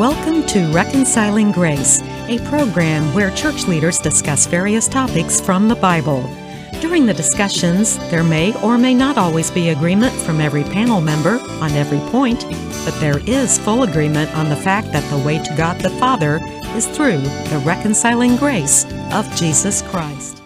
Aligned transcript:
Welcome 0.00 0.46
to 0.46 0.66
Reconciling 0.72 1.52
Grace, 1.52 2.00
a 2.26 2.38
program 2.48 3.12
where 3.12 3.30
church 3.32 3.66
leaders 3.66 3.98
discuss 3.98 4.46
various 4.46 4.88
topics 4.88 5.42
from 5.42 5.68
the 5.68 5.74
Bible. 5.74 6.22
During 6.80 7.04
the 7.04 7.12
discussions, 7.12 7.98
there 8.10 8.24
may 8.24 8.58
or 8.62 8.78
may 8.78 8.94
not 8.94 9.18
always 9.18 9.50
be 9.50 9.68
agreement 9.68 10.14
from 10.14 10.40
every 10.40 10.64
panel 10.64 11.02
member 11.02 11.38
on 11.60 11.72
every 11.72 11.98
point, 12.10 12.46
but 12.86 12.98
there 12.98 13.18
is 13.28 13.58
full 13.58 13.82
agreement 13.82 14.34
on 14.34 14.48
the 14.48 14.56
fact 14.56 14.90
that 14.92 15.04
the 15.10 15.22
way 15.22 15.36
to 15.44 15.54
God 15.54 15.78
the 15.82 15.90
Father 15.90 16.40
is 16.74 16.86
through 16.86 17.18
the 17.18 17.62
reconciling 17.66 18.36
grace 18.36 18.86
of 19.12 19.30
Jesus 19.36 19.82
Christ. 19.82 20.42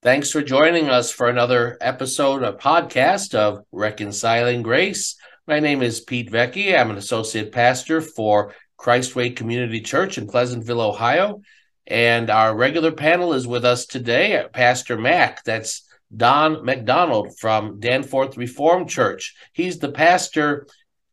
Thanks 0.00 0.30
for 0.30 0.40
joining 0.40 0.88
us 0.88 1.10
for 1.10 1.28
another 1.28 1.76
episode 1.82 2.42
of 2.42 2.56
podcast 2.56 3.34
of 3.34 3.66
Reconciling 3.70 4.62
Grace. 4.62 5.16
My 5.48 5.58
name 5.58 5.82
is 5.82 6.00
Pete 6.00 6.30
Vecchi. 6.30 6.78
I'm 6.78 6.90
an 6.90 6.96
associate 6.96 7.50
pastor 7.50 8.00
for 8.00 8.54
Christway 8.82 9.34
Community 9.34 9.80
Church 9.80 10.18
in 10.18 10.26
Pleasantville, 10.26 10.80
Ohio. 10.80 11.42
And 11.86 12.30
our 12.30 12.54
regular 12.54 12.90
panel 12.90 13.32
is 13.32 13.46
with 13.46 13.64
us 13.64 13.86
today, 13.86 14.44
Pastor 14.52 14.98
Mac. 14.98 15.44
That's 15.44 15.88
Don 16.14 16.64
McDonald 16.64 17.38
from 17.38 17.80
Danforth 17.80 18.36
Reformed 18.36 18.88
Church. 18.90 19.34
He's 19.52 19.78
the 19.78 19.90
pastor 19.90 20.66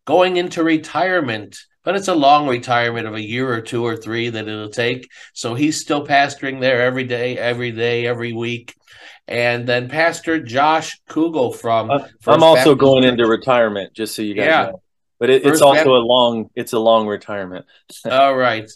going 0.06 0.38
into 0.38 0.64
retirement, 0.64 1.58
but 1.84 1.96
it's 1.96 2.08
a 2.08 2.16
long 2.16 2.48
retirement 2.48 3.08
of 3.08 3.14
a 3.14 3.22
year 3.22 3.52
or 3.52 3.62
two 3.62 3.86
or 3.86 3.96
three 3.96 4.30
that 4.30 4.48
it'll 4.48 4.70
take. 4.70 5.10
So 5.34 5.54
he's 5.54 5.80
still 5.80 6.06
pastoring 6.06 6.60
there 6.60 6.82
every 6.82 7.06
day, 7.06 7.38
every 7.38 7.72
day, 7.72 8.08
every 8.08 8.34
week. 8.34 8.76
And 9.28 9.68
then 9.68 9.90
Pastor 9.90 10.42
Josh 10.42 11.00
Kugel 11.08 11.56
from. 11.56 11.92
Uh, 11.92 12.08
I'm 12.28 12.42
also 12.42 12.72
Baptist 12.72 12.80
going 12.80 13.04
Church. 13.04 13.12
into 13.12 13.28
retirement, 13.28 13.94
just 13.94 14.16
so 14.16 14.24
you 14.24 14.34
guys 14.34 14.46
yeah. 14.46 14.66
know 14.72 14.82
but 15.20 15.30
it, 15.30 15.46
it's 15.46 15.62
also 15.62 15.96
a 15.96 16.00
long 16.00 16.50
it's 16.56 16.72
a 16.72 16.80
long 16.80 17.06
retirement. 17.06 17.66
All 18.10 18.36
right. 18.36 18.70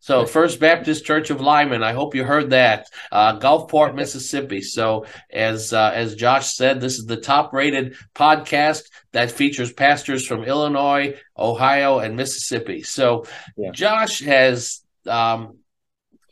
So 0.00 0.24
first 0.24 0.58
baptist 0.58 1.04
church 1.04 1.28
of 1.30 1.42
lyman 1.42 1.82
i 1.82 1.92
hope 1.92 2.14
you 2.14 2.24
heard 2.24 2.50
that. 2.50 2.88
Uh, 3.12 3.38
gulfport 3.38 3.94
mississippi. 3.94 4.62
So 4.62 5.04
as 5.30 5.72
uh, 5.72 5.92
as 5.94 6.14
josh 6.14 6.54
said 6.54 6.80
this 6.80 6.98
is 6.98 7.04
the 7.04 7.18
top 7.18 7.52
rated 7.52 7.96
podcast 8.14 8.84
that 9.12 9.30
features 9.30 9.72
pastors 9.72 10.26
from 10.26 10.44
illinois 10.44 11.16
ohio 11.38 11.98
and 11.98 12.16
mississippi. 12.16 12.82
So 12.82 13.26
yeah. 13.56 13.70
josh 13.72 14.20
has 14.20 14.80
um, 15.06 15.58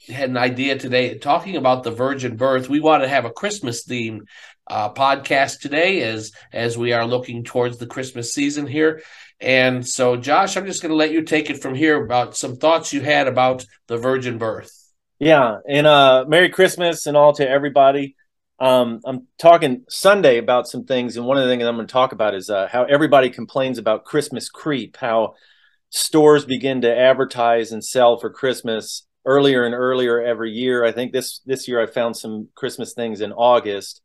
had 0.09 0.31
an 0.31 0.39
idea 0.39 0.79
today. 0.79 1.19
Talking 1.19 1.57
about 1.57 1.83
the 1.83 1.91
virgin 1.91 2.37
birth 2.37 2.71
we 2.71 2.81
want 2.81 3.03
to 3.03 3.09
have 3.09 3.27
a 3.27 3.31
christmas 3.31 3.85
theme 3.85 4.25
uh, 4.67 4.93
podcast 4.93 5.61
today 5.61 6.03
as 6.03 6.33
as 6.53 6.79
we 6.79 6.93
are 6.93 7.07
looking 7.07 7.43
towards 7.45 7.79
the 7.79 7.87
christmas 7.87 8.35
season 8.35 8.67
here 8.67 9.01
and 9.41 9.87
so, 9.87 10.17
Josh, 10.17 10.57
I'm 10.57 10.67
just 10.67 10.83
going 10.83 10.91
to 10.91 10.97
let 10.97 11.13
you 11.13 11.23
take 11.23 11.51
it 11.51 11.63
from 11.63 11.75
here 11.75 12.03
about 12.03 12.37
some 12.37 12.57
thoughts 12.57 12.93
you 12.93 13.01
had 13.01 13.29
about 13.29 13.65
the 13.87 13.97
virgin 13.97 14.39
birth. 14.39 14.73
Yeah, 15.19 15.59
and 15.69 15.87
uh, 15.87 16.25
Merry 16.29 16.49
Christmas 16.49 17.07
and 17.07 17.17
all 17.17 17.33
to 17.35 17.49
everybody. 17.49 18.17
Um, 18.61 19.01
I'm 19.05 19.29
talking 19.39 19.85
Sunday 19.89 20.39
about 20.39 20.67
some 20.67 20.85
things, 20.85 21.17
and 21.17 21.27
one 21.27 21.37
of 21.37 21.45
the 21.45 21.51
things 21.51 21.65
I'm 21.65 21.77
going 21.77 21.87
to 21.87 21.93
talk 21.93 22.13
about 22.13 22.35
is 22.35 22.51
uh, 22.51 22.69
how 22.71 22.85
everybody 22.85 23.31
complains 23.31 23.79
about 23.79 24.05
Christmas 24.05 24.49
creep, 24.49 24.97
how 24.97 25.35
stores 25.91 26.45
begin 26.45 26.81
to 26.81 26.97
advertise 26.97 27.71
and 27.73 27.85
sell 27.85 28.19
for 28.19 28.31
Christmas 28.31 29.07
earlier 29.25 29.65
and 29.65 29.75
earlier 29.75 30.21
every 30.21 30.51
year. 30.51 30.85
I 30.85 30.91
think 30.91 31.13
this 31.13 31.41
this 31.47 31.69
year 31.69 31.81
I 31.81 31.87
found 31.87 32.17
some 32.17 32.49
Christmas 32.57 32.95
things 32.95 33.21
in 33.21 33.33
August, 33.33 34.03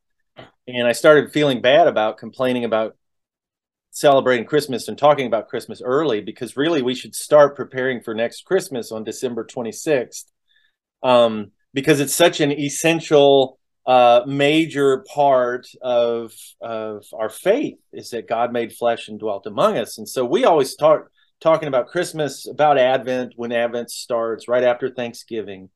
and 0.68 0.88
I 0.88 0.92
started 0.92 1.32
feeling 1.32 1.62
bad 1.62 1.88
about 1.88 2.18
complaining 2.18 2.66
about 2.66 2.96
celebrating 3.94 4.44
Christmas 4.44 4.88
and 4.88 4.98
talking 4.98 5.28
about 5.28 5.48
Christmas 5.48 5.82
early 5.84 6.20
because 6.20 6.58
really 6.58 6.82
we 6.82 6.96
should 6.96 7.14
start 7.14 7.56
preparing 7.56 8.02
for 8.02 8.16
next 8.16 8.44
Christmas 8.44 8.92
on 8.92 9.04
December 9.04 9.46
26th 9.46 10.26
um, 11.04 11.52
because 11.76 12.00
it's 12.00 12.16
such 12.16 12.40
an 12.40 12.52
essential 12.52 13.60
uh, 13.86 14.22
major 14.26 15.06
part 15.14 15.68
of 15.82 16.34
of 16.60 17.06
our 17.14 17.30
faith 17.30 17.78
is 17.92 18.10
that 18.12 18.28
God 18.28 18.52
made 18.52 18.74
flesh 18.74 19.10
and 19.10 19.20
dwelt 19.20 19.46
among 19.46 19.78
us, 19.78 19.98
and 19.98 20.10
so 20.10 20.26
we 20.26 20.46
always 20.46 20.72
start 20.72 21.12
talking 21.42 21.68
about 21.68 21.88
Christmas, 21.88 22.48
about 22.48 22.78
Advent 22.78 23.34
when 23.36 23.52
Advent 23.52 23.92
starts, 23.92 24.48
right 24.48 24.64
after 24.64 24.90
Thanksgiving. 24.90 25.70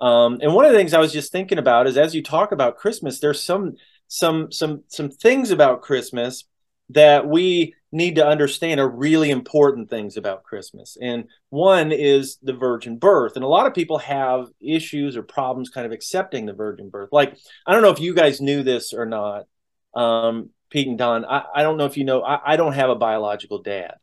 Um, 0.00 0.40
and 0.42 0.52
one 0.52 0.64
of 0.64 0.72
the 0.72 0.76
things 0.76 0.92
I 0.92 0.98
was 0.98 1.12
just 1.12 1.30
thinking 1.30 1.58
about 1.58 1.86
is 1.86 1.96
as 1.96 2.14
you 2.14 2.22
talk 2.22 2.50
about 2.50 2.76
Christmas, 2.76 3.20
there's 3.20 3.42
some 3.42 3.76
some 4.08 4.50
some 4.50 4.82
some 4.88 5.08
things 5.08 5.52
about 5.52 5.82
Christmas 5.82 6.44
that 6.90 7.26
we 7.26 7.74
need 7.92 8.16
to 8.16 8.26
understand 8.26 8.80
are 8.80 8.88
really 8.88 9.30
important 9.30 9.88
things 9.88 10.16
about 10.16 10.42
Christmas. 10.42 10.96
And 11.00 11.24
one 11.50 11.92
is 11.92 12.38
the 12.42 12.52
virgin 12.52 12.98
birth. 12.98 13.36
And 13.36 13.44
a 13.44 13.48
lot 13.48 13.66
of 13.66 13.74
people 13.74 13.98
have 13.98 14.48
issues 14.60 15.16
or 15.16 15.22
problems 15.22 15.70
kind 15.70 15.86
of 15.86 15.92
accepting 15.92 16.46
the 16.46 16.52
virgin 16.52 16.90
birth. 16.90 17.08
Like, 17.12 17.36
I 17.66 17.72
don't 17.72 17.82
know 17.82 17.90
if 17.90 18.00
you 18.00 18.14
guys 18.14 18.40
knew 18.40 18.62
this 18.62 18.92
or 18.92 19.06
not, 19.06 19.46
um, 19.94 20.50
Pete 20.70 20.88
and 20.88 20.98
Don. 20.98 21.24
I, 21.24 21.44
I 21.54 21.62
don't 21.62 21.76
know 21.76 21.86
if 21.86 21.96
you 21.96 22.04
know, 22.04 22.22
I, 22.22 22.52
I 22.52 22.56
don't 22.56 22.74
have 22.74 22.90
a 22.90 22.96
biological 22.96 23.62
dad. 23.62 23.94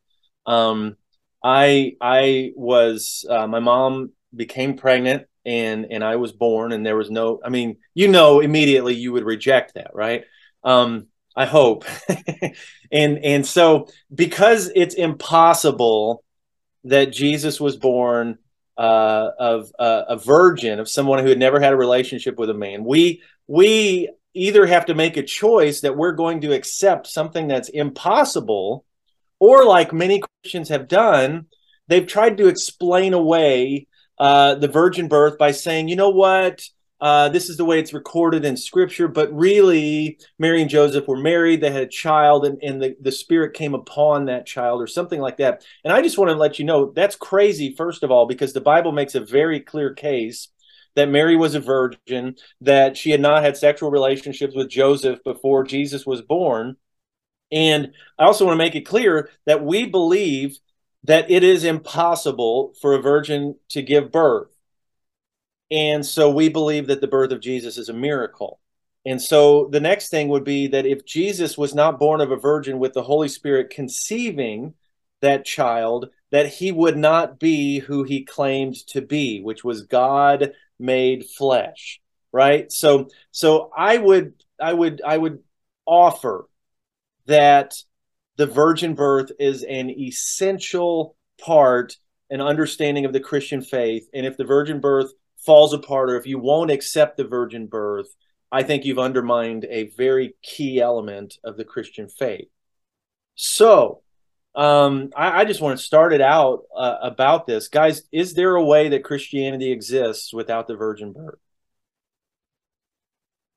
Um, 0.45 0.97
I 1.43 1.95
I 1.99 2.53
was 2.55 3.25
uh, 3.29 3.47
my 3.47 3.59
mom 3.59 4.11
became 4.33 4.77
pregnant 4.77 5.27
and 5.45 5.87
and 5.91 6.03
I 6.03 6.15
was 6.15 6.31
born 6.31 6.71
and 6.71 6.85
there 6.85 6.95
was 6.95 7.11
no 7.11 7.41
I 7.43 7.49
mean 7.49 7.77
you 7.93 8.07
know 8.07 8.39
immediately 8.39 8.95
you 8.95 9.11
would 9.11 9.25
reject 9.25 9.73
that 9.75 9.91
right 9.93 10.23
um, 10.63 11.07
I 11.35 11.45
hope. 11.45 11.85
and 12.91 13.17
and 13.23 13.45
so 13.45 13.87
because 14.13 14.71
it's 14.75 14.95
impossible 14.95 16.23
that 16.85 17.11
Jesus 17.11 17.59
was 17.59 17.75
born 17.75 18.37
uh, 18.77 19.29
of 19.39 19.71
uh, 19.79 20.03
a 20.09 20.17
virgin, 20.17 20.79
of 20.79 20.89
someone 20.89 21.19
who 21.19 21.29
had 21.29 21.39
never 21.39 21.59
had 21.59 21.73
a 21.73 21.77
relationship 21.77 22.37
with 22.37 22.49
a 22.49 22.53
man, 22.53 22.83
we 22.83 23.21
we 23.47 24.09
either 24.33 24.65
have 24.65 24.85
to 24.87 24.95
make 24.95 25.17
a 25.17 25.23
choice 25.23 25.81
that 25.81 25.95
we're 25.95 26.11
going 26.11 26.41
to 26.41 26.53
accept 26.53 27.07
something 27.07 27.47
that's 27.47 27.69
impossible, 27.69 28.85
or 29.39 29.65
like 29.65 29.93
many 29.93 30.21
Christians 30.43 30.69
have 30.69 30.87
done, 30.87 31.47
they've 31.87 32.07
tried 32.07 32.37
to 32.37 32.47
explain 32.47 33.13
away 33.13 33.87
uh, 34.17 34.55
the 34.55 34.67
virgin 34.67 35.07
birth 35.07 35.37
by 35.37 35.51
saying, 35.51 35.87
you 35.87 35.95
know 35.95 36.09
what, 36.09 36.67
uh, 37.03 37.27
this 37.27 37.49
is 37.49 37.57
the 37.57 37.65
way 37.65 37.79
it's 37.79 37.93
recorded 37.93 38.45
in 38.45 38.55
scripture, 38.55 39.09
but 39.09 39.29
really, 39.33 40.17
Mary 40.39 40.61
and 40.61 40.69
Joseph 40.69 41.05
were 41.05 41.17
married, 41.17 41.59
they 41.59 41.69
had 41.69 41.83
a 41.83 41.87
child, 41.87 42.45
and, 42.45 42.57
and 42.63 42.81
the, 42.81 42.95
the 43.01 43.11
Spirit 43.11 43.53
came 43.53 43.73
upon 43.73 44.23
that 44.27 44.45
child, 44.45 44.81
or 44.81 44.87
something 44.87 45.19
like 45.19 45.35
that. 45.35 45.65
And 45.83 45.91
I 45.91 46.01
just 46.01 46.17
want 46.17 46.29
to 46.31 46.37
let 46.37 46.59
you 46.59 46.63
know 46.63 46.93
that's 46.95 47.17
crazy, 47.17 47.75
first 47.75 48.03
of 48.03 48.11
all, 48.11 48.25
because 48.25 48.53
the 48.53 48.61
Bible 48.61 48.93
makes 48.93 49.15
a 49.15 49.19
very 49.19 49.59
clear 49.59 49.93
case 49.93 50.47
that 50.95 51.09
Mary 51.09 51.35
was 51.35 51.55
a 51.55 51.59
virgin, 51.59 52.35
that 52.61 52.95
she 52.95 53.11
had 53.11 53.19
not 53.19 53.43
had 53.43 53.57
sexual 53.57 53.91
relationships 53.91 54.55
with 54.55 54.69
Joseph 54.69 55.19
before 55.25 55.65
Jesus 55.65 56.05
was 56.05 56.21
born. 56.21 56.77
And 57.51 57.91
I 58.17 58.23
also 58.23 58.45
want 58.45 58.57
to 58.57 58.63
make 58.63 58.75
it 58.75 58.87
clear 58.87 59.29
that 59.45 59.65
we 59.65 59.87
believe 59.87 60.57
that 61.03 61.29
it 61.29 61.43
is 61.43 61.65
impossible 61.65 62.75
for 62.79 62.93
a 62.93 63.01
virgin 63.01 63.55
to 63.71 63.81
give 63.81 64.09
birth. 64.09 64.52
And 65.73 66.05
so 66.05 66.29
we 66.29 66.49
believe 66.49 66.85
that 66.87 67.01
the 67.01 67.07
birth 67.07 67.31
of 67.31 67.39
Jesus 67.39 67.79
is 67.79 67.89
a 67.89 67.93
miracle. 67.93 68.59
And 69.07 69.19
so 69.19 69.67
the 69.71 69.79
next 69.79 70.09
thing 70.09 70.29
would 70.29 70.43
be 70.43 70.67
that 70.67 70.85
if 70.85 71.03
Jesus 71.03 71.57
was 71.57 71.73
not 71.73 71.99
born 71.99 72.21
of 72.21 72.31
a 72.31 72.37
virgin 72.37 72.77
with 72.77 72.93
the 72.93 73.01
Holy 73.01 73.27
Spirit 73.27 73.71
conceiving 73.71 74.75
that 75.21 75.45
child, 75.45 76.09
that 76.31 76.47
he 76.47 76.71
would 76.71 76.95
not 76.95 77.39
be 77.39 77.79
who 77.79 78.03
he 78.03 78.23
claimed 78.23 78.75
to 78.89 79.01
be, 79.01 79.41
which 79.41 79.63
was 79.63 79.81
God 79.81 80.53
made 80.79 81.25
flesh. 81.25 81.99
Right? 82.31 82.71
So 82.71 83.09
so 83.31 83.71
I 83.75 83.97
would 83.97 84.35
I 84.61 84.73
would 84.73 85.01
I 85.03 85.17
would 85.17 85.39
offer 85.87 86.47
that 87.25 87.73
the 88.37 88.47
virgin 88.47 88.93
birth 88.93 89.31
is 89.39 89.63
an 89.63 89.89
essential 89.89 91.15
part 91.41 91.97
an 92.29 92.41
understanding 92.41 93.05
of 93.05 93.13
the 93.13 93.19
Christian 93.19 93.61
faith. 93.61 94.07
And 94.13 94.25
if 94.25 94.37
the 94.37 94.45
virgin 94.45 94.79
birth 94.79 95.13
falls 95.45 95.73
apart 95.73 96.09
or 96.09 96.17
if 96.17 96.25
you 96.25 96.39
won't 96.39 96.71
accept 96.71 97.17
the 97.17 97.23
virgin 97.23 97.67
birth, 97.67 98.07
I 98.51 98.63
think 98.63 98.85
you've 98.85 98.99
undermined 98.99 99.65
a 99.65 99.89
very 99.89 100.35
key 100.43 100.79
element 100.79 101.37
of 101.43 101.57
the 101.57 101.65
Christian 101.65 102.07
faith. 102.07 102.49
So, 103.35 104.01
um, 104.55 105.09
I, 105.15 105.41
I, 105.41 105.45
just 105.45 105.61
want 105.61 105.79
to 105.79 105.83
start 105.83 106.13
it 106.13 106.21
out 106.21 106.65
uh, 106.75 106.97
about 107.01 107.47
this. 107.47 107.67
Guys, 107.67 108.03
is 108.11 108.35
there 108.35 108.55
a 108.55 108.63
way 108.63 108.89
that 108.89 109.03
Christianity 109.03 109.71
exists 109.71 110.31
without 110.31 110.67
the 110.67 110.75
virgin 110.75 111.11
birth? 111.11 111.39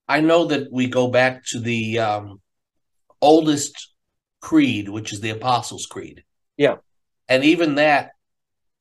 I 0.08 0.20
know 0.20 0.46
that 0.46 0.72
we 0.72 0.86
go 0.86 1.08
back 1.08 1.44
to 1.48 1.60
the 1.60 1.98
um, 1.98 2.40
oldest 3.20 3.92
creed, 4.40 4.88
which 4.88 5.12
is 5.12 5.20
the 5.20 5.30
Apostles' 5.30 5.86
Creed. 5.86 6.24
Yeah. 6.56 6.76
And 7.28 7.44
even 7.44 7.74
that 7.74 8.12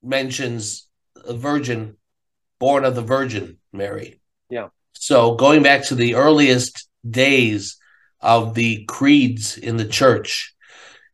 mentions 0.02 0.88
a 1.26 1.34
virgin 1.34 1.98
born 2.60 2.86
of 2.86 2.96
the 2.96 3.02
Virgin 3.02 3.58
Mary. 3.74 4.20
Yeah. 4.50 4.70
So 4.94 5.36
going 5.36 5.64
back 5.64 5.86
to 5.86 5.96
the 5.96 6.16
earliest 6.16 6.88
days 7.10 7.78
of 8.22 8.56
the 8.56 8.86
creeds 8.86 9.58
in 9.58 9.78
the 9.78 9.86
church, 9.86 10.54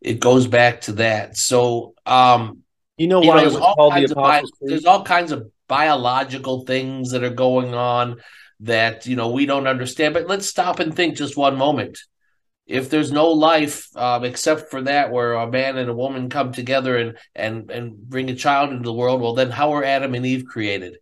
it 0.02 0.20
goes 0.20 0.48
back 0.48 0.82
to 0.82 0.94
that. 0.94 1.38
So 1.38 1.94
um 2.06 2.60
You 2.98 3.08
know 3.08 3.20
why 3.20 3.42
you 3.42 3.50
know, 3.50 3.56
was 3.56 3.58
called 3.58 3.94
the 3.96 4.16
bi- 4.16 4.44
There's 4.62 4.86
all 4.86 5.04
kinds 5.04 5.32
of 5.32 5.52
biological 5.68 6.66
things 6.66 7.12
that 7.12 7.24
are 7.24 7.30
going 7.30 7.74
on 7.74 8.22
that 8.62 9.08
you 9.08 9.16
know 9.16 9.30
we 9.30 9.46
don't 9.46 9.68
understand. 9.68 10.14
But 10.14 10.28
let's 10.28 10.46
stop 10.46 10.80
and 10.80 10.96
think 10.96 11.16
just 11.16 11.38
one 11.38 11.58
moment. 11.58 12.00
If 12.68 12.90
there's 12.90 13.12
no 13.12 13.30
life 13.32 13.88
um, 13.98 14.24
except 14.24 14.70
for 14.72 14.84
that, 14.84 15.12
where 15.12 15.34
a 15.34 15.50
man 15.50 15.78
and 15.78 15.90
a 15.90 15.94
woman 15.94 16.30
come 16.30 16.52
together 16.54 16.96
and 16.98 17.18
and 17.36 17.70
and 17.72 17.98
bring 17.98 18.30
a 18.30 18.36
child 18.36 18.72
into 18.72 18.84
the 18.84 18.94
world, 18.94 19.22
well, 19.22 19.34
then 19.34 19.50
how 19.52 19.72
were 19.72 19.84
Adam 19.84 20.14
and 20.16 20.26
Eve 20.26 20.46
created? 20.46 20.98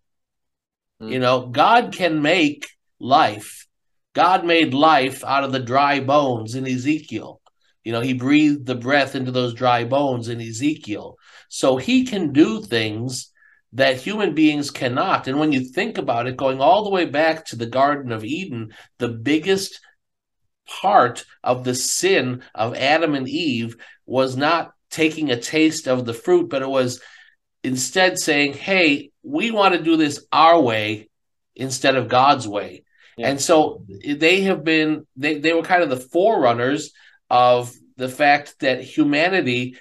Mm. 1.00 1.12
You 1.12 1.18
know, 1.18 1.46
God 1.46 1.92
can 1.92 2.22
make 2.22 2.68
life. 2.98 3.66
God 4.14 4.44
made 4.44 4.74
life 4.74 5.24
out 5.24 5.44
of 5.44 5.52
the 5.52 5.60
dry 5.60 6.00
bones 6.00 6.54
in 6.54 6.66
Ezekiel. 6.66 7.40
You 7.84 7.92
know, 7.92 8.00
he 8.00 8.12
breathed 8.12 8.66
the 8.66 8.74
breath 8.74 9.14
into 9.14 9.30
those 9.30 9.54
dry 9.54 9.84
bones 9.84 10.28
in 10.28 10.40
Ezekiel. 10.40 11.16
So 11.48 11.76
he 11.76 12.04
can 12.04 12.32
do 12.32 12.60
things 12.60 13.30
that 13.72 14.00
human 14.00 14.34
beings 14.34 14.70
cannot. 14.70 15.28
And 15.28 15.38
when 15.38 15.52
you 15.52 15.60
think 15.60 15.96
about 15.96 16.26
it, 16.26 16.36
going 16.36 16.60
all 16.60 16.84
the 16.84 16.90
way 16.90 17.04
back 17.04 17.46
to 17.46 17.56
the 17.56 17.66
Garden 17.66 18.12
of 18.12 18.24
Eden, 18.24 18.72
the 18.98 19.08
biggest 19.08 19.80
part 20.66 21.24
of 21.42 21.64
the 21.64 21.74
sin 21.74 22.42
of 22.54 22.76
Adam 22.76 23.14
and 23.14 23.28
Eve 23.28 23.76
was 24.06 24.36
not 24.36 24.72
taking 24.90 25.30
a 25.30 25.40
taste 25.40 25.86
of 25.86 26.04
the 26.04 26.14
fruit, 26.14 26.50
but 26.50 26.62
it 26.62 26.68
was 26.68 27.00
instead 27.62 28.18
saying, 28.18 28.54
hey, 28.54 29.10
we 29.22 29.50
want 29.50 29.74
to 29.74 29.82
do 29.82 29.96
this 29.96 30.24
our 30.32 30.60
way 30.60 31.08
instead 31.54 31.96
of 31.96 32.08
God's 32.08 32.48
way. 32.48 32.84
Yeah. 33.16 33.28
And 33.28 33.40
so 33.40 33.84
they 34.04 34.42
have 34.42 34.64
been, 34.64 35.06
they, 35.16 35.38
they 35.38 35.52
were 35.52 35.62
kind 35.62 35.82
of 35.82 35.90
the 35.90 35.96
forerunners 35.96 36.92
of 37.28 37.72
the 37.96 38.08
fact 38.08 38.60
that 38.60 38.82
humanity 38.82 39.76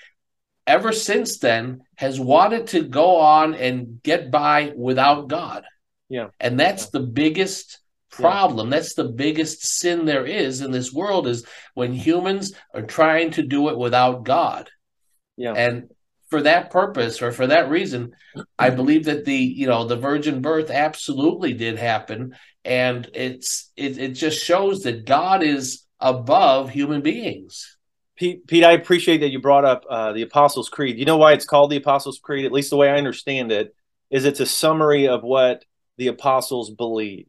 ever 0.67 0.91
since 0.91 1.39
then 1.39 1.81
has 1.95 2.19
wanted 2.19 2.67
to 2.67 2.83
go 2.83 3.17
on 3.17 3.55
and 3.55 4.03
get 4.03 4.29
by 4.29 4.73
without 4.75 5.27
God. 5.27 5.63
Yeah. 6.09 6.27
And 6.39 6.59
that's 6.59 6.85
yeah. 6.85 6.89
the 6.93 7.05
biggest 7.07 7.79
problem. 8.11 8.67
Yeah. 8.67 8.77
That's 8.77 8.93
the 8.93 9.07
biggest 9.07 9.65
sin 9.65 10.05
there 10.05 10.25
is 10.25 10.61
in 10.61 10.71
this 10.71 10.91
world 10.91 11.27
is 11.27 11.45
when 11.73 11.93
humans 11.93 12.53
are 12.73 12.81
trying 12.81 13.31
to 13.31 13.43
do 13.43 13.69
it 13.69 13.77
without 13.77 14.25
God. 14.25 14.69
Yeah. 15.37 15.53
And 15.53 15.89
for 16.29 16.41
that 16.43 16.69
purpose 16.71 17.21
or 17.21 17.31
for 17.31 17.47
that 17.47 17.69
reason, 17.69 18.13
I 18.57 18.69
believe 18.69 19.05
that 19.05 19.25
the, 19.25 19.35
you 19.35 19.67
know, 19.67 19.85
the 19.85 19.95
virgin 19.95 20.41
birth 20.41 20.69
absolutely 20.69 21.53
did 21.53 21.77
happen. 21.77 22.35
And 22.63 23.09
it's 23.13 23.71
it, 23.75 23.97
it 23.97 24.09
just 24.09 24.43
shows 24.43 24.83
that 24.83 25.05
God 25.05 25.43
is 25.43 25.85
above 25.99 26.69
human 26.69 27.01
beings. 27.01 27.77
Pete, 28.15 28.45
Pete, 28.47 28.63
I 28.63 28.73
appreciate 28.73 29.19
that 29.19 29.29
you 29.29 29.39
brought 29.39 29.65
up 29.65 29.85
uh, 29.89 30.11
the 30.11 30.23
Apostles' 30.23 30.69
Creed. 30.69 30.99
You 30.99 31.05
know 31.05 31.17
why 31.17 31.31
it's 31.33 31.45
called 31.45 31.71
the 31.71 31.77
Apostles' 31.77 32.19
Creed? 32.21 32.45
At 32.45 32.51
least 32.51 32.69
the 32.69 32.77
way 32.77 32.89
I 32.89 32.97
understand 32.97 33.51
it 33.51 33.73
is 34.09 34.25
it's 34.25 34.41
a 34.41 34.45
summary 34.45 35.07
of 35.07 35.23
what 35.23 35.63
the 35.97 36.07
apostles 36.07 36.71
believed. 36.71 37.28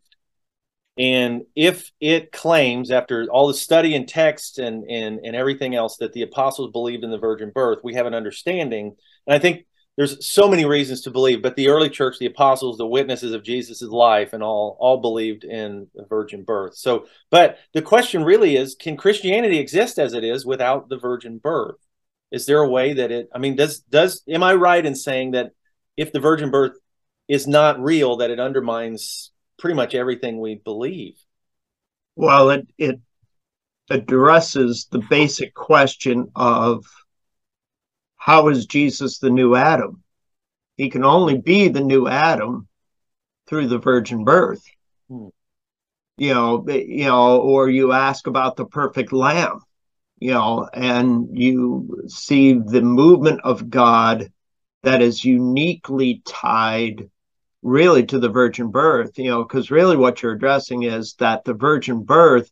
And 1.00 1.46
if 1.56 1.90
it 1.98 2.30
claims, 2.30 2.90
after 2.90 3.26
all 3.30 3.48
the 3.48 3.54
study 3.54 3.94
and 3.96 4.06
text 4.06 4.58
and, 4.58 4.84
and, 4.84 5.20
and 5.24 5.34
everything 5.34 5.74
else, 5.74 5.96
that 5.96 6.12
the 6.12 6.20
apostles 6.20 6.72
believed 6.72 7.04
in 7.04 7.10
the 7.10 7.16
virgin 7.16 7.52
birth, 7.54 7.78
we 7.82 7.94
have 7.94 8.04
an 8.04 8.12
understanding. 8.12 8.94
And 9.26 9.34
I 9.34 9.38
think 9.38 9.64
there's 9.96 10.26
so 10.26 10.46
many 10.46 10.66
reasons 10.66 11.00
to 11.02 11.10
believe, 11.10 11.40
but 11.40 11.56
the 11.56 11.68
early 11.68 11.88
church, 11.88 12.18
the 12.18 12.26
apostles, 12.26 12.76
the 12.76 12.86
witnesses 12.86 13.32
of 13.32 13.42
Jesus' 13.42 13.80
life, 13.80 14.34
and 14.34 14.42
all 14.42 14.76
all 14.78 14.98
believed 14.98 15.44
in 15.44 15.86
the 15.94 16.04
virgin 16.04 16.44
birth. 16.44 16.76
So, 16.76 17.06
but 17.30 17.56
the 17.72 17.80
question 17.80 18.22
really 18.22 18.56
is, 18.56 18.74
can 18.74 18.98
Christianity 18.98 19.58
exist 19.58 19.98
as 19.98 20.12
it 20.12 20.22
is 20.22 20.44
without 20.44 20.90
the 20.90 20.98
virgin 20.98 21.38
birth? 21.38 21.76
Is 22.30 22.44
there 22.44 22.60
a 22.60 22.68
way 22.68 22.92
that 22.92 23.10
it? 23.10 23.30
I 23.34 23.38
mean, 23.38 23.56
does 23.56 23.80
does 23.80 24.22
am 24.28 24.42
I 24.42 24.52
right 24.52 24.84
in 24.84 24.94
saying 24.94 25.30
that 25.30 25.52
if 25.96 26.12
the 26.12 26.20
virgin 26.20 26.50
birth 26.50 26.76
is 27.26 27.46
not 27.46 27.82
real, 27.82 28.18
that 28.18 28.30
it 28.30 28.38
undermines 28.38 29.32
pretty 29.60 29.76
much 29.76 29.94
everything 29.94 30.40
we 30.40 30.56
believe? 30.56 31.14
Well, 32.16 32.50
it 32.50 32.66
it 32.76 33.00
addresses 33.90 34.88
the 34.90 34.98
basic 35.10 35.54
question 35.54 36.30
of 36.34 36.84
how 38.16 38.48
is 38.48 38.66
Jesus 38.66 39.18
the 39.18 39.30
new 39.30 39.54
Adam? 39.54 40.02
He 40.76 40.90
can 40.90 41.04
only 41.04 41.38
be 41.38 41.68
the 41.68 41.80
new 41.80 42.08
Adam 42.08 42.68
through 43.46 43.68
the 43.68 43.78
virgin 43.78 44.24
birth. 44.24 44.64
Hmm. 45.08 45.28
You 46.16 46.34
know, 46.34 46.68
you 46.68 47.06
know, 47.06 47.40
or 47.40 47.70
you 47.70 47.92
ask 47.92 48.26
about 48.26 48.56
the 48.56 48.66
perfect 48.66 49.12
lamb, 49.12 49.60
you 50.18 50.32
know, 50.32 50.68
and 50.72 51.28
you 51.32 52.04
see 52.08 52.52
the 52.52 52.82
movement 52.82 53.40
of 53.42 53.70
God 53.70 54.30
that 54.82 55.00
is 55.00 55.24
uniquely 55.24 56.22
tied 56.26 57.10
really 57.62 58.04
to 58.06 58.18
the 58.18 58.28
virgin 58.28 58.70
birth, 58.70 59.18
you 59.18 59.30
know, 59.30 59.42
because 59.42 59.70
really 59.70 59.96
what 59.96 60.22
you're 60.22 60.32
addressing 60.32 60.84
is 60.84 61.14
that 61.18 61.44
the 61.44 61.54
virgin 61.54 62.02
birth, 62.02 62.50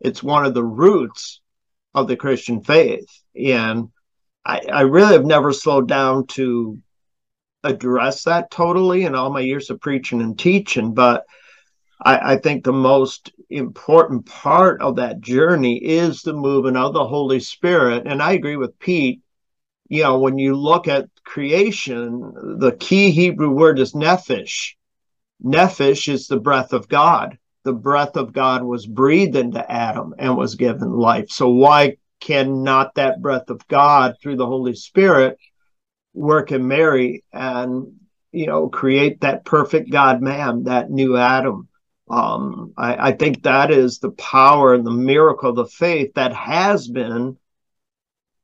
it's 0.00 0.22
one 0.22 0.44
of 0.44 0.54
the 0.54 0.64
roots 0.64 1.40
of 1.94 2.08
the 2.08 2.16
Christian 2.16 2.62
faith. 2.62 3.08
And 3.34 3.88
I, 4.44 4.60
I 4.72 4.80
really 4.82 5.12
have 5.12 5.24
never 5.24 5.52
slowed 5.52 5.88
down 5.88 6.26
to 6.28 6.78
address 7.64 8.24
that 8.24 8.50
totally 8.50 9.04
in 9.04 9.14
all 9.14 9.30
my 9.30 9.40
years 9.40 9.70
of 9.70 9.80
preaching 9.80 10.20
and 10.20 10.38
teaching, 10.38 10.94
but 10.94 11.24
I, 12.02 12.32
I, 12.32 12.36
think 12.36 12.64
the 12.64 12.72
most 12.72 13.32
important 13.50 14.24
part 14.24 14.80
of 14.80 14.96
that 14.96 15.20
journey 15.20 15.76
is 15.76 16.22
the 16.22 16.32
movement 16.32 16.78
of 16.78 16.94
the 16.94 17.06
Holy 17.06 17.40
Spirit. 17.40 18.06
And 18.06 18.22
I 18.22 18.32
agree 18.32 18.56
with 18.56 18.78
Pete. 18.78 19.20
You 19.90 20.04
know, 20.04 20.20
when 20.20 20.38
you 20.38 20.54
look 20.54 20.86
at 20.86 21.08
creation, 21.24 22.32
the 22.60 22.76
key 22.78 23.10
Hebrew 23.10 23.50
word 23.50 23.80
is 23.80 23.92
nephesh. 23.92 24.74
Nephesh 25.44 26.06
is 26.06 26.28
the 26.28 26.38
breath 26.38 26.72
of 26.72 26.88
God. 26.88 27.36
The 27.64 27.72
breath 27.72 28.16
of 28.16 28.32
God 28.32 28.62
was 28.62 28.86
breathed 28.86 29.34
into 29.34 29.68
Adam 29.68 30.14
and 30.16 30.36
was 30.36 30.54
given 30.54 30.92
life. 30.92 31.30
So 31.30 31.48
why 31.48 31.96
cannot 32.20 32.94
that 32.94 33.20
breath 33.20 33.50
of 33.50 33.66
God 33.66 34.14
through 34.22 34.36
the 34.36 34.46
Holy 34.46 34.76
Spirit 34.76 35.38
work 36.14 36.52
in 36.52 36.68
Mary 36.68 37.24
and 37.32 37.94
you 38.30 38.46
know 38.46 38.68
create 38.68 39.22
that 39.22 39.44
perfect 39.44 39.90
God 39.90 40.22
man, 40.22 40.64
that 40.64 40.88
new 40.88 41.16
Adam? 41.16 41.66
Um, 42.08 42.74
I, 42.76 43.08
I 43.08 43.12
think 43.12 43.42
that 43.42 43.72
is 43.72 43.98
the 43.98 44.12
power 44.12 44.72
and 44.72 44.86
the 44.86 44.92
miracle 44.92 45.50
of 45.50 45.56
the 45.56 45.66
faith 45.66 46.14
that 46.14 46.32
has 46.32 46.86
been 46.86 47.36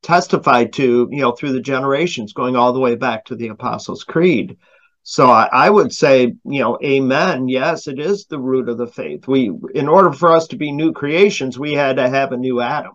testified 0.02 0.72
to, 0.74 1.08
you 1.10 1.20
know, 1.20 1.32
through 1.32 1.52
the 1.52 1.60
generations, 1.60 2.32
going 2.32 2.56
all 2.56 2.72
the 2.72 2.80
way 2.80 2.94
back 2.94 3.24
to 3.26 3.36
the 3.36 3.48
Apostles' 3.48 4.04
Creed. 4.04 4.56
So 5.02 5.28
I, 5.28 5.48
I, 5.52 5.70
would 5.70 5.92
say, 5.92 6.34
you 6.44 6.60
know, 6.60 6.78
amen. 6.84 7.48
Yes, 7.48 7.86
it 7.86 8.00
is 8.00 8.26
the 8.26 8.40
root 8.40 8.68
of 8.68 8.76
the 8.76 8.88
faith. 8.88 9.28
We, 9.28 9.52
in 9.74 9.88
order 9.88 10.12
for 10.12 10.34
us 10.34 10.48
to 10.48 10.56
be 10.56 10.72
new 10.72 10.92
creations, 10.92 11.58
we 11.58 11.74
had 11.74 11.96
to 11.96 12.08
have 12.08 12.32
a 12.32 12.36
new 12.36 12.60
Adam. 12.60 12.92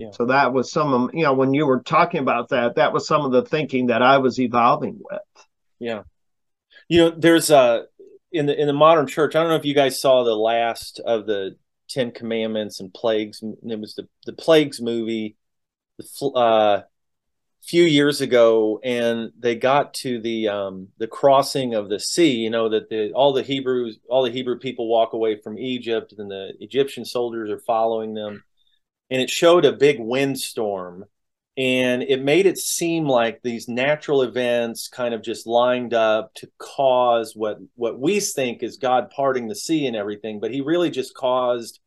Yeah. 0.00 0.12
So 0.12 0.24
that 0.26 0.54
was 0.54 0.72
some 0.72 0.94
of 0.94 1.10
you 1.14 1.24
know 1.24 1.34
when 1.34 1.52
you 1.52 1.66
were 1.66 1.80
talking 1.80 2.20
about 2.20 2.48
that, 2.48 2.76
that 2.76 2.94
was 2.94 3.06
some 3.06 3.26
of 3.26 3.32
the 3.32 3.42
thinking 3.42 3.88
that 3.88 4.00
I 4.00 4.16
was 4.16 4.40
evolving 4.40 4.98
with. 4.98 5.46
Yeah, 5.78 6.04
you 6.88 7.00
know, 7.00 7.10
there's 7.10 7.50
a 7.50 7.84
in 8.32 8.46
the 8.46 8.58
in 8.58 8.66
the 8.66 8.72
modern 8.72 9.06
church. 9.06 9.36
I 9.36 9.40
don't 9.40 9.50
know 9.50 9.56
if 9.56 9.66
you 9.66 9.74
guys 9.74 10.00
saw 10.00 10.24
the 10.24 10.34
last 10.34 11.00
of 11.00 11.26
the 11.26 11.56
Ten 11.90 12.12
Commandments 12.12 12.80
and 12.80 12.94
plagues. 12.94 13.42
It 13.42 13.78
was 13.78 13.94
the 13.94 14.08
the 14.24 14.32
plagues 14.32 14.80
movie, 14.80 15.36
uh, 16.34 16.82
few 17.62 17.84
years 17.84 18.20
ago, 18.20 18.80
and 18.82 19.30
they 19.38 19.54
got 19.54 19.94
to 19.94 20.20
the 20.20 20.48
um, 20.48 20.88
the 20.98 21.06
crossing 21.06 21.74
of 21.74 21.88
the 21.88 22.00
sea. 22.00 22.36
You 22.36 22.50
know 22.50 22.68
that 22.68 22.88
the 22.88 23.12
all 23.12 23.32
the 23.32 23.42
Hebrews, 23.42 23.98
all 24.08 24.22
the 24.22 24.30
Hebrew 24.30 24.58
people 24.58 24.88
walk 24.88 25.12
away 25.12 25.40
from 25.40 25.58
Egypt, 25.58 26.14
and 26.18 26.30
the 26.30 26.52
Egyptian 26.60 27.04
soldiers 27.04 27.50
are 27.50 27.60
following 27.60 28.14
them 28.14 28.42
and 29.10 29.20
it 29.20 29.30
showed 29.30 29.64
a 29.64 29.72
big 29.72 29.98
windstorm 29.98 31.04
and 31.56 32.02
it 32.02 32.22
made 32.22 32.46
it 32.46 32.56
seem 32.56 33.06
like 33.06 33.42
these 33.42 33.68
natural 33.68 34.22
events 34.22 34.88
kind 34.88 35.12
of 35.12 35.22
just 35.22 35.46
lined 35.46 35.92
up 35.92 36.32
to 36.34 36.48
cause 36.58 37.34
what 37.34 37.58
what 37.74 37.98
we 37.98 38.20
think 38.20 38.62
is 38.62 38.76
God 38.76 39.10
parting 39.10 39.48
the 39.48 39.54
sea 39.54 39.86
and 39.86 39.96
everything 39.96 40.40
but 40.40 40.52
he 40.52 40.60
really 40.60 40.90
just 40.90 41.14
caused 41.14 41.80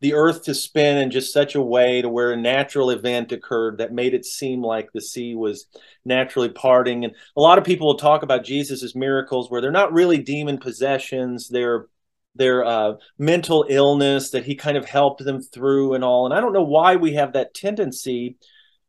the 0.00 0.14
earth 0.14 0.44
to 0.44 0.54
spin 0.54 0.96
in 0.98 1.10
just 1.10 1.32
such 1.32 1.54
a 1.54 1.62
way 1.62 2.00
to 2.00 2.08
where 2.08 2.32
a 2.32 2.36
natural 2.36 2.90
event 2.90 3.32
occurred 3.32 3.78
that 3.78 3.92
made 3.92 4.14
it 4.14 4.24
seem 4.24 4.62
like 4.62 4.90
the 4.92 5.00
sea 5.00 5.34
was 5.34 5.66
naturally 6.04 6.48
parting 6.48 7.04
and 7.04 7.14
a 7.36 7.40
lot 7.40 7.58
of 7.58 7.64
people 7.64 7.86
will 7.86 7.96
talk 7.98 8.22
about 8.22 8.44
Jesus's 8.44 8.94
miracles 8.94 9.50
where 9.50 9.60
they're 9.60 9.70
not 9.70 9.92
really 9.92 10.18
demon 10.18 10.58
possessions 10.58 11.48
they're 11.48 11.86
their 12.34 12.64
uh, 12.64 12.94
mental 13.18 13.66
illness 13.68 14.30
that 14.30 14.44
he 14.44 14.54
kind 14.54 14.76
of 14.76 14.84
helped 14.84 15.24
them 15.24 15.42
through 15.42 15.94
and 15.94 16.04
all. 16.04 16.26
And 16.26 16.34
I 16.34 16.40
don't 16.40 16.52
know 16.52 16.62
why 16.62 16.96
we 16.96 17.14
have 17.14 17.32
that 17.32 17.54
tendency 17.54 18.36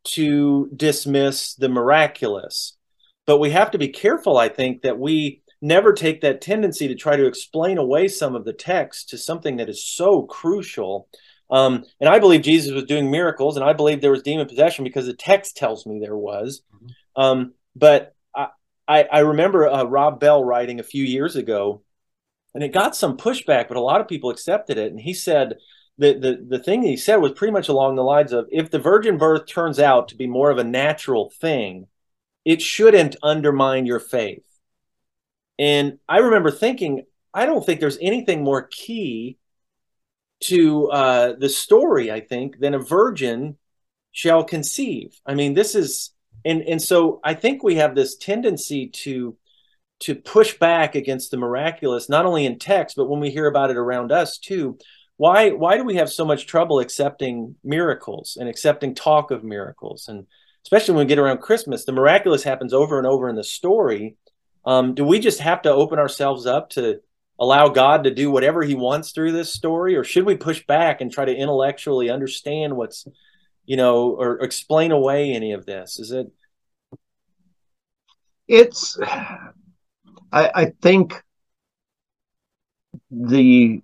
to 0.04 0.70
dismiss 0.74 1.54
the 1.54 1.68
miraculous, 1.68 2.76
but 3.26 3.38
we 3.38 3.50
have 3.50 3.72
to 3.72 3.78
be 3.78 3.88
careful, 3.88 4.36
I 4.36 4.48
think, 4.48 4.82
that 4.82 4.98
we 4.98 5.42
never 5.62 5.92
take 5.92 6.20
that 6.20 6.42
tendency 6.42 6.88
to 6.88 6.94
try 6.94 7.16
to 7.16 7.26
explain 7.26 7.78
away 7.78 8.08
some 8.08 8.34
of 8.34 8.44
the 8.44 8.52
text 8.52 9.08
to 9.10 9.18
something 9.18 9.56
that 9.56 9.70
is 9.70 9.82
so 9.82 10.22
crucial. 10.22 11.08
Um, 11.50 11.84
and 12.00 12.10
I 12.10 12.18
believe 12.18 12.42
Jesus 12.42 12.72
was 12.72 12.84
doing 12.84 13.10
miracles, 13.10 13.56
and 13.56 13.64
I 13.64 13.72
believe 13.72 14.00
there 14.00 14.10
was 14.10 14.22
demon 14.22 14.48
possession 14.48 14.84
because 14.84 15.06
the 15.06 15.14
text 15.14 15.56
tells 15.56 15.86
me 15.86 15.98
there 15.98 16.16
was. 16.16 16.62
Mm-hmm. 16.74 17.22
Um, 17.22 17.54
but 17.74 18.14
I, 18.88 19.06
I 19.10 19.18
remember 19.20 19.66
uh, 19.66 19.84
Rob 19.84 20.20
Bell 20.20 20.44
writing 20.44 20.80
a 20.80 20.84
few 20.84 21.04
years 21.04 21.36
ago, 21.36 21.82
and 22.54 22.62
it 22.62 22.72
got 22.72 22.96
some 22.96 23.16
pushback, 23.16 23.68
but 23.68 23.76
a 23.76 23.80
lot 23.80 24.00
of 24.00 24.08
people 24.08 24.30
accepted 24.30 24.76
it. 24.76 24.90
And 24.90 25.00
he 25.00 25.14
said 25.14 25.56
the 25.98 26.12
the 26.14 26.44
the 26.56 26.58
thing 26.58 26.82
he 26.82 26.96
said 26.96 27.16
was 27.16 27.32
pretty 27.32 27.52
much 27.52 27.68
along 27.68 27.96
the 27.96 28.02
lines 28.02 28.32
of 28.32 28.48
if 28.50 28.70
the 28.70 28.78
virgin 28.78 29.18
birth 29.18 29.46
turns 29.46 29.78
out 29.78 30.08
to 30.08 30.16
be 30.16 30.26
more 30.26 30.50
of 30.50 30.58
a 30.58 30.64
natural 30.64 31.30
thing, 31.40 31.86
it 32.44 32.60
shouldn't 32.60 33.16
undermine 33.22 33.86
your 33.86 34.00
faith. 34.00 34.44
And 35.58 35.98
I 36.08 36.18
remember 36.18 36.50
thinking, 36.50 37.04
I 37.34 37.46
don't 37.46 37.64
think 37.64 37.80
there's 37.80 37.98
anything 38.00 38.42
more 38.42 38.62
key 38.62 39.38
to 40.44 40.90
uh, 40.90 41.34
the 41.38 41.48
story, 41.48 42.10
I 42.10 42.20
think, 42.20 42.58
than 42.58 42.74
a 42.74 42.78
virgin 42.78 43.56
shall 44.12 44.44
conceive. 44.44 45.20
I 45.24 45.34
mean, 45.34 45.54
this 45.54 45.74
is 45.74 46.12
and 46.44 46.62
and 46.62 46.82
so 46.82 47.20
I 47.24 47.34
think 47.34 47.62
we 47.62 47.76
have 47.76 47.94
this 47.94 48.16
tendency 48.16 48.88
to 48.88 49.36
to 50.00 50.14
push 50.16 50.58
back 50.58 50.96
against 50.96 51.30
the 51.30 51.36
miraculous, 51.36 52.08
not 52.08 52.26
only 52.26 52.44
in 52.44 52.58
text, 52.58 52.96
but 52.96 53.08
when 53.08 53.20
we 53.20 53.30
hear 53.30 53.46
about 53.46 53.70
it 53.70 53.76
around 53.76 54.12
us 54.12 54.38
too. 54.38 54.78
Why 55.16 55.50
why 55.50 55.76
do 55.76 55.84
we 55.84 55.96
have 55.96 56.10
so 56.10 56.24
much 56.24 56.46
trouble 56.46 56.80
accepting 56.80 57.54
miracles 57.62 58.36
and 58.40 58.48
accepting 58.48 58.94
talk 58.94 59.30
of 59.30 59.44
miracles? 59.44 60.08
And 60.08 60.26
especially 60.64 60.94
when 60.94 61.06
we 61.06 61.08
get 61.08 61.18
around 61.18 61.38
Christmas, 61.38 61.84
the 61.84 61.92
miraculous 61.92 62.42
happens 62.42 62.72
over 62.72 62.98
and 62.98 63.06
over 63.06 63.28
in 63.28 63.36
the 63.36 63.44
story. 63.44 64.16
Um, 64.64 64.94
do 64.94 65.04
we 65.04 65.18
just 65.18 65.40
have 65.40 65.62
to 65.62 65.72
open 65.72 65.98
ourselves 65.98 66.46
up 66.46 66.70
to 66.70 67.00
allow 67.38 67.68
God 67.68 68.04
to 68.04 68.14
do 68.14 68.30
whatever 68.30 68.62
He 68.62 68.74
wants 68.74 69.12
through 69.12 69.32
this 69.32 69.52
story, 69.52 69.96
or 69.96 70.04
should 70.04 70.24
we 70.26 70.36
push 70.36 70.64
back 70.66 71.00
and 71.00 71.10
try 71.10 71.24
to 71.24 71.34
intellectually 71.34 72.10
understand 72.10 72.76
what's 72.76 73.06
you 73.64 73.76
know, 73.76 74.10
or 74.10 74.40
explain 74.40 74.92
away 74.92 75.32
any 75.32 75.52
of 75.52 75.66
this? 75.66 75.98
Is 75.98 76.10
it? 76.10 76.30
It's, 78.48 78.98
I, 79.00 79.40
I 80.32 80.72
think 80.82 81.22
the 83.10 83.82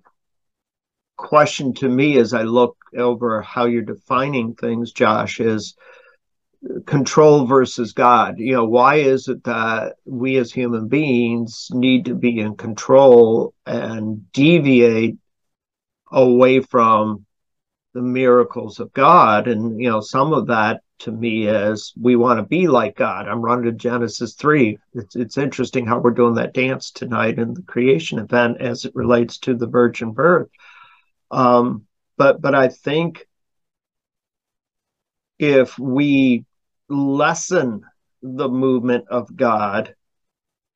question 1.17 1.75
to 1.75 1.89
me 1.89 2.19
as 2.19 2.35
I 2.35 2.43
look 2.43 2.77
over 2.97 3.43
how 3.43 3.67
you're 3.67 3.83
defining 3.83 4.55
things, 4.55 4.93
Josh, 4.93 5.41
is 5.41 5.75
control 6.87 7.47
versus 7.47 7.93
God. 7.93 8.39
You 8.39 8.55
know, 8.55 8.65
why 8.65 8.97
is 8.97 9.29
it 9.29 9.45
that 9.45 9.97
we 10.05 10.37
as 10.37 10.53
human 10.53 10.89
beings 10.89 11.69
need 11.73 12.07
to 12.07 12.15
be 12.15 12.39
in 12.39 12.57
control 12.57 13.55
and 13.67 14.31
deviate 14.33 15.17
away 16.11 16.61
from 16.61 17.27
the 17.95 18.03
miracles 18.03 18.81
of 18.81 18.93
God. 18.93 19.49
And, 19.49 19.81
you 19.81 19.89
know, 19.89 20.01
some 20.01 20.33
of 20.33 20.47
that 20.49 20.83
to 21.01 21.13
me 21.13 21.47
is 21.47 21.93
we 22.01 22.17
want 22.17 22.39
to 22.39 22.45
be 22.45 22.69
like 22.69 22.97
God. 22.97 23.29
I'm 23.29 23.43
running 23.43 23.65
to 23.65 23.73
Genesis 23.73 24.35
3. 24.35 24.79
It's, 24.95 25.17
it's 25.17 25.39
interesting 25.39 25.87
how 25.87 25.99
we're 25.99 26.11
doing 26.11 26.35
that 26.35 26.55
dance 26.55 26.91
tonight 26.91 27.39
in 27.39 27.55
the 27.55 27.63
creation 27.63 28.19
event 28.19 28.61
as 28.61 28.85
it 28.85 28.95
relates 28.95 29.39
to 29.39 29.55
the 29.55 29.67
virgin 29.67 30.13
birth. 30.13 30.49
Um, 31.31 31.87
but, 32.17 32.41
but 32.41 32.55
I 32.55 32.69
think 32.69 33.27
if 35.39 35.79
we 35.79 36.45
lessen 36.89 37.83
the 38.23 38.49
movement 38.49 39.07
of 39.09 39.35
God, 39.35 39.95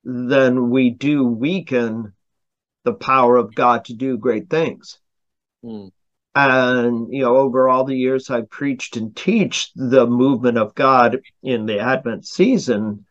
then 0.03 0.69
we 0.69 0.89
do 0.89 1.25
weaken 1.25 2.13
the 2.83 2.93
power 2.93 3.37
of 3.37 3.55
God 3.55 3.85
to 3.85 3.93
do 3.93 4.17
great 4.17 4.49
things. 4.49 4.99
Mm 5.63 5.91
and 6.35 7.13
you 7.13 7.21
know 7.21 7.37
over 7.37 7.69
all 7.69 7.83
the 7.83 7.95
years 7.95 8.29
i 8.29 8.41
preached 8.41 8.97
and 8.97 9.15
teach 9.15 9.71
the 9.75 10.05
movement 10.07 10.57
of 10.57 10.73
god 10.73 11.19
in 11.43 11.65
the 11.65 11.79
advent 11.79 12.25
season 12.25 13.05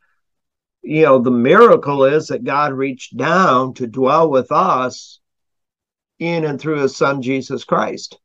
you 0.82 1.02
know 1.02 1.18
the 1.20 1.30
miracle 1.30 2.04
is 2.04 2.28
that 2.28 2.44
god 2.44 2.72
reached 2.72 3.16
down 3.16 3.72
to 3.74 3.86
dwell 3.86 4.28
with 4.28 4.50
us 4.50 5.20
in 6.18 6.44
and 6.44 6.60
through 6.60 6.80
his 6.80 6.96
son 6.96 7.22
jesus 7.22 7.64
christ 7.64 8.18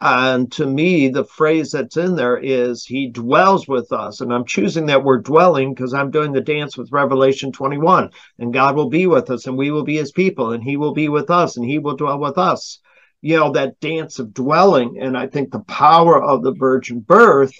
and 0.00 0.50
to 0.50 0.66
me 0.66 1.08
the 1.08 1.24
phrase 1.24 1.72
that's 1.72 1.96
in 1.96 2.16
there 2.16 2.38
is 2.38 2.84
he 2.84 3.08
dwells 3.08 3.68
with 3.68 3.92
us 3.92 4.20
and 4.20 4.32
i'm 4.32 4.44
choosing 4.44 4.86
that 4.86 5.04
word 5.04 5.24
dwelling 5.24 5.74
because 5.74 5.92
i'm 5.92 6.10
doing 6.10 6.32
the 6.32 6.40
dance 6.40 6.76
with 6.76 6.92
revelation 6.92 7.52
21 7.52 8.10
and 8.38 8.54
god 8.54 8.74
will 8.74 8.88
be 8.88 9.06
with 9.06 9.30
us 9.30 9.46
and 9.46 9.58
we 9.58 9.70
will 9.70 9.84
be 9.84 9.96
his 9.96 10.12
people 10.12 10.52
and 10.52 10.64
he 10.64 10.76
will 10.76 10.94
be 10.94 11.08
with 11.08 11.30
us 11.30 11.56
and 11.56 11.66
he 11.66 11.78
will 11.78 11.96
dwell 11.96 12.18
with 12.18 12.38
us 12.38 12.80
you 13.22 13.36
know, 13.36 13.52
that 13.52 13.80
dance 13.80 14.18
of 14.18 14.32
dwelling. 14.32 14.98
And 15.00 15.16
I 15.16 15.26
think 15.26 15.50
the 15.50 15.60
power 15.60 16.22
of 16.22 16.42
the 16.42 16.52
virgin 16.52 17.00
birth 17.00 17.52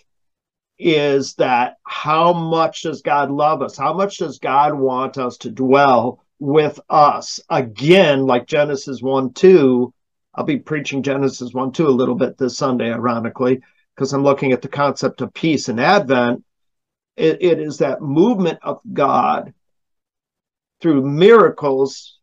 is 0.79 1.35
that 1.35 1.77
how 1.85 2.33
much 2.33 2.83
does 2.83 3.03
God 3.03 3.31
love 3.31 3.61
us? 3.61 3.77
How 3.77 3.93
much 3.93 4.19
does 4.19 4.39
God 4.39 4.75
want 4.75 5.19
us 5.19 5.37
to 5.39 5.51
dwell 5.51 6.25
with 6.39 6.81
us? 6.89 7.41
Again, 7.51 8.27
like 8.27 8.47
Genesis 8.47 9.03
1 9.03 9.35
2, 9.35 9.93
I'll 10.35 10.45
be 10.45 10.59
preaching 10.59 11.03
Genesis 11.03 11.53
1 11.53 11.73
2 11.73 11.87
a 11.87 11.89
little 11.89 12.15
bit 12.15 12.39
this 12.39 12.57
Sunday, 12.57 12.93
ironically, 12.93 13.61
because 13.95 14.13
I'm 14.13 14.23
looking 14.23 14.53
at 14.53 14.63
the 14.63 14.69
concept 14.69 15.21
of 15.21 15.35
peace 15.35 15.69
and 15.69 15.81
Advent. 15.81 16.45
It, 17.17 17.43
it 17.43 17.61
is 17.61 17.79
that 17.79 18.01
movement 18.01 18.59
of 18.63 18.81
God 18.93 19.53
through 20.81 21.03
miracles 21.03 22.19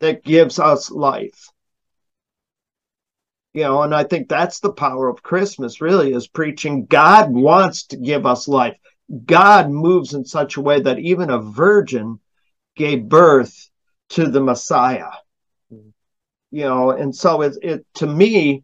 that 0.00 0.24
gives 0.24 0.58
us 0.58 0.90
life 0.90 1.48
you 3.54 3.62
know 3.62 3.82
and 3.82 3.94
i 3.94 4.02
think 4.02 4.28
that's 4.28 4.60
the 4.60 4.72
power 4.72 5.08
of 5.08 5.22
christmas 5.22 5.80
really 5.80 6.12
is 6.12 6.26
preaching 6.26 6.86
god 6.86 7.30
wants 7.30 7.84
to 7.84 7.96
give 7.96 8.26
us 8.26 8.48
life 8.48 8.76
god 9.24 9.70
moves 9.70 10.14
in 10.14 10.24
such 10.24 10.56
a 10.56 10.60
way 10.60 10.80
that 10.80 10.98
even 10.98 11.30
a 11.30 11.38
virgin 11.38 12.18
gave 12.76 13.08
birth 13.08 13.70
to 14.08 14.26
the 14.26 14.40
messiah. 14.40 15.10
You 16.52 16.62
know 16.62 16.90
and 16.90 17.14
so 17.14 17.42
it, 17.42 17.56
it 17.62 17.86
to 17.94 18.06
me 18.06 18.62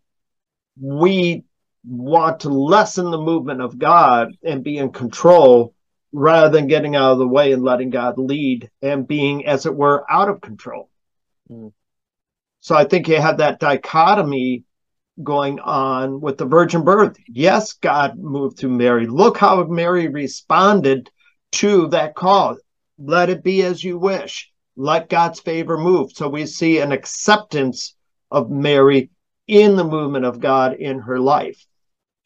we 0.81 1.43
want 1.85 2.41
to 2.41 2.51
lessen 2.51 3.11
the 3.11 3.19
movement 3.19 3.61
of 3.61 3.79
god 3.79 4.33
and 4.45 4.63
be 4.63 4.79
in 4.79 4.93
control 4.93 5.75
rather 6.13 6.49
than 6.51 6.69
getting 6.69 6.95
out 6.95 7.13
of 7.13 7.19
the 7.19 7.27
way 7.27 7.53
and 7.53 7.65
letting 7.65 7.91
god 7.91 8.17
lead 8.17 8.71
and 8.83 9.09
being 9.09 9.45
as 9.47 9.67
it 9.67 9.75
were 9.75 10.05
out 10.09 10.29
of 10.29 10.41
control 10.41 10.89
mm. 11.51 11.73
so 12.61 12.77
i 12.77 12.85
think 12.85 13.09
you 13.09 13.21
have 13.21 13.39
that 13.39 13.59
dichotomy 13.59 14.63
going 15.23 15.59
on 15.61 16.21
with 16.21 16.39
the 16.39 16.47
virgin 16.47 16.85
birth. 16.85 17.17
Yes, 17.27 17.73
God 17.75 18.19
moved 18.19 18.59
through 18.59 18.71
Mary. 18.71 19.07
Look 19.07 19.37
how 19.39 19.65
Mary 19.65 20.09
responded 20.09 21.11
to 21.53 21.89
that 21.89 22.15
call. 22.15 22.57
Let 22.99 23.31
it 23.31 23.43
be 23.43 23.63
as 23.63 23.83
you 23.83 23.99
wish. 23.99 24.51
Let 24.79 25.09
God's 25.09 25.41
favor 25.41 25.77
move. 25.77 26.13
So 26.13 26.29
we 26.29 26.47
see 26.47 26.79
an 26.79 26.93
acceptance 26.93 27.97
of 28.31 28.49
Mary 28.49 29.11
in 29.49 29.75
the 29.75 29.83
movement 29.83 30.25
of 30.25 30.39
God 30.39 30.75
in 30.75 31.01
her 31.01 31.19
life. 31.19 31.67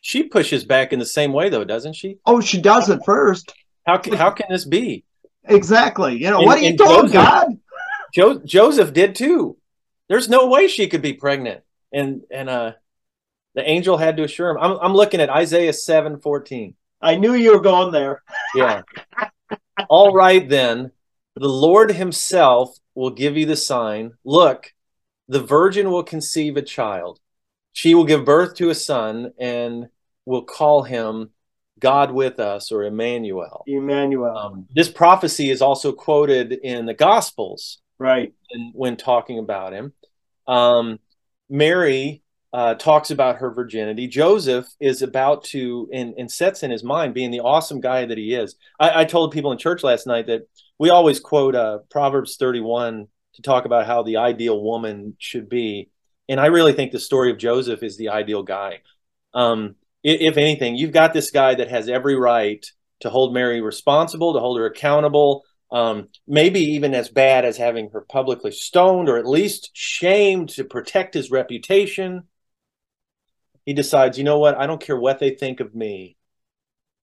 She 0.03 0.25
pushes 0.25 0.63
back 0.63 0.93
in 0.93 0.99
the 0.99 1.07
same 1.07 1.33
way, 1.33 1.49
though, 1.49 1.65
doesn't 1.65 1.95
she? 1.95 2.19
Oh, 2.27 2.43
she 2.43 2.61
does 2.61 2.91
at 2.91 3.05
first. 3.07 3.55
How 3.87 3.97
can, 3.97 4.13
how 4.13 4.31
can 4.31 4.47
this 4.51 4.67
be? 4.67 5.05
Exactly. 5.45 6.19
You 6.19 6.29
know, 6.31 6.41
and, 6.41 6.47
what 6.47 6.59
are 6.59 6.61
you 6.61 6.77
doing, 6.77 7.07
God? 7.07 7.59
Jo- 8.13 8.43
Joseph 8.45 8.93
did 8.93 9.15
too. 9.15 9.57
There's 10.09 10.29
no 10.29 10.49
way 10.49 10.69
she 10.69 10.89
could 10.89 11.03
be 11.03 11.15
pregnant. 11.15 11.63
And 11.91 12.23
and 12.31 12.51
uh 12.51 12.73
the 13.55 13.69
angel 13.69 13.97
had 13.97 14.19
to 14.19 14.25
assure 14.25 14.51
him. 14.51 14.59
I'm, 14.61 14.79
I'm 14.81 14.95
looking 14.95 15.21
at 15.21 15.31
Isaiah 15.31 15.73
7 15.73 16.21
14. 16.21 16.75
I 17.01 17.17
knew 17.17 17.35
you 17.35 17.55
were 17.55 17.63
going 17.63 17.93
there. 17.93 18.23
yeah. 18.55 18.83
All 19.89 20.13
right, 20.13 20.47
then. 20.47 20.93
The 21.37 21.49
Lord 21.49 21.93
himself 21.93 22.77
will 22.95 23.11
give 23.11 23.37
you 23.37 23.47
the 23.47 23.57
sign. 23.57 24.13
Look, 24.25 24.73
the 25.29 25.41
virgin 25.41 25.91
will 25.91 26.03
conceive 26.03 26.57
a 26.57 26.63
child. 26.63 27.21
She 27.73 27.95
will 27.95 28.05
give 28.05 28.25
birth 28.25 28.55
to 28.57 28.71
a 28.71 28.75
son 28.75 29.33
and 29.39 29.89
will 30.27 30.43
call 30.43 30.83
him 30.83 31.31
God 31.79 32.13
with 32.13 32.39
us 32.39 32.71
or 32.71 32.85
Emmanuel. 32.85 33.65
Emmanuel. 33.67 34.37
Um, 34.37 34.67
this 34.75 34.89
prophecy 34.89 35.51
is 35.51 35.63
also 35.63 35.93
quoted 35.93 36.53
in 36.53 36.87
the 36.87 36.95
Gospels. 36.95 37.79
Right. 37.99 38.33
when 38.73 38.97
talking 38.97 39.39
about 39.39 39.73
him. 39.73 39.93
Um, 40.49 40.99
Mary 41.49 42.23
uh, 42.53 42.75
talks 42.75 43.11
about 43.11 43.37
her 43.37 43.51
virginity. 43.51 44.07
Joseph 44.07 44.67
is 44.79 45.01
about 45.01 45.45
to, 45.45 45.89
and, 45.93 46.15
and, 46.19 46.31
sets 46.31 46.63
in 46.63 46.71
his 46.71 46.85
mind, 46.85 47.15
being 47.15 47.31
the 47.31 47.41
awesome 47.41 47.81
guy 47.81 48.05
that 48.05 48.19
he 48.19 48.35
is. 48.35 48.57
I, 48.79 49.01
I 49.01 49.05
told 49.07 49.33
people 49.33 49.53
in 49.53 49.59
church 49.59 49.83
last 49.83 50.07
night 50.07 50.27
that 50.27 50.43
we 50.79 50.91
always 50.91 51.19
quote 51.19 51.55
uh, 51.55 51.79
Proverbs 51.91 52.37
31 52.37 53.09
to 53.35 53.43
talk 53.43 53.65
about 53.65 53.87
how 53.87 54.03
the 54.03 54.19
ideal 54.19 54.63
woman 54.63 55.17
should 55.19 55.49
be. 55.49 55.89
And 56.29 56.39
I 56.39 56.47
really 56.47 56.75
think 56.75 56.93
the 56.93 57.01
story 57.01 57.31
of 57.31 57.39
Joseph 57.39 57.83
is 57.83 57.97
the 57.97 58.11
ideal 58.11 58.43
guy. 58.43 58.81
Um, 59.33 59.77
if 60.05 60.37
anything, 60.37 60.77
you've 60.77 60.93
got 60.93 61.15
this 61.15 61.31
guy 61.31 61.55
that 61.55 61.71
has 61.71 61.89
every 61.89 62.17
right 62.17 62.65
to 63.01 63.09
hold 63.09 63.33
Mary 63.33 63.63
responsible, 63.63 64.35
to 64.35 64.41
hold 64.41 64.59
her 64.59 64.67
accountable, 64.67 65.45
um, 65.71 66.09
maybe 66.27 66.61
even 66.61 66.95
as 66.95 67.09
bad 67.09 67.47
as 67.47 67.57
having 67.57 67.89
her 67.91 68.03
publicly 68.03 68.51
stoned 68.51 69.09
or 69.09 69.17
at 69.17 69.27
least 69.27 69.71
shamed 69.73 70.51
to 70.51 70.65
protect 70.65 71.15
his 71.15 71.31
reputation 71.31 72.25
he 73.65 73.73
decides, 73.73 74.19
you 74.19 74.25
know 74.25 74.39
what? 74.39 74.57
I 74.57 74.67
don't 74.67 74.81
care 74.81 74.99
what 74.99 75.19
they 75.19 75.31
think 75.31 75.61
of 75.61 75.75
me. 75.75 76.17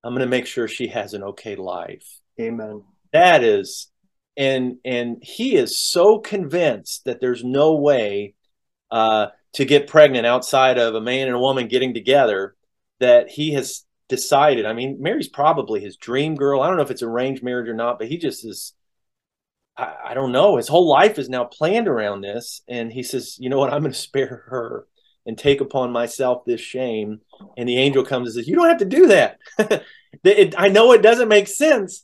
I'm 0.04 0.14
going 0.14 0.26
to 0.26 0.30
make 0.30 0.46
sure 0.46 0.68
she 0.68 0.88
has 0.88 1.14
an 1.14 1.24
okay 1.24 1.56
life. 1.56 2.06
Amen. 2.40 2.84
That 3.12 3.44
is, 3.44 3.92
and 4.38 4.78
and 4.86 5.18
he 5.22 5.56
is 5.56 5.80
so 5.80 6.20
convinced 6.20 7.06
that 7.06 7.20
there's 7.20 7.44
no 7.44 7.76
way 7.76 8.36
uh, 8.92 9.28
to 9.54 9.66
get 9.66 9.88
pregnant 9.88 10.26
outside 10.26 10.78
of 10.78 10.96
a 10.96 11.02
man 11.02 11.28
and 11.28 11.36
a 11.36 11.40
woman 11.40 11.68
getting 11.68 11.94
together 11.94 12.56
that 13.00 13.30
he 13.30 13.52
has 13.54 13.86
decided. 14.08 14.66
I 14.66 14.74
mean, 14.74 14.98
Mary's 15.02 15.28
probably 15.28 15.82
his 15.82 15.98
dream 15.98 16.36
girl. 16.36 16.62
I 16.62 16.68
don't 16.68 16.78
know 16.78 16.84
if 16.84 16.92
it's 16.92 17.04
arranged 17.04 17.44
marriage 17.44 17.68
or 17.68 17.74
not, 17.74 18.00
but 18.00 18.08
he 18.08 18.18
just 18.18 18.46
is. 18.46 18.74
I, 19.76 19.96
I 20.10 20.14
don't 20.14 20.32
know. 20.32 20.58
His 20.58 20.68
whole 20.68 20.88
life 20.88 21.20
is 21.20 21.30
now 21.30 21.46
planned 21.46 21.88
around 21.88 22.22
this, 22.22 22.62
and 22.68 22.92
he 22.92 23.04
says, 23.04 23.38
"You 23.40 23.50
know 23.50 23.58
what? 23.58 23.74
I'm 23.74 23.82
going 23.82 23.92
to 23.92 23.98
spare 23.98 24.44
her 24.48 24.88
and 25.30 25.38
take 25.38 25.62
upon 25.62 25.92
myself 25.94 26.44
this 26.44 26.60
shame." 26.60 27.22
And 27.56 27.70
the 27.70 27.78
angel 27.78 28.04
comes 28.04 28.28
and 28.28 28.36
says, 28.36 28.48
"You 28.48 28.56
don't 28.56 28.68
have 28.68 28.80
to 28.80 28.86
do 28.86 29.08
that. 29.08 29.38
it, 30.24 30.56
I 30.58 30.68
know 30.68 30.92
it 30.92 31.02
doesn't 31.02 31.30
make 31.30 31.48
sense, 31.48 32.04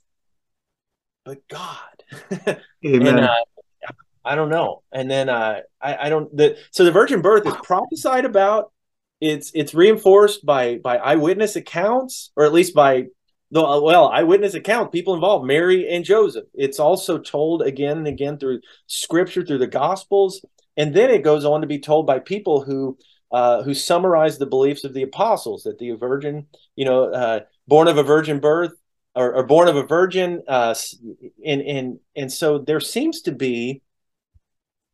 but 1.26 1.46
God." 1.50 1.80
Amen. 2.86 3.08
and, 3.08 3.20
uh, 3.20 3.36
I 4.24 4.36
don't 4.36 4.50
know. 4.50 4.82
And 4.92 5.10
then 5.10 5.30
uh, 5.30 5.62
I, 5.82 6.08
I 6.08 6.10
don't. 6.10 6.36
The, 6.36 6.58
so 6.72 6.84
the 6.84 6.92
virgin 6.92 7.22
birth 7.22 7.46
is 7.46 7.54
prophesied 7.64 8.26
about. 8.26 8.72
It's 9.22 9.52
it's 9.54 9.74
reinforced 9.74 10.46
by 10.46 10.78
by 10.78 10.98
eyewitness 10.98 11.56
accounts, 11.56 12.32
or 12.36 12.46
at 12.46 12.54
least 12.54 12.74
by 12.76 13.06
the 13.52 13.62
well 13.62 14.10
eyewitness 14.10 14.56
account 14.56 14.92
people 14.92 15.14
involved, 15.14 15.46
Mary 15.46 15.88
and 15.90 16.04
Joseph. 16.04 16.46
It's 16.54 16.80
also 16.80 17.18
told 17.20 17.62
again 17.62 17.98
and 17.98 18.08
again 18.08 18.38
through 18.38 18.62
Scripture, 18.88 19.46
through 19.46 19.60
the 19.60 19.68
Gospels, 19.68 20.44
and 20.76 20.94
then 20.94 21.12
it 21.12 21.24
goes 21.24 21.46
on 21.46 21.62
to 21.62 21.68
be 21.68 21.80
told 21.80 22.08
by 22.08 22.20
people 22.20 22.64
who 22.64 22.98
uh, 23.32 23.64
who 23.64 23.74
summarized 23.74 24.40
the 24.40 24.46
beliefs 24.46 24.84
of 24.84 24.94
the 24.94 25.04
apostles 25.04 25.64
that 25.64 25.80
the 25.80 25.92
virgin, 25.92 26.48
you 26.76 26.86
know, 26.86 27.06
uh, 27.06 27.40
born 27.68 27.88
of 27.88 27.98
a 27.98 28.04
virgin 28.04 28.40
birth, 28.40 28.74
or, 29.16 29.36
or 29.36 29.44
born 29.44 29.68
of 29.68 29.76
a 29.76 29.84
virgin, 29.84 30.44
uh, 30.48 30.76
and 31.46 31.62
and 31.62 32.00
and 32.16 32.32
so 32.32 32.60
there 32.60 32.80
seems 32.80 33.22
to 33.22 33.32
be 33.32 33.82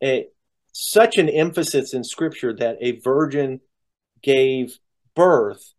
a, 0.02 0.26
such 0.72 1.18
an 1.18 1.28
emphasis 1.28 1.92
in 1.92 2.04
Scripture 2.04 2.54
that 2.54 2.78
a 2.80 3.00
virgin 3.00 3.60
gave 4.22 4.78
birth 5.14 5.74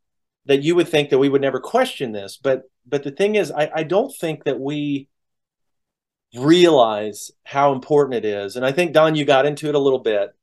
that 0.45 0.61
you 0.61 0.75
would 0.75 0.89
think 0.89 1.09
that 1.09 1.19
we 1.19 1.29
would 1.29 1.41
never 1.41 1.59
question 1.59 2.11
this, 2.11 2.37
but 2.37 2.63
but 2.85 3.03
the 3.03 3.11
thing 3.11 3.35
is, 3.35 3.51
I, 3.51 3.71
I 3.75 3.83
don't 3.83 4.13
think 4.13 4.43
that 4.43 4.59
we 4.59 5.07
realize 6.35 7.31
how 7.45 7.71
important 7.73 8.25
it 8.25 8.25
is, 8.25 8.55
and 8.55 8.65
I 8.65 8.71
think 8.71 8.93
Don, 8.93 9.15
you 9.15 9.25
got 9.25 9.45
into 9.45 9.69
it 9.69 9.75
a 9.75 9.79
little 9.79 9.99
bit 9.99 10.35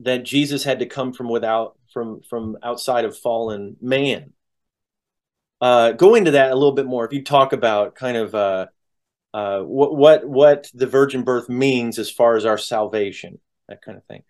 that 0.00 0.24
Jesus 0.24 0.64
had 0.64 0.80
to 0.80 0.86
come 0.86 1.12
from 1.12 1.28
without 1.28 1.76
from 1.92 2.22
from 2.22 2.56
outside 2.62 3.04
of 3.04 3.16
fallen 3.16 3.76
man 3.80 4.32
uh, 5.60 5.92
go 5.92 6.14
into 6.14 6.32
that 6.32 6.50
a 6.50 6.54
little 6.54 6.72
bit 6.72 6.86
more. 6.86 7.04
If 7.04 7.12
you 7.12 7.22
talk 7.22 7.52
about 7.52 7.94
kind 7.94 8.16
of 8.16 8.34
uh, 8.34 8.66
uh, 9.34 9.60
what 9.60 9.94
what 9.94 10.24
what 10.26 10.70
the 10.74 10.86
virgin 10.86 11.22
birth 11.22 11.48
means 11.48 11.98
as 11.98 12.10
far 12.10 12.36
as 12.36 12.44
our 12.44 12.58
salvation, 12.58 13.38
that 13.68 13.82
kind 13.82 13.98
of 13.98 14.04
thing. 14.04 14.22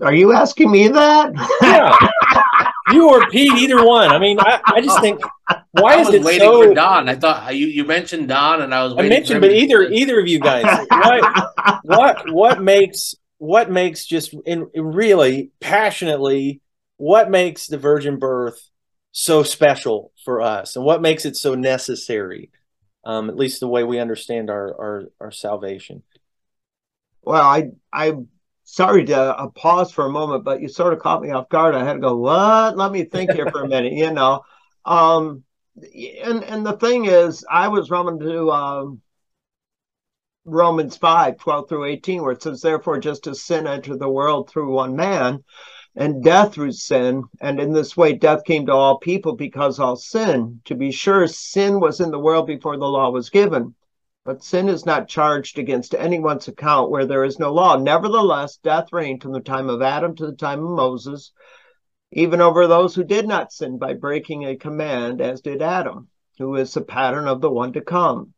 Are 0.00 0.14
you 0.14 0.32
asking 0.32 0.70
me 0.70 0.88
that? 0.88 1.32
Yeah, 1.62 2.94
you 2.94 3.10
or 3.10 3.28
Pete, 3.28 3.52
either 3.54 3.84
one. 3.84 4.10
I 4.10 4.18
mean, 4.18 4.38
I, 4.40 4.60
I 4.64 4.80
just 4.80 5.00
think 5.00 5.20
why 5.72 5.96
I 5.96 6.00
is 6.00 6.08
it 6.10 6.22
waiting 6.22 6.40
so? 6.40 6.68
for 6.68 6.74
Don. 6.74 7.08
I 7.08 7.16
thought 7.16 7.54
you, 7.54 7.66
you 7.66 7.84
mentioned 7.84 8.28
Don, 8.28 8.62
and 8.62 8.74
I 8.74 8.84
was. 8.84 8.94
I 8.96 9.02
mentioned, 9.02 9.42
for 9.42 9.48
but 9.48 9.52
either 9.52 9.82
either 9.82 10.18
of 10.18 10.28
you 10.28 10.40
guys, 10.40 10.86
what 10.90 11.82
what 11.84 12.32
what 12.32 12.62
makes 12.62 13.14
what 13.38 13.70
makes 13.70 14.04
just 14.06 14.34
in 14.46 14.68
really 14.74 15.50
passionately 15.60 16.60
what 16.96 17.30
makes 17.30 17.66
the 17.68 17.78
virgin 17.78 18.18
birth 18.18 18.68
so 19.12 19.42
special 19.42 20.12
for 20.24 20.40
us 20.40 20.76
and 20.76 20.84
what 20.84 21.02
makes 21.02 21.24
it 21.24 21.36
so 21.36 21.54
necessary 21.54 22.50
um, 23.04 23.30
at 23.30 23.36
least 23.36 23.60
the 23.60 23.68
way 23.68 23.84
we 23.84 23.98
understand 23.98 24.50
our 24.50 24.74
our, 24.80 25.04
our 25.20 25.30
salvation 25.30 26.02
Well, 27.22 27.42
I 27.42 27.70
I'm 27.92 28.28
sorry 28.64 29.04
to 29.06 29.16
uh, 29.16 29.48
pause 29.48 29.92
for 29.92 30.06
a 30.06 30.10
moment, 30.10 30.44
but 30.44 30.60
you 30.60 30.68
sort 30.68 30.92
of 30.92 30.98
caught 31.00 31.22
me 31.22 31.30
off 31.30 31.48
guard. 31.48 31.74
I 31.74 31.84
had 31.84 31.94
to 31.94 32.00
go, 32.00 32.16
what? 32.16 32.76
Let 32.76 32.92
me 32.92 33.04
think 33.04 33.32
here 33.32 33.48
for 33.50 33.62
a 33.62 33.68
minute, 33.68 33.92
you 33.92 34.12
know. 34.12 34.42
Um 34.84 35.44
and 35.76 36.42
and 36.44 36.64
the 36.64 36.78
thing 36.78 37.04
is, 37.04 37.44
I 37.50 37.68
was 37.68 37.90
running 37.90 38.18
to 38.20 38.50
um 38.50 39.02
Romans 40.50 40.96
5, 40.96 41.36
12 41.36 41.68
through 41.68 41.84
18, 41.84 42.22
where 42.22 42.32
it 42.32 42.42
says, 42.42 42.60
Therefore, 42.60 42.98
just 42.98 43.26
as 43.26 43.42
sin 43.42 43.66
entered 43.66 43.98
the 43.98 44.08
world 44.08 44.48
through 44.48 44.72
one 44.72 44.96
man, 44.96 45.44
and 45.94 46.22
death 46.22 46.54
through 46.54 46.72
sin, 46.72 47.24
and 47.40 47.60
in 47.60 47.72
this 47.72 47.96
way 47.96 48.12
death 48.12 48.44
came 48.44 48.66
to 48.66 48.72
all 48.72 48.98
people 48.98 49.34
because 49.34 49.78
all 49.78 49.96
sin. 49.96 50.60
To 50.66 50.74
be 50.74 50.90
sure, 50.90 51.26
sin 51.26 51.80
was 51.80 52.00
in 52.00 52.10
the 52.10 52.18
world 52.18 52.46
before 52.46 52.76
the 52.76 52.86
law 52.86 53.10
was 53.10 53.30
given. 53.30 53.74
But 54.24 54.44
sin 54.44 54.68
is 54.68 54.86
not 54.86 55.08
charged 55.08 55.58
against 55.58 55.94
anyone's 55.94 56.48
account 56.48 56.90
where 56.90 57.06
there 57.06 57.24
is 57.24 57.38
no 57.38 57.52
law. 57.52 57.76
Nevertheless, 57.76 58.58
death 58.58 58.92
reigned 58.92 59.22
from 59.22 59.32
the 59.32 59.40
time 59.40 59.68
of 59.68 59.82
Adam 59.82 60.14
to 60.16 60.26
the 60.26 60.36
time 60.36 60.62
of 60.62 60.70
Moses, 60.70 61.32
even 62.12 62.40
over 62.40 62.66
those 62.66 62.94
who 62.94 63.04
did 63.04 63.26
not 63.26 63.52
sin 63.52 63.78
by 63.78 63.94
breaking 63.94 64.44
a 64.44 64.56
command, 64.56 65.20
as 65.20 65.40
did 65.40 65.62
Adam, 65.62 66.08
who 66.38 66.54
is 66.56 66.74
the 66.74 66.80
pattern 66.80 67.26
of 67.26 67.40
the 67.40 67.50
one 67.50 67.72
to 67.72 67.80
come. 67.80 68.34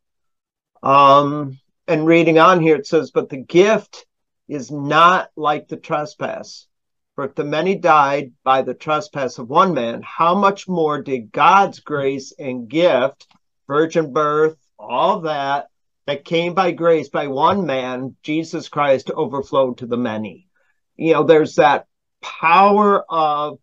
Um, 0.83 1.59
and 1.91 2.07
reading 2.07 2.39
on 2.39 2.61
here, 2.61 2.77
it 2.77 2.87
says, 2.87 3.11
But 3.11 3.29
the 3.29 3.37
gift 3.37 4.07
is 4.49 4.71
not 4.71 5.29
like 5.37 5.67
the 5.67 5.77
trespass. 5.77 6.69
For 7.17 7.25
if 7.25 7.35
the 7.35 7.45
many 7.45 7.75
died 7.75 8.33
by 8.45 8.63
the 8.63 8.75
trespass 8.75 9.39
of 9.39 9.51
one 9.51 9.75
man, 9.75 10.01
how 10.03 10.37
much 10.37 10.69
more 10.69 11.03
did 11.03 11.33
God's 11.33 11.81
grace 11.81 12.33
and 12.39 12.69
gift, 12.69 13.27
virgin 13.67 14.13
birth, 14.13 14.57
all 14.79 15.23
that, 15.23 15.67
that 16.07 16.25
came 16.25 16.55
by 16.55 16.71
grace 16.71 17.09
by 17.09 17.27
one 17.27 17.67
man, 17.67 18.17
Jesus 18.23 18.69
Christ, 18.69 19.11
overflow 19.11 19.75
to 19.75 19.87
the 19.87 19.97
many? 19.97 20.49
You 20.95 21.15
know, 21.15 21.25
there's 21.25 21.57
that 21.57 21.87
power 22.23 23.05
of 23.11 23.59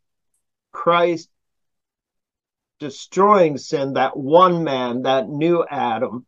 Christ 0.73 1.29
destroying 2.79 3.57
sin, 3.57 3.93
that 3.93 4.17
one 4.17 4.65
man, 4.65 5.03
that 5.03 5.29
new 5.29 5.65
Adam. 5.65 6.26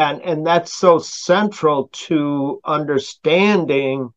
And, 0.00 0.22
and 0.22 0.46
that's 0.46 0.72
so 0.72 0.98
central 0.98 1.90
to 2.06 2.58
understanding 2.64 4.14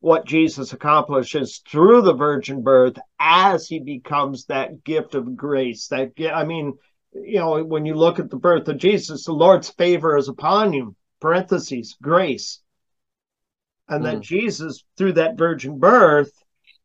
what 0.00 0.26
Jesus 0.26 0.72
accomplishes 0.72 1.62
through 1.70 2.02
the 2.02 2.14
virgin 2.14 2.64
birth 2.64 2.98
as 3.20 3.68
he 3.68 3.78
becomes 3.78 4.46
that 4.46 4.82
gift 4.82 5.14
of 5.14 5.36
grace. 5.36 5.86
That 5.86 6.14
I 6.34 6.44
mean, 6.44 6.78
you 7.12 7.38
know, 7.38 7.62
when 7.62 7.86
you 7.86 7.94
look 7.94 8.18
at 8.18 8.28
the 8.28 8.38
birth 8.38 8.66
of 8.66 8.78
Jesus, 8.78 9.24
the 9.24 9.32
Lord's 9.32 9.70
favor 9.70 10.16
is 10.16 10.28
upon 10.28 10.72
you. 10.72 10.96
Parentheses, 11.20 11.96
grace. 12.02 12.60
And 13.88 14.04
then 14.04 14.18
Mm. 14.18 14.22
Jesus, 14.22 14.82
through 14.96 15.12
that 15.12 15.38
virgin 15.38 15.78
birth, 15.78 16.32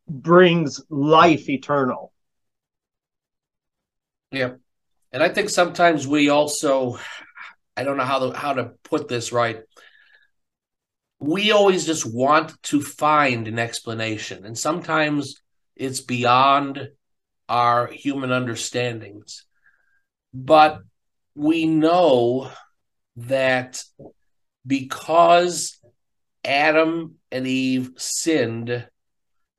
brings 0.08 0.80
life 0.88 1.50
eternal. 1.50 2.14
Yeah, 4.32 4.52
and 5.12 5.24
I 5.24 5.30
think 5.30 5.50
sometimes 5.50 6.08
we 6.08 6.30
also, 6.30 7.00
I 7.76 7.84
don't 7.84 7.98
know 7.98 8.04
how 8.04 8.30
to 8.30 8.38
how 8.38 8.54
to 8.54 8.72
put 8.84 9.08
this 9.08 9.32
right. 9.32 9.62
We 11.20 11.52
always 11.52 11.86
just 11.86 12.06
want 12.06 12.62
to 12.64 12.82
find 12.82 13.48
an 13.48 13.60
explanation, 13.60 14.46
and 14.46 14.58
sometimes 14.58 15.42
it's 15.76 16.02
beyond 16.02 16.90
our 17.48 17.88
human 17.88 18.32
understandings. 18.32 19.46
But 20.34 20.80
we 21.36 21.66
know 21.66 22.52
that 23.16 23.84
because 24.66 25.80
Adam 26.44 27.16
and 27.32 27.48
Eve 27.48 27.92
sinned, 27.98 28.88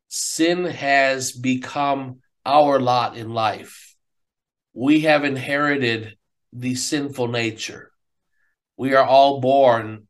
sin 0.09 0.64
has 0.64 1.33
become 1.33 2.20
our 2.44 2.79
lot 2.79 3.16
in 3.16 3.33
life 3.33 3.94
we 4.74 5.03
have 5.03 5.24
inherited 5.24 6.18
the 6.53 6.74
sinful 6.74 7.29
nature. 7.29 7.92
We 8.77 8.95
are 8.95 9.05
all 9.05 9.41
born 9.41 10.09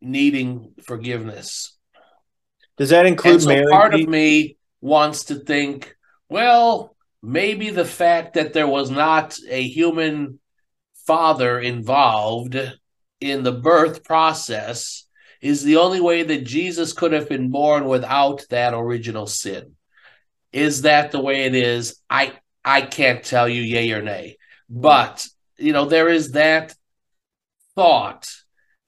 needing 0.00 0.74
forgiveness. 0.82 1.76
does 2.76 2.90
that 2.90 3.06
include 3.06 3.34
And 3.34 3.42
so 3.42 3.70
part 3.70 3.94
of 3.94 4.08
me 4.08 4.56
wants 4.80 5.24
to 5.24 5.34
think, 5.34 5.94
well, 6.28 6.96
maybe 7.22 7.70
the 7.70 7.84
fact 7.84 8.34
that 8.34 8.52
there 8.52 8.66
was 8.68 8.90
not 8.90 9.36
a 9.48 9.62
human 9.62 10.40
father 11.06 11.58
involved 11.58 12.56
in 13.20 13.42
the 13.42 13.52
birth 13.52 14.04
process 14.04 15.06
is 15.40 15.62
the 15.62 15.76
only 15.76 16.00
way 16.00 16.22
that 16.22 16.44
Jesus 16.44 16.92
could 16.92 17.12
have 17.12 17.28
been 17.28 17.50
born 17.50 17.84
without 17.86 18.44
that 18.50 18.74
original 18.74 19.26
sin. 19.26 19.76
Is 20.52 20.82
that 20.82 21.12
the 21.12 21.20
way 21.20 21.44
it 21.44 21.54
is? 21.54 22.00
I 22.08 22.32
I 22.64 22.82
can't 22.82 23.24
tell 23.24 23.48
you 23.48 23.62
yay 23.62 23.92
or 23.92 24.02
nay. 24.02 24.36
But, 24.68 25.26
you 25.56 25.72
know, 25.72 25.86
there 25.86 26.08
is 26.08 26.32
that 26.32 26.74
thought 27.74 28.28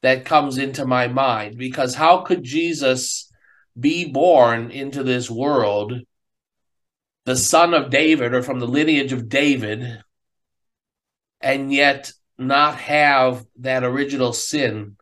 that 0.03 0.25
comes 0.25 0.59
into 0.59 0.85
my 0.85 1.07
mind 1.07 1.57
because 1.57 1.95
how 1.95 2.18
could 2.18 2.42
Jesus 2.42 3.31
be 3.79 4.11
born 4.11 4.71
into 4.71 5.03
this 5.03 5.31
world, 5.31 5.95
the 7.25 7.37
son 7.37 7.73
of 7.73 7.90
David 7.90 8.35
or 8.35 8.42
from 8.42 8.59
the 8.59 8.66
lineage 8.66 9.12
of 9.12 9.29
David, 9.29 10.03
and 11.40 11.73
yet 11.73 12.12
not 12.37 12.77
have 12.77 13.45
that 13.61 13.85
original 13.85 14.33
sin 14.33 14.97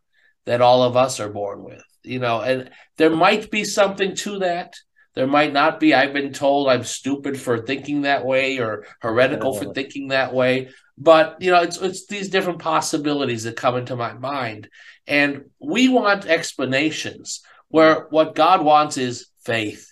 that 0.44 0.60
all 0.60 0.82
of 0.82 0.96
us 0.96 1.18
are 1.18 1.30
born 1.30 1.64
with? 1.64 1.82
You 2.02 2.18
know 2.18 2.40
and 2.40 2.70
there 2.96 3.10
might 3.10 3.50
be 3.50 3.64
something 3.64 4.14
to 4.16 4.40
that. 4.40 4.74
There 5.14 5.26
might 5.26 5.52
not 5.52 5.80
be. 5.80 5.92
I've 5.92 6.12
been 6.12 6.32
told 6.32 6.68
i'm 6.68 6.84
stupid 6.84 7.38
for 7.38 7.58
thinking 7.58 8.02
that 8.02 8.24
way 8.24 8.58
or 8.58 8.86
heretical 9.00 9.54
for 9.54 9.74
thinking 9.74 10.08
that 10.08 10.32
way 10.32 10.70
but 11.00 11.40
you 11.40 11.50
know 11.50 11.62
it's 11.62 11.78
it's 11.78 12.06
these 12.06 12.28
different 12.28 12.58
possibilities 12.58 13.44
that 13.44 13.56
come 13.56 13.76
into 13.76 13.96
my 13.96 14.12
mind. 14.12 14.68
And 15.06 15.46
we 15.58 15.88
want 15.88 16.26
explanations 16.26 17.40
where 17.68 18.06
what 18.10 18.34
god 18.34 18.62
wants 18.62 18.98
is 18.98 19.28
faith. 19.42 19.90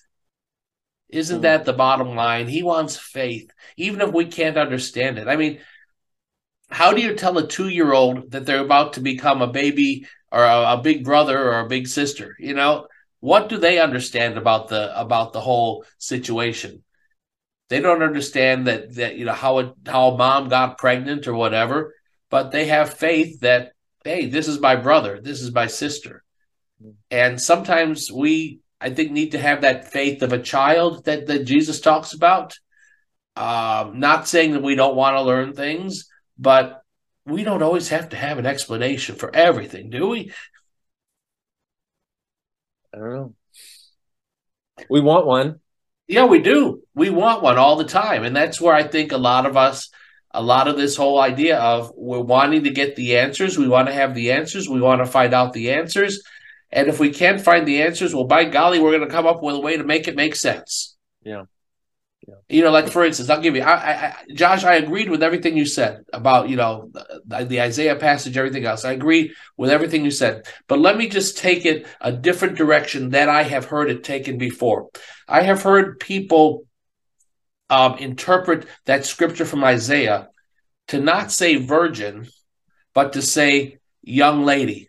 Isn't 1.08 1.36
mm-hmm. 1.36 1.42
that 1.42 1.64
the 1.64 1.72
bottom 1.72 2.14
line? 2.14 2.46
He 2.46 2.62
wants 2.62 2.98
faith 2.98 3.50
even 3.78 4.02
if 4.02 4.12
we 4.12 4.26
can't 4.26 4.58
understand 4.58 5.18
it. 5.18 5.26
I 5.26 5.36
mean 5.36 5.60
how 6.70 6.92
do 6.92 7.00
you 7.00 7.14
tell 7.14 7.38
a 7.38 7.46
two 7.46 7.68
year 7.68 7.94
old 7.94 8.30
that 8.32 8.44
they're 8.44 8.60
about 8.60 8.92
to 8.92 9.00
become 9.00 9.40
a 9.40 9.46
baby 9.46 10.06
or 10.30 10.44
a, 10.44 10.74
a, 10.74 10.82
big 10.82 11.02
brother 11.02 11.50
or 11.50 11.60
a 11.60 11.68
big 11.68 11.88
sister? 11.88 12.36
You 12.38 12.52
know 12.52 12.86
what 13.20 13.48
do 13.48 13.56
they 13.56 13.80
understand 13.80 14.36
about 14.36 14.68
the 14.68 15.00
about 15.00 15.32
the 15.32 15.40
whole 15.40 15.86
situation 15.96 16.84
they 17.68 17.80
don't 17.80 18.02
understand 18.02 18.66
that 18.66 18.94
that 18.96 19.16
you 19.16 19.24
know 19.24 19.32
how 19.32 19.58
it 19.58 19.72
how 19.86 20.16
mom 20.16 20.48
got 20.48 20.78
pregnant 20.78 21.26
or 21.26 21.34
whatever 21.34 21.94
but 22.30 22.50
they 22.50 22.66
have 22.66 22.94
faith 22.94 23.40
that 23.40 23.72
hey 24.04 24.26
this 24.26 24.48
is 24.48 24.60
my 24.60 24.76
brother 24.76 25.20
this 25.20 25.40
is 25.40 25.52
my 25.52 25.66
sister 25.66 26.22
and 27.10 27.40
sometimes 27.40 28.10
we 28.10 28.60
i 28.80 28.90
think 28.90 29.10
need 29.10 29.32
to 29.32 29.38
have 29.38 29.62
that 29.62 29.90
faith 29.92 30.22
of 30.22 30.32
a 30.32 30.42
child 30.42 31.04
that 31.04 31.26
that 31.26 31.44
jesus 31.44 31.80
talks 31.80 32.12
about 32.12 32.58
um, 33.36 34.00
not 34.00 34.26
saying 34.26 34.52
that 34.52 34.64
we 34.64 34.74
don't 34.74 34.96
want 34.96 35.14
to 35.16 35.22
learn 35.22 35.52
things 35.52 36.08
but 36.38 36.82
we 37.28 37.44
don't 37.44 37.62
always 37.62 37.88
have 37.90 38.08
to 38.10 38.16
have 38.16 38.38
an 38.38 38.46
explanation 38.46 39.14
for 39.16 39.34
everything, 39.34 39.90
do 39.90 40.08
we? 40.08 40.32
I 42.94 42.98
don't 42.98 43.12
know. 43.12 43.34
We 44.88 45.00
want 45.00 45.26
one. 45.26 45.60
Yeah, 46.08 46.24
we 46.24 46.40
do. 46.40 46.82
We 46.94 47.10
want 47.10 47.42
one 47.42 47.58
all 47.58 47.76
the 47.76 47.84
time. 47.84 48.24
And 48.24 48.34
that's 48.34 48.60
where 48.60 48.74
I 48.74 48.82
think 48.82 49.12
a 49.12 49.18
lot 49.18 49.44
of 49.44 49.56
us, 49.56 49.90
a 50.32 50.42
lot 50.42 50.66
of 50.66 50.76
this 50.76 50.96
whole 50.96 51.20
idea 51.20 51.58
of 51.58 51.92
we're 51.94 52.20
wanting 52.20 52.64
to 52.64 52.70
get 52.70 52.96
the 52.96 53.18
answers. 53.18 53.58
We 53.58 53.68
want 53.68 53.88
to 53.88 53.94
have 53.94 54.14
the 54.14 54.32
answers. 54.32 54.68
We 54.68 54.80
want 54.80 55.02
to 55.02 55.06
find 55.06 55.34
out 55.34 55.52
the 55.52 55.70
answers. 55.72 56.22
And 56.70 56.88
if 56.88 56.98
we 56.98 57.10
can't 57.10 57.40
find 57.40 57.68
the 57.68 57.82
answers, 57.82 58.14
well, 58.14 58.24
by 58.24 58.44
golly, 58.44 58.80
we're 58.80 58.96
going 58.96 59.08
to 59.08 59.14
come 59.14 59.26
up 59.26 59.42
with 59.42 59.56
a 59.56 59.60
way 59.60 59.76
to 59.76 59.84
make 59.84 60.08
it 60.08 60.16
make 60.16 60.34
sense. 60.34 60.96
Yeah. 61.22 61.44
Yeah. 62.26 62.34
You 62.48 62.62
know, 62.62 62.70
like 62.70 62.88
for 62.88 63.04
instance, 63.04 63.30
I'll 63.30 63.40
give 63.40 63.56
you, 63.56 63.62
I, 63.62 63.72
I, 63.72 64.14
Josh, 64.34 64.64
I 64.64 64.74
agreed 64.74 65.08
with 65.08 65.22
everything 65.22 65.56
you 65.56 65.64
said 65.64 66.04
about 66.12 66.48
you 66.50 66.56
know 66.56 66.90
the, 67.28 67.60
Isaiah 67.60 67.96
passage, 67.96 68.36
everything 68.36 68.64
else. 68.64 68.84
I 68.84 68.92
agree 68.92 69.34
with 69.56 69.70
everything 69.70 70.04
you 70.04 70.10
said, 70.10 70.46
but 70.66 70.78
let 70.78 70.96
me 70.96 71.08
just 71.08 71.38
take 71.38 71.66
it 71.66 71.86
a 72.00 72.10
different 72.10 72.56
direction 72.56 73.10
that 73.10 73.28
I 73.28 73.42
have 73.42 73.66
heard 73.66 73.90
it 73.90 74.02
taken 74.02 74.38
before. 74.38 74.88
I 75.28 75.42
have 75.42 75.62
heard 75.62 76.00
people 76.00 76.64
um, 77.70 77.98
interpret 77.98 78.66
that 78.86 79.04
scripture 79.04 79.44
from 79.44 79.64
Isaiah 79.64 80.28
to 80.88 81.00
not 81.00 81.30
say 81.30 81.56
virgin, 81.56 82.26
but 82.94 83.12
to 83.12 83.22
say 83.22 83.78
young 84.02 84.44
lady 84.44 84.88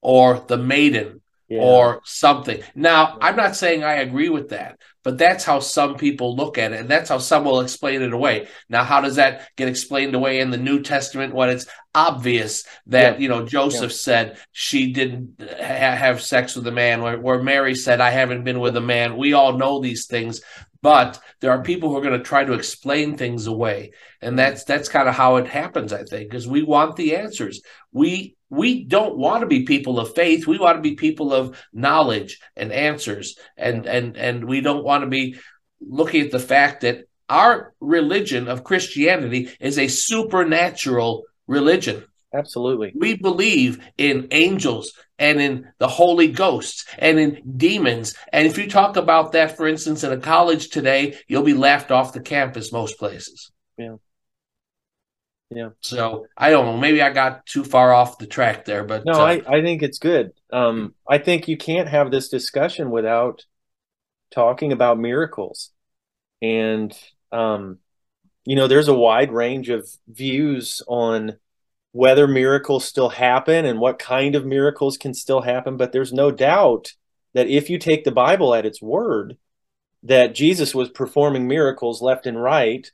or 0.00 0.44
the 0.46 0.56
maiden 0.56 1.20
yeah. 1.48 1.60
or 1.60 2.00
something. 2.04 2.62
Now, 2.74 3.18
I'm 3.20 3.36
not 3.36 3.56
saying 3.56 3.82
I 3.82 3.94
agree 3.94 4.28
with 4.28 4.50
that, 4.50 4.78
but 5.08 5.16
that's 5.16 5.42
how 5.42 5.58
some 5.58 5.94
people 5.94 6.36
look 6.36 6.58
at 6.58 6.74
it, 6.74 6.80
and 6.80 6.88
that's 6.90 7.08
how 7.08 7.16
some 7.16 7.46
will 7.46 7.62
explain 7.62 8.02
it 8.02 8.12
away. 8.12 8.46
Now, 8.68 8.84
how 8.84 9.00
does 9.00 9.16
that 9.16 9.48
get 9.56 9.66
explained 9.66 10.14
away 10.14 10.40
in 10.40 10.50
the 10.50 10.58
New 10.58 10.82
Testament 10.82 11.34
when 11.34 11.48
it's 11.48 11.64
obvious 11.94 12.66
that 12.88 13.14
yeah. 13.14 13.18
you 13.18 13.26
know 13.30 13.46
Joseph 13.46 13.90
yeah. 13.90 13.96
said 13.96 14.38
she 14.52 14.92
didn't 14.92 15.40
ha- 15.40 15.96
have 15.96 16.20
sex 16.20 16.54
with 16.54 16.66
a 16.66 16.72
man, 16.72 17.00
where, 17.00 17.18
where 17.18 17.42
Mary 17.42 17.74
said, 17.74 18.02
"I 18.02 18.10
haven't 18.10 18.44
been 18.44 18.60
with 18.60 18.76
a 18.76 18.82
man." 18.82 19.16
We 19.16 19.32
all 19.32 19.56
know 19.56 19.80
these 19.80 20.04
things, 20.04 20.42
but 20.82 21.18
there 21.40 21.52
are 21.52 21.62
people 21.62 21.88
who 21.88 21.96
are 21.96 22.02
going 22.02 22.18
to 22.18 22.22
try 22.22 22.44
to 22.44 22.52
explain 22.52 23.16
things 23.16 23.46
away, 23.46 23.92
and 24.20 24.32
mm-hmm. 24.32 24.36
that's 24.36 24.64
that's 24.64 24.90
kind 24.90 25.08
of 25.08 25.14
how 25.14 25.36
it 25.36 25.46
happens, 25.46 25.94
I 25.94 26.04
think, 26.04 26.28
because 26.28 26.46
we 26.46 26.64
want 26.64 26.96
the 26.96 27.16
answers. 27.16 27.62
We 27.92 28.36
we 28.50 28.84
don't 28.84 29.16
want 29.16 29.42
to 29.42 29.46
be 29.46 29.64
people 29.64 30.00
of 30.00 30.14
faith. 30.14 30.46
We 30.46 30.58
want 30.58 30.76
to 30.76 30.82
be 30.82 30.94
people 30.94 31.32
of 31.32 31.62
knowledge 31.72 32.40
and 32.56 32.72
answers. 32.72 33.36
And 33.56 33.86
and 33.86 34.16
and 34.16 34.44
we 34.44 34.60
don't 34.60 34.84
want 34.84 35.02
to 35.02 35.08
be 35.08 35.36
looking 35.80 36.22
at 36.22 36.30
the 36.30 36.38
fact 36.38 36.82
that 36.82 37.04
our 37.28 37.74
religion 37.78 38.48
of 38.48 38.64
christianity 38.64 39.50
is 39.60 39.78
a 39.78 39.88
supernatural 39.88 41.24
religion. 41.46 42.04
Absolutely. 42.34 42.92
We 42.94 43.16
believe 43.16 43.82
in 43.96 44.28
angels 44.30 44.92
and 45.18 45.40
in 45.40 45.70
the 45.78 45.88
holy 45.88 46.28
ghosts 46.28 46.84
and 46.98 47.18
in 47.18 47.42
demons. 47.56 48.14
And 48.32 48.46
if 48.46 48.58
you 48.58 48.68
talk 48.68 48.96
about 48.96 49.32
that 49.32 49.56
for 49.56 49.68
instance 49.68 50.04
in 50.04 50.12
a 50.12 50.18
college 50.18 50.70
today 50.70 51.18
you'll 51.28 51.42
be 51.42 51.54
laughed 51.54 51.90
off 51.90 52.12
the 52.12 52.20
campus 52.20 52.72
most 52.72 52.98
places. 52.98 53.50
Yeah 53.76 53.96
yeah. 55.50 55.70
So 55.80 56.26
I 56.36 56.50
don't 56.50 56.66
know. 56.66 56.76
Maybe 56.76 57.00
I 57.00 57.10
got 57.10 57.46
too 57.46 57.64
far 57.64 57.92
off 57.92 58.18
the 58.18 58.26
track 58.26 58.64
there, 58.64 58.84
but 58.84 59.04
no, 59.04 59.14
uh, 59.14 59.24
I, 59.24 59.42
I 59.46 59.62
think 59.62 59.82
it's 59.82 59.98
good. 59.98 60.32
Um, 60.52 60.94
I 61.08 61.18
think 61.18 61.48
you 61.48 61.56
can't 61.56 61.88
have 61.88 62.10
this 62.10 62.28
discussion 62.28 62.90
without 62.90 63.46
talking 64.30 64.72
about 64.72 64.98
miracles. 64.98 65.70
And, 66.42 66.96
um, 67.32 67.78
you 68.44 68.56
know, 68.56 68.68
there's 68.68 68.88
a 68.88 68.94
wide 68.94 69.32
range 69.32 69.70
of 69.70 69.88
views 70.06 70.82
on 70.86 71.36
whether 71.92 72.28
miracles 72.28 72.84
still 72.84 73.08
happen 73.08 73.64
and 73.64 73.80
what 73.80 73.98
kind 73.98 74.34
of 74.34 74.44
miracles 74.44 74.98
can 74.98 75.14
still 75.14 75.40
happen. 75.40 75.76
But 75.78 75.92
there's 75.92 76.12
no 76.12 76.30
doubt 76.30 76.92
that 77.32 77.48
if 77.48 77.70
you 77.70 77.78
take 77.78 78.04
the 78.04 78.10
Bible 78.12 78.54
at 78.54 78.66
its 78.66 78.82
word, 78.82 79.38
that 80.02 80.34
Jesus 80.34 80.74
was 80.74 80.90
performing 80.90 81.48
miracles 81.48 82.02
left 82.02 82.26
and 82.26 82.40
right 82.40 82.90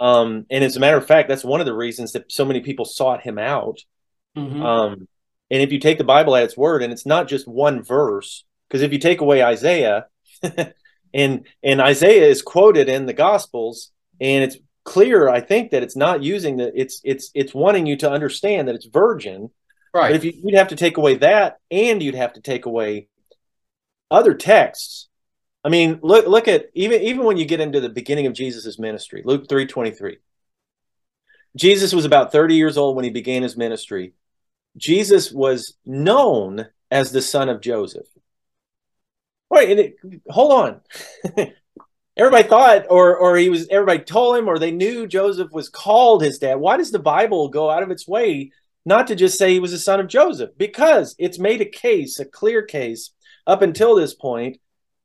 um, 0.00 0.46
and 0.50 0.64
as 0.64 0.76
a 0.76 0.80
matter 0.80 0.96
of 0.96 1.06
fact, 1.06 1.28
that's 1.28 1.44
one 1.44 1.60
of 1.60 1.66
the 1.66 1.74
reasons 1.74 2.12
that 2.12 2.30
so 2.30 2.44
many 2.44 2.60
people 2.60 2.84
sought 2.84 3.22
him 3.22 3.38
out. 3.38 3.80
Mm-hmm. 4.36 4.62
Um, 4.62 5.08
and 5.50 5.62
if 5.62 5.72
you 5.72 5.80
take 5.80 5.98
the 5.98 6.04
Bible 6.04 6.36
at 6.36 6.44
its 6.44 6.56
word, 6.56 6.82
and 6.82 6.92
it's 6.92 7.06
not 7.06 7.28
just 7.28 7.48
one 7.48 7.82
verse, 7.82 8.44
because 8.68 8.82
if 8.82 8.92
you 8.92 8.98
take 8.98 9.20
away 9.20 9.42
Isaiah, 9.42 10.06
and 11.14 11.46
and 11.62 11.80
Isaiah 11.80 12.26
is 12.26 12.42
quoted 12.42 12.88
in 12.88 13.06
the 13.06 13.12
Gospels, 13.12 13.90
and 14.20 14.44
it's 14.44 14.58
clear, 14.84 15.28
I 15.28 15.40
think, 15.40 15.72
that 15.72 15.82
it's 15.82 15.96
not 15.96 16.22
using 16.22 16.58
the 16.58 16.70
it's 16.74 17.00
it's 17.02 17.30
it's 17.34 17.54
wanting 17.54 17.86
you 17.86 17.96
to 17.96 18.10
understand 18.10 18.68
that 18.68 18.74
it's 18.74 18.86
virgin. 18.86 19.50
Right. 19.92 20.10
But 20.10 20.16
if 20.16 20.24
you, 20.24 20.32
you'd 20.44 20.58
have 20.58 20.68
to 20.68 20.76
take 20.76 20.96
away 20.96 21.16
that, 21.16 21.58
and 21.70 22.02
you'd 22.02 22.14
have 22.14 22.34
to 22.34 22.40
take 22.40 22.66
away 22.66 23.08
other 24.10 24.34
texts 24.34 25.07
I 25.64 25.68
mean, 25.70 26.00
look 26.02 26.26
look 26.26 26.48
at 26.48 26.66
even 26.74 27.02
even 27.02 27.24
when 27.24 27.36
you 27.36 27.44
get 27.44 27.60
into 27.60 27.80
the 27.80 27.88
beginning 27.88 28.26
of 28.26 28.32
Jesus' 28.32 28.78
ministry, 28.78 29.22
Luke 29.24 29.48
3:23. 29.48 30.18
Jesus 31.56 31.92
was 31.92 32.04
about 32.04 32.30
30 32.30 32.54
years 32.54 32.76
old 32.76 32.94
when 32.94 33.04
he 33.04 33.10
began 33.10 33.42
his 33.42 33.56
ministry. 33.56 34.12
Jesus 34.76 35.32
was 35.32 35.74
known 35.84 36.66
as 36.90 37.10
the 37.10 37.22
son 37.22 37.48
of 37.48 37.60
Joseph. 37.60 38.06
Wait, 39.50 39.78
it, 39.78 39.96
hold 40.28 40.52
on. 40.52 40.80
everybody 42.16 42.48
thought 42.48 42.86
or 42.90 43.16
or 43.16 43.36
he 43.36 43.48
was 43.48 43.68
everybody 43.68 44.00
told 44.00 44.36
him 44.36 44.48
or 44.48 44.58
they 44.58 44.72
knew 44.72 45.06
Joseph 45.06 45.50
was 45.52 45.68
called 45.68 46.22
his 46.22 46.38
dad. 46.38 46.56
Why 46.56 46.76
does 46.76 46.90
the 46.90 46.98
Bible 46.98 47.48
go 47.48 47.70
out 47.70 47.82
of 47.82 47.90
its 47.90 48.06
way 48.06 48.52
not 48.84 49.06
to 49.08 49.14
just 49.16 49.38
say 49.38 49.52
he 49.52 49.60
was 49.60 49.72
a 49.72 49.78
son 49.78 50.00
of 50.00 50.08
Joseph? 50.08 50.50
Because 50.56 51.14
it's 51.18 51.38
made 51.38 51.60
a 51.60 51.66
case, 51.66 52.20
a 52.20 52.24
clear 52.24 52.62
case 52.62 53.10
up 53.46 53.62
until 53.62 53.94
this 53.94 54.14
point 54.14 54.58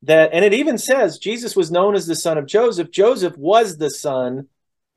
that 0.03 0.31
and 0.33 0.43
it 0.43 0.53
even 0.53 0.77
says 0.77 1.17
Jesus 1.17 1.55
was 1.55 1.71
known 1.71 1.95
as 1.95 2.05
the 2.05 2.15
son 2.15 2.37
of 2.37 2.45
Joseph. 2.45 2.91
Joseph 2.91 3.37
was 3.37 3.77
the 3.77 3.89
son 3.89 4.47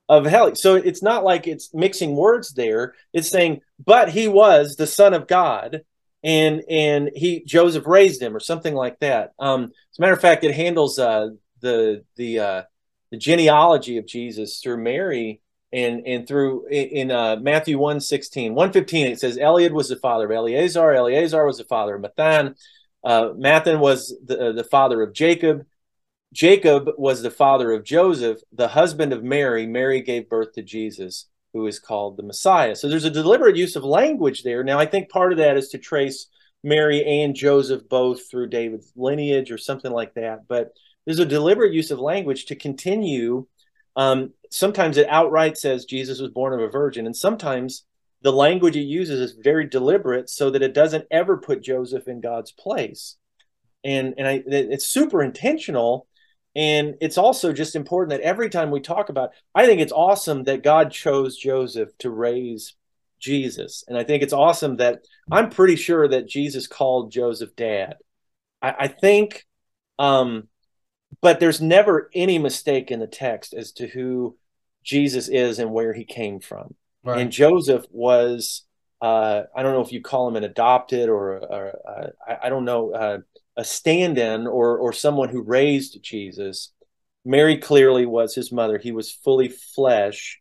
of 0.08 0.24
Heli. 0.26 0.54
So 0.54 0.74
it's 0.74 1.02
not 1.02 1.24
like 1.24 1.46
it's 1.46 1.72
mixing 1.74 2.14
words 2.16 2.52
there. 2.52 2.94
It's 3.12 3.28
saying, 3.28 3.60
but 3.84 4.10
he 4.10 4.28
was 4.28 4.76
the 4.76 4.86
son 4.86 5.14
of 5.14 5.26
God, 5.26 5.82
and 6.22 6.62
and 6.68 7.10
he 7.14 7.44
Joseph 7.44 7.86
raised 7.86 8.22
him 8.22 8.36
or 8.36 8.40
something 8.40 8.74
like 8.74 8.98
that. 9.00 9.32
Um, 9.38 9.64
as 9.64 9.98
a 9.98 10.00
matter 10.00 10.12
of 10.12 10.20
fact, 10.20 10.44
it 10.44 10.54
handles 10.54 10.98
uh, 10.98 11.28
the 11.60 12.04
the 12.16 12.38
uh, 12.38 12.62
the 13.10 13.16
genealogy 13.16 13.98
of 13.98 14.06
Jesus 14.06 14.60
through 14.60 14.78
Mary 14.78 15.40
and 15.72 16.06
and 16.06 16.26
through 16.26 16.66
in 16.68 17.10
uh, 17.10 17.36
Matthew 17.36 17.78
1 17.78 18.00
16, 18.00 18.54
115, 18.54 19.06
it 19.06 19.20
says 19.20 19.36
Eliud 19.36 19.72
was 19.72 19.88
the 19.88 19.96
father 19.96 20.26
of 20.26 20.30
Eleazar, 20.30 20.92
Eleazar 20.92 21.44
was 21.44 21.58
the 21.58 21.64
father 21.64 21.96
of 21.96 22.02
Matthan, 22.02 22.54
uh, 23.04 23.30
Matthan 23.30 23.78
was 23.78 24.14
the, 24.24 24.48
uh, 24.48 24.52
the 24.52 24.64
father 24.64 25.02
of 25.02 25.12
Jacob. 25.12 25.66
Jacob 26.32 26.88
was 26.98 27.22
the 27.22 27.30
father 27.30 27.72
of 27.72 27.84
Joseph, 27.84 28.40
the 28.52 28.68
husband 28.68 29.12
of 29.12 29.22
Mary. 29.22 29.66
Mary 29.66 30.00
gave 30.00 30.28
birth 30.28 30.52
to 30.54 30.62
Jesus, 30.62 31.28
who 31.52 31.66
is 31.66 31.78
called 31.78 32.16
the 32.16 32.22
Messiah. 32.22 32.74
So 32.74 32.88
there's 32.88 33.04
a 33.04 33.10
deliberate 33.10 33.56
use 33.56 33.76
of 33.76 33.84
language 33.84 34.42
there. 34.42 34.64
Now, 34.64 34.78
I 34.78 34.86
think 34.86 35.08
part 35.08 35.32
of 35.32 35.38
that 35.38 35.56
is 35.56 35.68
to 35.70 35.78
trace 35.78 36.26
Mary 36.64 37.22
and 37.22 37.34
Joseph 37.34 37.88
both 37.88 38.28
through 38.28 38.48
David's 38.48 38.92
lineage 38.96 39.50
or 39.50 39.58
something 39.58 39.92
like 39.92 40.14
that. 40.14 40.48
But 40.48 40.72
there's 41.04 41.20
a 41.20 41.24
deliberate 41.24 41.72
use 41.72 41.90
of 41.90 42.00
language 42.00 42.46
to 42.46 42.56
continue 42.56 43.46
um, 43.96 44.34
sometimes 44.50 44.98
it 44.98 45.08
outright 45.08 45.56
says 45.56 45.86
Jesus 45.86 46.20
was 46.20 46.30
born 46.30 46.52
of 46.52 46.60
a 46.60 46.68
virgin, 46.68 47.06
and 47.06 47.16
sometimes 47.16 47.84
the 48.26 48.32
language 48.32 48.76
it 48.76 48.80
uses 48.80 49.20
is 49.20 49.38
very 49.40 49.68
deliberate 49.68 50.28
so 50.28 50.50
that 50.50 50.60
it 50.60 50.74
doesn't 50.74 51.04
ever 51.12 51.36
put 51.36 51.62
Joseph 51.62 52.08
in 52.08 52.20
God's 52.20 52.50
place. 52.50 53.14
And 53.84 54.14
and 54.18 54.26
I, 54.26 54.42
it's 54.44 54.88
super 54.88 55.22
intentional. 55.22 56.08
And 56.56 56.96
it's 57.00 57.18
also 57.18 57.52
just 57.52 57.76
important 57.76 58.10
that 58.10 58.26
every 58.26 58.50
time 58.50 58.72
we 58.72 58.80
talk 58.80 59.10
about, 59.10 59.30
I 59.54 59.64
think 59.66 59.80
it's 59.80 59.92
awesome 59.92 60.42
that 60.44 60.64
God 60.64 60.90
chose 60.90 61.36
Joseph 61.36 61.96
to 61.98 62.10
raise 62.10 62.74
Jesus. 63.20 63.84
And 63.86 63.96
I 63.96 64.02
think 64.02 64.24
it's 64.24 64.32
awesome 64.32 64.78
that 64.78 65.04
I'm 65.30 65.48
pretty 65.48 65.76
sure 65.76 66.08
that 66.08 66.26
Jesus 66.26 66.66
called 66.66 67.12
Joseph 67.12 67.54
dad. 67.54 67.94
I, 68.60 68.74
I 68.80 68.88
think 68.88 69.46
um, 70.00 70.48
but 71.20 71.38
there's 71.38 71.60
never 71.60 72.10
any 72.12 72.40
mistake 72.40 72.90
in 72.90 72.98
the 72.98 73.06
text 73.06 73.54
as 73.54 73.70
to 73.74 73.86
who 73.86 74.36
Jesus 74.82 75.28
is 75.28 75.60
and 75.60 75.70
where 75.70 75.92
he 75.92 76.04
came 76.04 76.40
from. 76.40 76.74
Right. 77.06 77.20
And 77.20 77.30
Joseph 77.30 77.84
was, 77.90 78.64
uh, 79.00 79.42
I 79.54 79.62
don't 79.62 79.74
know 79.74 79.80
if 79.80 79.92
you 79.92 80.02
call 80.02 80.26
him 80.26 80.34
an 80.34 80.42
adopted 80.42 81.08
or, 81.08 81.38
or 81.38 81.78
uh, 81.88 82.08
I, 82.26 82.46
I, 82.46 82.48
don't 82.48 82.64
know, 82.64 82.92
uh, 82.92 83.18
a 83.56 83.64
stand 83.64 84.18
in 84.18 84.48
or, 84.48 84.76
or 84.78 84.92
someone 84.92 85.28
who 85.28 85.40
raised 85.40 86.02
Jesus. 86.02 86.72
Mary 87.24 87.58
clearly 87.58 88.06
was 88.06 88.34
his 88.34 88.50
mother. 88.50 88.78
He 88.78 88.90
was 88.90 89.12
fully 89.12 89.48
flesh. 89.48 90.40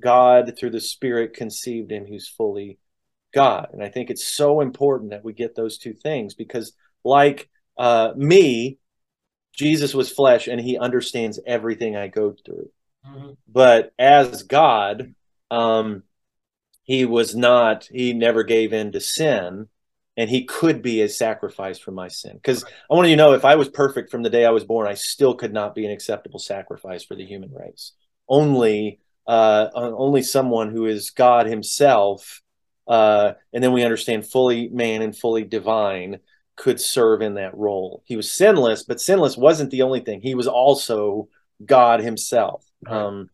God, 0.00 0.54
through 0.56 0.70
the 0.70 0.80
Spirit, 0.80 1.34
conceived 1.34 1.92
him 1.92 2.06
who's 2.06 2.28
fully 2.28 2.78
God. 3.34 3.68
And 3.72 3.82
I 3.82 3.88
think 3.88 4.08
it's 4.08 4.26
so 4.26 4.60
important 4.60 5.10
that 5.10 5.24
we 5.24 5.32
get 5.34 5.56
those 5.56 5.76
two 5.76 5.92
things 5.92 6.34
because, 6.34 6.72
like 7.04 7.50
uh, 7.76 8.12
me, 8.16 8.78
Jesus 9.52 9.92
was 9.92 10.10
flesh 10.10 10.46
and 10.46 10.60
he 10.60 10.78
understands 10.78 11.40
everything 11.46 11.96
I 11.96 12.08
go 12.08 12.34
through. 12.46 12.70
Mm-hmm. 13.06 13.30
But 13.48 13.92
as 13.98 14.44
God, 14.44 15.14
um, 15.50 16.02
he 16.84 17.04
was 17.04 17.34
not, 17.34 17.84
he 17.84 18.12
never 18.12 18.42
gave 18.42 18.72
in 18.72 18.92
to 18.92 19.00
sin 19.00 19.68
and 20.16 20.28
he 20.28 20.44
could 20.44 20.82
be 20.82 21.02
a 21.02 21.08
sacrifice 21.08 21.78
for 21.78 21.92
my 21.92 22.08
sin. 22.08 22.34
Because 22.34 22.64
right. 22.64 22.72
I 22.90 22.94
want 22.94 23.08
you 23.08 23.14
to 23.14 23.22
know 23.22 23.34
if 23.34 23.44
I 23.44 23.54
was 23.54 23.68
perfect 23.68 24.10
from 24.10 24.24
the 24.24 24.30
day 24.30 24.44
I 24.44 24.50
was 24.50 24.64
born, 24.64 24.88
I 24.88 24.94
still 24.94 25.34
could 25.34 25.52
not 25.52 25.76
be 25.76 25.86
an 25.86 25.92
acceptable 25.92 26.40
sacrifice 26.40 27.04
for 27.04 27.14
the 27.14 27.24
human 27.24 27.52
race. 27.52 27.92
Only, 28.28 28.98
uh, 29.28 29.68
only 29.74 30.22
someone 30.22 30.72
who 30.72 30.86
is 30.86 31.10
God 31.10 31.46
himself. 31.46 32.42
Uh, 32.88 33.34
and 33.52 33.62
then 33.62 33.72
we 33.72 33.84
understand 33.84 34.26
fully 34.26 34.68
man 34.70 35.02
and 35.02 35.16
fully 35.16 35.44
divine 35.44 36.18
could 36.56 36.80
serve 36.80 37.22
in 37.22 37.34
that 37.34 37.56
role. 37.56 38.02
He 38.04 38.16
was 38.16 38.32
sinless, 38.32 38.82
but 38.82 39.00
sinless 39.00 39.36
wasn't 39.36 39.70
the 39.70 39.82
only 39.82 40.00
thing. 40.00 40.20
He 40.20 40.34
was 40.34 40.48
also 40.48 41.28
God 41.64 42.00
himself. 42.00 42.64
Right. 42.84 42.96
Um, 42.96 43.30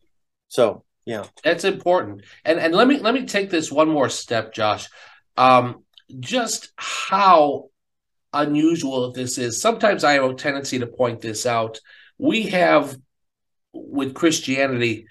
so 0.49 0.84
yeah, 1.05 1.25
that's 1.43 1.63
important. 1.63 2.23
And 2.43 2.59
and 2.59 2.73
let 2.73 2.87
me 2.87 2.99
let 2.99 3.13
me 3.13 3.25
take 3.25 3.49
this 3.49 3.71
one 3.71 3.89
more 3.89 4.09
step, 4.09 4.53
Josh. 4.53 4.87
Um, 5.37 5.83
just 6.19 6.71
how 6.75 7.69
unusual 8.33 9.11
this 9.11 9.37
is. 9.37 9.61
Sometimes 9.61 10.03
I 10.03 10.13
have 10.13 10.23
a 10.23 10.33
tendency 10.33 10.79
to 10.79 10.87
point 10.87 11.21
this 11.21 11.45
out. 11.45 11.79
We 12.17 12.43
have 12.43 12.97
with 13.73 14.13
Christianity 14.13 15.07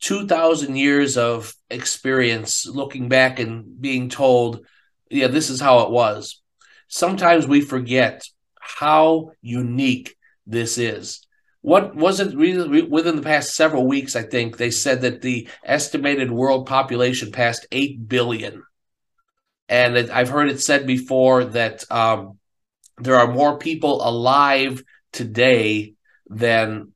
2000 0.00 0.76
years 0.76 1.16
of 1.16 1.54
experience 1.70 2.66
looking 2.66 3.08
back 3.08 3.38
and 3.40 3.80
being 3.80 4.08
told, 4.08 4.64
yeah, 5.10 5.26
this 5.26 5.50
is 5.50 5.60
how 5.60 5.80
it 5.80 5.90
was 5.90 6.40
sometimes 6.88 7.46
we 7.46 7.60
forget 7.60 8.26
how 8.58 9.32
unique 9.40 10.16
this 10.46 10.78
is. 10.78 11.26
What 11.60 11.94
was 11.96 12.20
it 12.20 12.36
within 12.36 13.16
the 13.16 13.22
past 13.22 13.54
several 13.54 13.86
weeks? 13.86 14.14
I 14.14 14.22
think 14.22 14.56
they 14.56 14.70
said 14.70 15.00
that 15.02 15.22
the 15.22 15.48
estimated 15.64 16.30
world 16.30 16.66
population 16.66 17.32
passed 17.32 17.66
8 17.72 18.08
billion. 18.08 18.62
And 19.68 19.96
it, 19.96 20.10
I've 20.10 20.28
heard 20.28 20.50
it 20.50 20.60
said 20.60 20.86
before 20.86 21.44
that 21.44 21.84
um, 21.90 22.38
there 22.96 23.16
are 23.16 23.32
more 23.32 23.58
people 23.58 24.06
alive 24.06 24.82
today 25.12 25.94
than, 26.28 26.92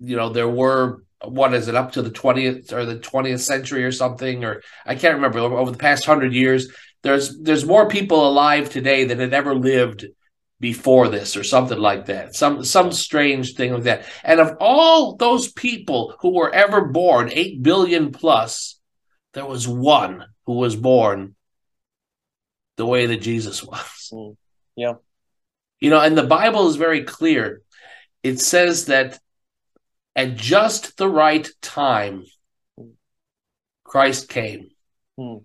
you 0.00 0.16
know, 0.16 0.30
there 0.30 0.48
were 0.48 1.02
what 1.22 1.54
is 1.54 1.68
it 1.68 1.74
up 1.74 1.92
to 1.92 2.02
the 2.02 2.10
20th 2.10 2.72
or 2.72 2.84
the 2.84 2.96
20th 2.96 3.40
century 3.40 3.84
or 3.84 3.92
something 3.92 4.42
or 4.42 4.62
i 4.86 4.94
can't 4.94 5.16
remember 5.16 5.38
over 5.38 5.70
the 5.70 5.76
past 5.76 6.08
100 6.08 6.32
years 6.32 6.72
there's 7.02 7.38
there's 7.40 7.66
more 7.66 7.88
people 7.88 8.26
alive 8.26 8.70
today 8.70 9.04
than 9.04 9.18
had 9.18 9.34
ever 9.34 9.54
lived 9.54 10.06
before 10.60 11.08
this 11.08 11.36
or 11.36 11.42
something 11.42 11.78
like 11.78 12.06
that. 12.06 12.36
Some 12.36 12.64
some 12.64 12.92
strange 12.92 13.54
thing 13.54 13.72
like 13.72 13.84
that. 13.84 14.04
And 14.22 14.40
of 14.40 14.56
all 14.60 15.16
those 15.16 15.50
people 15.50 16.14
who 16.20 16.34
were 16.34 16.52
ever 16.52 16.84
born 16.84 17.30
8 17.32 17.62
billion 17.62 18.12
plus 18.12 18.78
there 19.32 19.46
was 19.46 19.66
one 19.66 20.26
who 20.44 20.54
was 20.54 20.76
born 20.76 21.34
the 22.76 22.86
way 22.86 23.06
that 23.06 23.22
Jesus 23.22 23.62
was. 23.64 24.10
Mm, 24.12 24.36
yeah. 24.76 24.94
You 25.80 25.90
know 25.90 26.00
and 26.00 26.16
the 26.16 26.24
bible 26.26 26.68
is 26.68 26.76
very 26.76 27.04
clear. 27.04 27.62
It 28.22 28.38
says 28.38 28.86
that 28.86 29.18
at 30.14 30.36
just 30.36 30.98
the 30.98 31.08
right 31.08 31.48
time 31.62 32.24
Christ 33.84 34.28
came. 34.28 34.68
Mm 35.18 35.44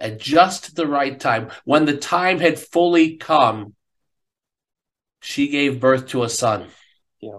at 0.00 0.18
just 0.18 0.76
the 0.76 0.86
right 0.86 1.18
time. 1.18 1.50
When 1.64 1.84
the 1.84 1.96
time 1.96 2.38
had 2.38 2.58
fully 2.58 3.16
come, 3.16 3.74
she 5.20 5.48
gave 5.48 5.80
birth 5.80 6.08
to 6.08 6.22
a 6.22 6.28
son. 6.28 6.68
Yeah. 7.20 7.38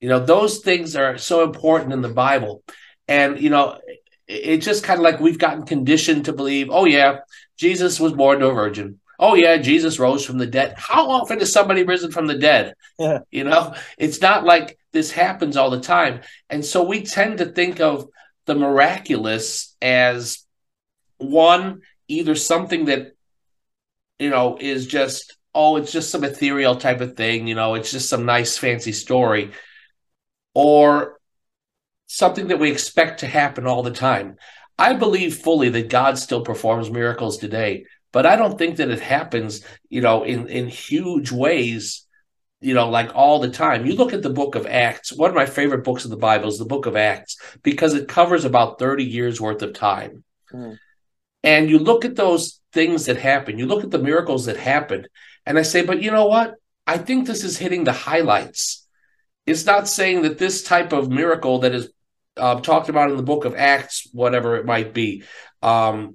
You 0.00 0.08
know, 0.08 0.24
those 0.24 0.58
things 0.58 0.96
are 0.96 1.18
so 1.18 1.42
important 1.44 1.92
in 1.92 2.00
the 2.00 2.08
Bible. 2.08 2.62
And, 3.08 3.40
you 3.40 3.50
know, 3.50 3.78
it's 4.28 4.64
just 4.64 4.84
kind 4.84 4.98
of 4.98 5.04
like 5.04 5.20
we've 5.20 5.38
gotten 5.38 5.66
conditioned 5.66 6.26
to 6.26 6.32
believe, 6.32 6.68
oh, 6.70 6.84
yeah, 6.84 7.18
Jesus 7.58 7.98
was 7.98 8.12
born 8.12 8.38
to 8.38 8.46
a 8.46 8.54
virgin. 8.54 9.00
Oh, 9.18 9.34
yeah, 9.34 9.58
Jesus 9.58 9.98
rose 9.98 10.24
from 10.24 10.38
the 10.38 10.46
dead. 10.46 10.74
How 10.78 11.10
often 11.10 11.40
has 11.40 11.52
somebody 11.52 11.82
risen 11.82 12.10
from 12.12 12.26
the 12.26 12.38
dead? 12.38 12.74
Yeah. 12.98 13.18
You 13.30 13.44
know, 13.44 13.74
it's 13.98 14.22
not 14.22 14.44
like 14.44 14.78
this 14.92 15.10
happens 15.10 15.56
all 15.56 15.68
the 15.68 15.80
time. 15.80 16.20
And 16.48 16.64
so 16.64 16.84
we 16.84 17.02
tend 17.02 17.38
to 17.38 17.46
think 17.46 17.80
of 17.80 18.08
the 18.46 18.54
miraculous 18.54 19.76
as 19.82 20.46
one 21.20 21.82
either 22.08 22.34
something 22.34 22.86
that 22.86 23.12
you 24.18 24.30
know 24.30 24.56
is 24.60 24.86
just 24.86 25.36
oh 25.54 25.76
it's 25.76 25.92
just 25.92 26.10
some 26.10 26.24
ethereal 26.24 26.76
type 26.76 27.00
of 27.00 27.16
thing 27.16 27.46
you 27.46 27.54
know 27.54 27.74
it's 27.74 27.90
just 27.90 28.08
some 28.08 28.24
nice 28.24 28.56
fancy 28.56 28.92
story 28.92 29.50
or 30.54 31.18
something 32.06 32.48
that 32.48 32.58
we 32.58 32.70
expect 32.70 33.20
to 33.20 33.26
happen 33.26 33.68
all 33.68 33.84
the 33.84 33.90
time. 33.92 34.36
I 34.76 34.94
believe 34.94 35.36
fully 35.36 35.68
that 35.68 35.90
god 35.90 36.18
still 36.18 36.42
performs 36.42 36.90
miracles 36.90 37.38
today 37.38 37.84
but 38.12 38.24
i 38.26 38.34
don't 38.34 38.58
think 38.58 38.76
that 38.76 38.90
it 38.90 39.00
happens 39.00 39.62
you 39.90 40.00
know 40.00 40.24
in 40.24 40.48
in 40.48 40.68
huge 40.68 41.30
ways 41.30 42.06
you 42.60 42.74
know 42.74 42.88
like 42.88 43.14
all 43.14 43.40
the 43.40 43.50
time. 43.50 43.86
You 43.86 43.94
look 43.94 44.12
at 44.12 44.22
the 44.22 44.30
book 44.30 44.54
of 44.54 44.66
acts 44.66 45.12
one 45.12 45.30
of 45.30 45.36
my 45.36 45.46
favorite 45.46 45.84
books 45.84 46.04
of 46.04 46.10
the 46.10 46.16
bible 46.16 46.48
is 46.48 46.58
the 46.58 46.64
book 46.64 46.86
of 46.86 46.96
acts 46.96 47.36
because 47.62 47.94
it 47.94 48.08
covers 48.08 48.44
about 48.44 48.78
30 48.78 49.04
years 49.04 49.40
worth 49.40 49.62
of 49.62 49.72
time. 49.72 50.24
Mm. 50.52 50.78
And 51.42 51.70
you 51.70 51.78
look 51.78 52.04
at 52.04 52.16
those 52.16 52.60
things 52.72 53.06
that 53.06 53.16
happen, 53.16 53.58
you 53.58 53.66
look 53.66 53.84
at 53.84 53.90
the 53.90 53.98
miracles 53.98 54.46
that 54.46 54.56
happened, 54.56 55.08
and 55.46 55.58
I 55.58 55.62
say, 55.62 55.84
but 55.84 56.02
you 56.02 56.10
know 56.10 56.26
what? 56.26 56.54
I 56.86 56.98
think 56.98 57.26
this 57.26 57.44
is 57.44 57.56
hitting 57.56 57.84
the 57.84 57.92
highlights. 57.92 58.86
It's 59.46 59.64
not 59.64 59.88
saying 59.88 60.22
that 60.22 60.38
this 60.38 60.62
type 60.62 60.92
of 60.92 61.10
miracle 61.10 61.60
that 61.60 61.74
is 61.74 61.90
uh, 62.36 62.60
talked 62.60 62.88
about 62.88 63.10
in 63.10 63.16
the 63.16 63.22
book 63.22 63.44
of 63.44 63.54
Acts, 63.54 64.06
whatever 64.12 64.56
it 64.56 64.66
might 64.66 64.94
be, 64.94 65.24
um, 65.62 66.14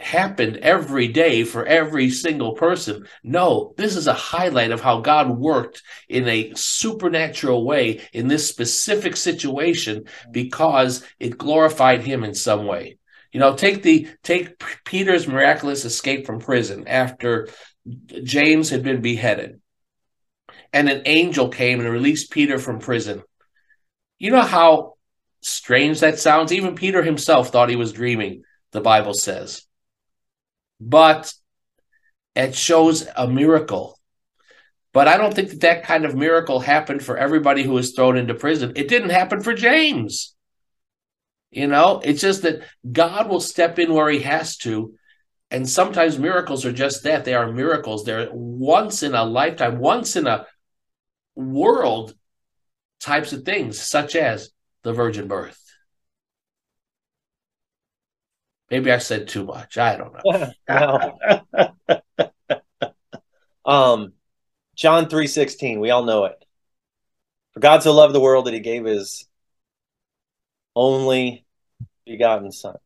happened 0.00 0.58
every 0.58 1.08
day 1.08 1.44
for 1.44 1.64
every 1.64 2.10
single 2.10 2.52
person. 2.54 3.06
No, 3.22 3.74
this 3.76 3.96
is 3.96 4.06
a 4.06 4.12
highlight 4.12 4.70
of 4.70 4.80
how 4.80 5.00
God 5.00 5.30
worked 5.30 5.82
in 6.08 6.28
a 6.28 6.52
supernatural 6.54 7.64
way 7.64 8.02
in 8.12 8.28
this 8.28 8.48
specific 8.48 9.16
situation 9.16 10.04
because 10.30 11.04
it 11.18 11.38
glorified 11.38 12.02
Him 12.02 12.24
in 12.24 12.34
some 12.34 12.66
way. 12.66 12.98
You 13.34 13.40
know, 13.40 13.56
take 13.56 13.82
the 13.82 14.06
take 14.22 14.62
Peter's 14.84 15.26
miraculous 15.26 15.84
escape 15.84 16.24
from 16.24 16.38
prison 16.38 16.86
after 16.86 17.48
James 18.22 18.70
had 18.70 18.84
been 18.84 19.00
beheaded. 19.02 19.60
And 20.72 20.88
an 20.88 21.02
angel 21.04 21.48
came 21.48 21.80
and 21.80 21.88
released 21.88 22.30
Peter 22.30 22.60
from 22.60 22.78
prison. 22.78 23.24
You 24.20 24.30
know 24.30 24.40
how 24.40 24.94
strange 25.40 25.98
that 25.98 26.20
sounds? 26.20 26.52
Even 26.52 26.76
Peter 26.76 27.02
himself 27.02 27.48
thought 27.50 27.68
he 27.68 27.76
was 27.76 27.92
dreaming, 27.92 28.44
the 28.70 28.80
Bible 28.80 29.14
says. 29.14 29.66
But 30.80 31.34
it 32.36 32.54
shows 32.54 33.04
a 33.16 33.26
miracle. 33.26 33.98
But 34.92 35.08
I 35.08 35.16
don't 35.16 35.34
think 35.34 35.50
that 35.50 35.60
that 35.62 35.82
kind 35.82 36.04
of 36.04 36.14
miracle 36.14 36.60
happened 36.60 37.02
for 37.02 37.18
everybody 37.18 37.64
who 37.64 37.72
was 37.72 37.94
thrown 37.94 38.16
into 38.16 38.34
prison. 38.34 38.74
It 38.76 38.86
didn't 38.86 39.10
happen 39.10 39.42
for 39.42 39.54
James. 39.54 40.33
You 41.54 41.68
know, 41.68 42.00
it's 42.02 42.20
just 42.20 42.42
that 42.42 42.62
God 42.90 43.28
will 43.28 43.40
step 43.40 43.78
in 43.78 43.94
where 43.94 44.10
he 44.10 44.20
has 44.20 44.56
to. 44.58 44.94
And 45.52 45.68
sometimes 45.68 46.18
miracles 46.18 46.64
are 46.64 46.72
just 46.72 47.04
that. 47.04 47.24
They 47.24 47.34
are 47.34 47.52
miracles. 47.52 48.04
They're 48.04 48.28
once 48.32 49.04
in 49.04 49.14
a 49.14 49.24
lifetime, 49.24 49.78
once 49.78 50.16
in 50.16 50.26
a 50.26 50.46
world 51.36 52.12
types 52.98 53.32
of 53.32 53.44
things, 53.44 53.78
such 53.78 54.16
as 54.16 54.50
the 54.82 54.92
virgin 54.92 55.28
birth. 55.28 55.60
Maybe 58.68 58.90
I 58.90 58.98
said 58.98 59.28
too 59.28 59.44
much. 59.44 59.78
I 59.78 59.96
don't 59.96 60.12
know. 60.68 61.12
um, 63.64 64.12
John 64.74 65.08
three 65.08 65.28
sixteen. 65.28 65.78
We 65.78 65.90
all 65.92 66.02
know 66.02 66.24
it. 66.24 66.44
For 67.52 67.60
God 67.60 67.84
so 67.84 67.92
loved 67.92 68.12
the 68.12 68.20
world 68.20 68.46
that 68.46 68.54
He 68.54 68.60
gave 68.60 68.84
His 68.84 69.28
only 70.74 71.43
begotten 72.06 72.52
Son. 72.52 72.76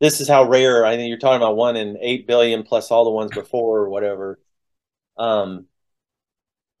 This 0.00 0.20
is 0.20 0.28
how 0.28 0.48
rare. 0.48 0.84
I 0.84 0.96
think 0.96 1.08
you're 1.08 1.18
talking 1.18 1.42
about 1.42 1.56
one 1.56 1.76
in 1.76 1.96
eight 2.00 2.26
billion 2.26 2.62
plus 2.62 2.90
all 2.90 3.04
the 3.04 3.10
ones 3.10 3.30
before 3.32 3.80
or 3.80 3.88
whatever. 3.88 4.38
Um, 5.16 5.66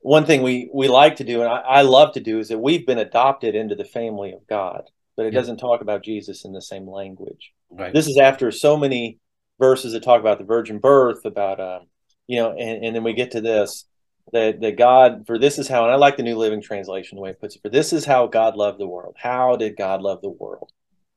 one 0.00 0.26
thing 0.26 0.42
we 0.42 0.68
we 0.74 0.88
like 0.88 1.16
to 1.16 1.24
do, 1.24 1.40
and 1.40 1.48
I, 1.48 1.60
I, 1.60 1.82
love 1.82 2.12
to 2.14 2.20
do, 2.20 2.38
is 2.38 2.48
that 2.48 2.58
we've 2.58 2.86
been 2.86 2.98
adopted 2.98 3.54
into 3.54 3.74
the 3.74 3.84
family 3.84 4.32
of 4.32 4.46
God, 4.46 4.90
but 5.16 5.24
it 5.24 5.32
yeah. 5.32 5.40
doesn't 5.40 5.56
talk 5.56 5.80
about 5.80 6.04
Jesus 6.04 6.44
in 6.44 6.52
the 6.52 6.60
same 6.60 6.86
language. 6.86 7.52
Right. 7.70 7.94
This 7.94 8.06
is 8.06 8.18
after 8.18 8.50
so 8.50 8.76
many 8.76 9.18
verses 9.58 9.92
that 9.92 10.02
talk 10.02 10.20
about 10.20 10.38
the 10.38 10.44
virgin 10.44 10.78
birth, 10.78 11.24
about 11.24 11.60
uh, 11.60 11.80
you 12.26 12.36
know, 12.36 12.50
and, 12.50 12.84
and 12.84 12.96
then 12.96 13.04
we 13.04 13.14
get 13.14 13.30
to 13.30 13.40
this 13.40 13.86
that 14.32 14.60
that 14.60 14.76
God 14.76 15.26
for 15.26 15.38
this 15.38 15.58
is 15.58 15.68
how, 15.68 15.84
and 15.84 15.92
I 15.92 15.96
like 15.96 16.16
the 16.16 16.22
New 16.22 16.36
Living 16.36 16.60
Translation 16.60 17.16
the 17.16 17.22
way 17.22 17.30
it 17.30 17.40
puts 17.40 17.56
it. 17.56 17.62
For 17.62 17.70
this 17.70 17.92
is 17.92 18.04
how 18.04 18.26
God 18.26 18.56
loved 18.56 18.78
the 18.78 18.86
world. 18.86 19.16
How 19.18 19.56
did 19.56 19.76
God 19.76 20.02
love 20.02 20.20
the 20.20 20.28
world? 20.28 20.70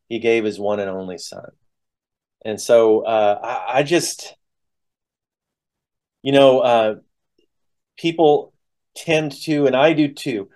He 0.07 0.19
gave 0.19 0.43
His 0.43 0.59
one 0.59 0.79
and 0.79 0.89
only 0.89 1.17
Son. 1.17 1.49
And 2.45 2.59
so 2.61 3.01
uh, 3.01 3.39
I, 3.43 3.79
I 3.79 3.83
just, 3.83 4.35
you 6.21 6.31
know, 6.31 6.59
uh, 6.59 6.95
people 7.97 8.53
tend 8.95 9.31
to, 9.43 9.67
and 9.67 9.75
I 9.75 9.93
do 9.93 10.07
too. 10.07 10.49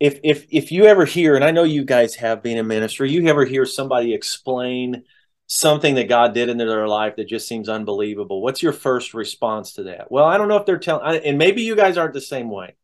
If 0.00 0.20
if 0.22 0.46
if 0.50 0.70
you 0.70 0.84
ever 0.84 1.04
hear, 1.04 1.34
and 1.34 1.44
I 1.44 1.50
know 1.50 1.64
you 1.64 1.84
guys 1.84 2.14
have 2.16 2.42
been 2.42 2.56
in 2.56 2.66
ministry, 2.66 3.10
you 3.10 3.26
ever 3.26 3.44
hear 3.44 3.66
somebody 3.66 4.14
explain 4.14 5.02
something 5.48 5.94
that 5.94 6.08
God 6.08 6.34
did 6.34 6.50
in 6.50 6.58
their 6.58 6.86
life 6.86 7.16
that 7.16 7.26
just 7.26 7.48
seems 7.48 7.68
unbelievable, 7.68 8.42
what's 8.42 8.62
your 8.62 8.72
first 8.72 9.14
response 9.14 9.72
to 9.72 9.84
that? 9.84 10.12
Well, 10.12 10.26
I 10.26 10.36
don't 10.36 10.48
know 10.48 10.58
if 10.58 10.66
they're 10.66 10.78
telling, 10.78 11.20
and 11.24 11.38
maybe 11.38 11.62
you 11.62 11.74
guys 11.74 11.96
aren't 11.96 12.12
the 12.12 12.20
same 12.20 12.50
way, 12.50 12.76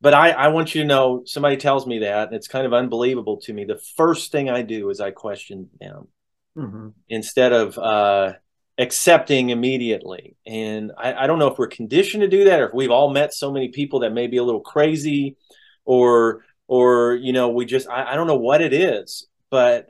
but 0.00 0.14
I, 0.14 0.30
I 0.30 0.48
want 0.48 0.74
you 0.74 0.82
to 0.82 0.86
know 0.86 1.22
somebody 1.26 1.56
tells 1.56 1.86
me 1.86 2.00
that, 2.00 2.28
and 2.28 2.36
it's 2.36 2.48
kind 2.48 2.66
of 2.66 2.72
unbelievable 2.72 3.38
to 3.42 3.52
me. 3.52 3.64
The 3.64 3.80
first 3.96 4.32
thing 4.32 4.48
I 4.48 4.62
do 4.62 4.90
is 4.90 5.00
I 5.00 5.10
question 5.10 5.68
them 5.78 6.08
mm-hmm. 6.56 6.88
instead 7.08 7.52
of 7.52 7.76
uh, 7.78 8.34
accepting 8.78 9.50
immediately. 9.50 10.36
And 10.46 10.92
I, 10.96 11.12
I 11.14 11.26
don't 11.26 11.38
know 11.38 11.48
if 11.48 11.58
we're 11.58 11.68
conditioned 11.68 12.22
to 12.22 12.28
do 12.28 12.44
that, 12.44 12.60
or 12.60 12.68
if 12.68 12.74
we've 12.74 12.90
all 12.90 13.10
met 13.10 13.34
so 13.34 13.52
many 13.52 13.68
people 13.68 14.00
that 14.00 14.12
may 14.12 14.26
be 14.26 14.38
a 14.38 14.44
little 14.44 14.62
crazy, 14.62 15.36
or 15.84 16.44
or 16.66 17.14
you 17.14 17.32
know 17.32 17.50
we 17.50 17.66
just 17.66 17.88
I, 17.88 18.12
I 18.12 18.16
don't 18.16 18.26
know 18.26 18.36
what 18.36 18.62
it 18.62 18.72
is, 18.72 19.26
but 19.50 19.86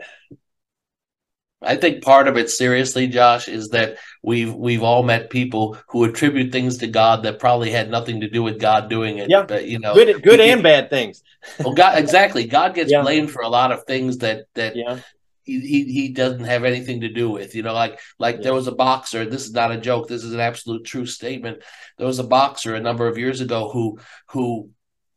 I 1.62 1.77
think 1.77 2.03
part 2.03 2.27
of 2.27 2.38
it, 2.38 2.49
seriously, 2.49 3.07
Josh, 3.07 3.46
is 3.46 3.68
that 3.70 3.99
we've 4.23 4.55
we've 4.55 4.83
all 4.83 5.03
met 5.03 5.29
people 5.29 5.77
who 5.88 6.05
attribute 6.05 6.53
things 6.53 6.79
to 6.79 6.87
God 6.87 7.25
that 7.25 7.38
probably 7.38 7.70
had 7.70 7.90
nothing 7.90 8.23
to 8.23 8.31
do 8.31 8.42
with 8.42 8.59
God 8.59 8.88
doing 8.88 9.18
it. 9.18 9.29
Yeah, 9.29 9.42
but, 9.42 9.66
you 9.66 9.79
know, 9.79 9.92
good, 9.94 10.23
good 10.23 10.40
and 10.40 10.62
bad 10.62 10.88
things. 10.88 11.23
well, 11.59 11.75
God, 11.75 11.99
exactly. 11.99 12.46
God 12.46 12.75
gets 12.75 12.90
yeah. 12.90 13.03
blamed 13.03 13.31
for 13.31 13.42
a 13.42 13.49
lot 13.49 13.73
of 13.73 13.85
things 13.85 14.18
that 14.18 14.46
that 14.55 14.75
yeah. 14.75 15.01
he, 15.42 15.61
he 15.61 15.85
he 15.85 16.09
doesn't 16.12 16.44
have 16.44 16.64
anything 16.64 17.03
to 17.03 17.11
do 17.11 17.29
with. 17.29 17.55
You 17.55 17.62
know, 17.62 17.75
like 17.75 18.01
like 18.18 18.37
yeah. 18.37 18.42
there 18.44 18.55
was 18.55 18.66
a 18.66 18.73
boxer. 18.73 19.27
This 19.27 19.44
is 19.44 19.53
not 19.53 19.70
a 19.70 19.79
joke. 19.79 20.09
This 20.09 20.25
is 20.25 20.33
an 20.33 20.40
absolute 20.40 20.87
true 20.87 21.07
statement. 21.07 21.62
There 21.99 22.07
was 22.07 22.18
a 22.20 22.25
boxer 22.25 22.75
a 22.75 22.81
number 22.81 23.07
of 23.07 23.18
years 23.18 23.42
ago 23.42 23.68
who 23.68 23.99
who 24.29 24.70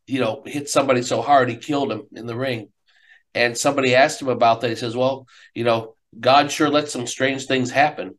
you 0.07 0.19
know 0.19 0.43
hit 0.45 0.67
somebody 0.67 1.03
so 1.03 1.21
hard 1.21 1.47
he 1.47 1.55
killed 1.55 1.91
him 1.91 2.03
in 2.11 2.25
the 2.25 2.35
ring. 2.35 2.69
And 3.33 3.57
somebody 3.57 3.95
asked 3.95 4.21
him 4.21 4.27
about 4.27 4.59
that. 4.61 4.69
He 4.69 4.75
says, 4.75 4.93
"Well, 4.93 5.25
you 5.53 5.63
know." 5.63 5.95
God 6.19 6.51
sure 6.51 6.69
lets 6.69 6.91
some 6.91 7.07
strange 7.07 7.45
things 7.45 7.71
happen. 7.71 8.17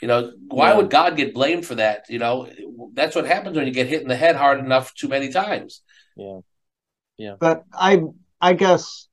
You 0.00 0.08
know, 0.08 0.32
why 0.48 0.70
yeah. 0.70 0.76
would 0.76 0.90
God 0.90 1.16
get 1.16 1.34
blamed 1.34 1.66
for 1.66 1.74
that? 1.76 2.06
You 2.08 2.18
know, 2.18 2.48
that's 2.92 3.16
what 3.16 3.26
happens 3.26 3.56
when 3.56 3.66
you 3.66 3.72
get 3.72 3.88
hit 3.88 4.02
in 4.02 4.08
the 4.08 4.16
head 4.16 4.36
hard 4.36 4.58
enough 4.58 4.94
too 4.94 5.08
many 5.08 5.30
times. 5.30 5.82
Yeah. 6.16 6.40
Yeah. 7.18 7.34
But 7.38 7.64
I 7.72 8.02
I 8.40 8.52
guess 8.52 9.08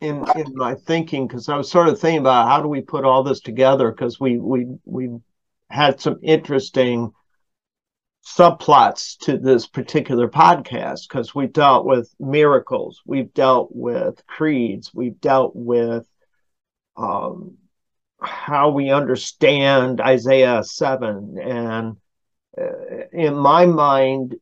in 0.00 0.24
in 0.36 0.54
my 0.54 0.74
thinking, 0.74 1.26
because 1.26 1.48
I 1.48 1.56
was 1.56 1.70
sort 1.70 1.88
of 1.88 2.00
thinking 2.00 2.20
about 2.20 2.48
how 2.48 2.62
do 2.62 2.68
we 2.68 2.80
put 2.80 3.04
all 3.04 3.22
this 3.22 3.40
together, 3.40 3.90
because 3.90 4.18
we 4.18 4.38
we 4.38 4.66
we 4.84 5.10
had 5.68 6.00
some 6.00 6.18
interesting 6.22 7.12
subplots 8.26 9.18
to 9.18 9.38
this 9.38 9.66
particular 9.66 10.28
podcast 10.28 11.08
because 11.08 11.34
we've 11.34 11.52
dealt 11.52 11.86
with 11.86 12.14
miracles, 12.18 13.00
we've 13.06 13.32
dealt 13.34 13.68
with 13.72 14.24
creeds, 14.26 14.92
we've 14.94 15.20
dealt 15.20 15.54
with 15.54 16.06
um, 17.00 17.56
how 18.20 18.70
we 18.70 18.90
understand 18.90 20.00
Isaiah 20.00 20.62
7. 20.62 21.38
And 21.42 21.96
uh, 22.58 23.06
in 23.12 23.34
my 23.36 23.66
mind, 23.66 24.36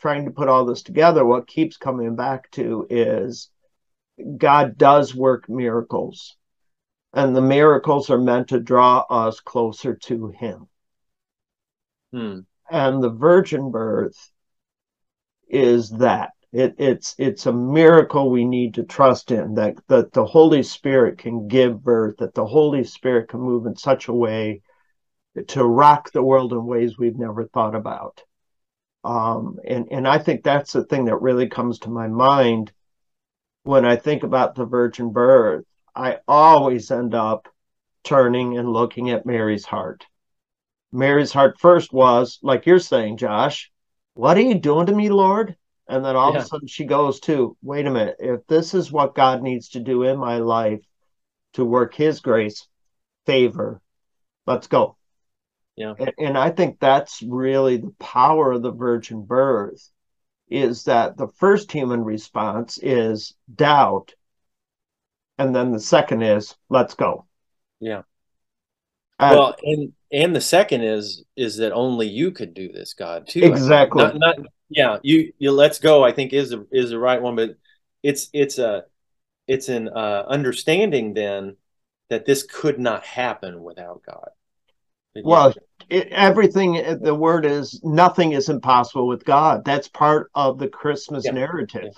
trying 0.00 0.26
to 0.26 0.30
put 0.30 0.48
all 0.48 0.66
this 0.66 0.82
together, 0.82 1.24
what 1.24 1.46
keeps 1.46 1.78
coming 1.78 2.14
back 2.14 2.50
to 2.52 2.86
is 2.90 3.48
God 4.36 4.76
does 4.76 5.14
work 5.14 5.48
miracles, 5.48 6.36
and 7.14 7.34
the 7.34 7.40
miracles 7.40 8.10
are 8.10 8.18
meant 8.18 8.48
to 8.48 8.60
draw 8.60 9.00
us 9.08 9.40
closer 9.40 9.94
to 9.94 10.28
Him. 10.28 10.68
Hmm. 12.12 12.40
And 12.70 13.02
the 13.02 13.10
virgin 13.10 13.70
birth 13.70 14.30
is 15.48 15.90
that. 15.90 16.33
It, 16.54 16.76
it's 16.78 17.16
it's 17.18 17.46
a 17.46 17.52
miracle 17.52 18.30
we 18.30 18.44
need 18.44 18.74
to 18.74 18.84
trust 18.84 19.32
in 19.32 19.54
that 19.54 19.74
that 19.88 20.12
the 20.12 20.24
Holy 20.24 20.62
Spirit 20.62 21.18
can 21.18 21.48
give 21.48 21.82
birth, 21.82 22.18
that 22.18 22.34
the 22.34 22.46
Holy 22.46 22.84
Spirit 22.84 23.28
can 23.28 23.40
move 23.40 23.66
in 23.66 23.74
such 23.74 24.06
a 24.06 24.12
way 24.12 24.62
to 25.48 25.64
rock 25.64 26.12
the 26.12 26.22
world 26.22 26.52
in 26.52 26.64
ways 26.64 26.96
we've 26.96 27.18
never 27.18 27.48
thought 27.48 27.74
about. 27.74 28.22
Um, 29.02 29.58
and 29.66 29.88
and 29.90 30.06
I 30.06 30.18
think 30.18 30.44
that's 30.44 30.72
the 30.72 30.84
thing 30.84 31.06
that 31.06 31.20
really 31.20 31.48
comes 31.48 31.80
to 31.80 31.90
my 31.90 32.06
mind 32.06 32.70
when 33.64 33.84
I 33.84 33.96
think 33.96 34.22
about 34.22 34.54
the 34.54 34.64
virgin 34.64 35.10
birth. 35.10 35.64
I 35.92 36.18
always 36.28 36.88
end 36.92 37.16
up 37.16 37.48
turning 38.04 38.58
and 38.58 38.72
looking 38.72 39.10
at 39.10 39.26
Mary's 39.26 39.64
heart. 39.64 40.06
Mary's 40.92 41.32
heart 41.32 41.58
first 41.58 41.92
was 41.92 42.38
like 42.42 42.64
you're 42.64 42.78
saying, 42.78 43.16
Josh. 43.16 43.72
What 44.14 44.36
are 44.36 44.42
you 44.42 44.54
doing 44.54 44.86
to 44.86 44.94
me, 44.94 45.08
Lord? 45.08 45.56
And 45.86 46.04
then 46.04 46.16
all 46.16 46.32
yeah. 46.32 46.38
of 46.38 46.44
a 46.44 46.46
sudden 46.46 46.66
she 46.66 46.84
goes 46.84 47.20
to, 47.20 47.56
wait 47.62 47.86
a 47.86 47.90
minute, 47.90 48.16
if 48.18 48.46
this 48.46 48.74
is 48.74 48.90
what 48.90 49.14
God 49.14 49.42
needs 49.42 49.70
to 49.70 49.80
do 49.80 50.02
in 50.04 50.18
my 50.18 50.38
life 50.38 50.80
to 51.54 51.64
work 51.64 51.94
his 51.94 52.20
grace, 52.20 52.66
favor, 53.26 53.80
let's 54.46 54.66
go. 54.66 54.96
Yeah. 55.76 55.94
And, 55.98 56.12
and 56.18 56.38
I 56.38 56.50
think 56.50 56.78
that's 56.78 57.22
really 57.22 57.78
the 57.78 57.94
power 57.98 58.52
of 58.52 58.62
the 58.62 58.72
virgin 58.72 59.24
birth 59.24 59.90
is 60.48 60.84
that 60.84 61.16
the 61.16 61.28
first 61.28 61.72
human 61.72 62.04
response 62.04 62.78
is 62.80 63.34
doubt. 63.54 64.14
And 65.36 65.54
then 65.54 65.72
the 65.72 65.80
second 65.80 66.22
is, 66.22 66.54
let's 66.68 66.94
go. 66.94 67.26
Yeah. 67.80 68.02
Uh, 69.18 69.30
well, 69.32 69.56
and 69.62 69.92
and 70.10 70.34
the 70.34 70.40
second 70.40 70.82
is 70.82 71.24
is 71.36 71.56
that 71.58 71.72
only 71.72 72.08
you 72.08 72.30
could 72.30 72.52
do 72.52 72.72
this, 72.72 72.94
God, 72.94 73.28
too. 73.28 73.40
Exactly. 73.40 74.02
Not, 74.02 74.18
not 74.18 74.36
yeah 74.74 74.98
you 75.02 75.32
you 75.38 75.52
let's 75.52 75.78
go 75.78 76.04
i 76.04 76.12
think 76.12 76.32
is 76.32 76.52
a, 76.52 76.64
is 76.70 76.90
the 76.90 76.98
right 76.98 77.22
one 77.22 77.36
but 77.36 77.56
it's 78.02 78.28
it's 78.32 78.58
a 78.58 78.84
it's 79.46 79.68
an 79.68 79.88
uh, 79.88 80.24
understanding 80.26 81.14
then 81.14 81.56
that 82.10 82.24
this 82.24 82.42
could 82.42 82.78
not 82.78 83.04
happen 83.04 83.62
without 83.62 84.02
god 84.04 84.30
but 85.14 85.24
well 85.24 85.54
yeah. 85.90 85.98
it, 85.98 86.08
everything 86.08 86.98
the 87.00 87.14
word 87.14 87.46
is 87.46 87.80
nothing 87.84 88.32
is 88.32 88.48
impossible 88.48 89.06
with 89.06 89.24
god 89.24 89.64
that's 89.64 89.88
part 89.88 90.30
of 90.34 90.58
the 90.58 90.68
christmas 90.68 91.24
yeah. 91.24 91.32
narrative 91.32 91.92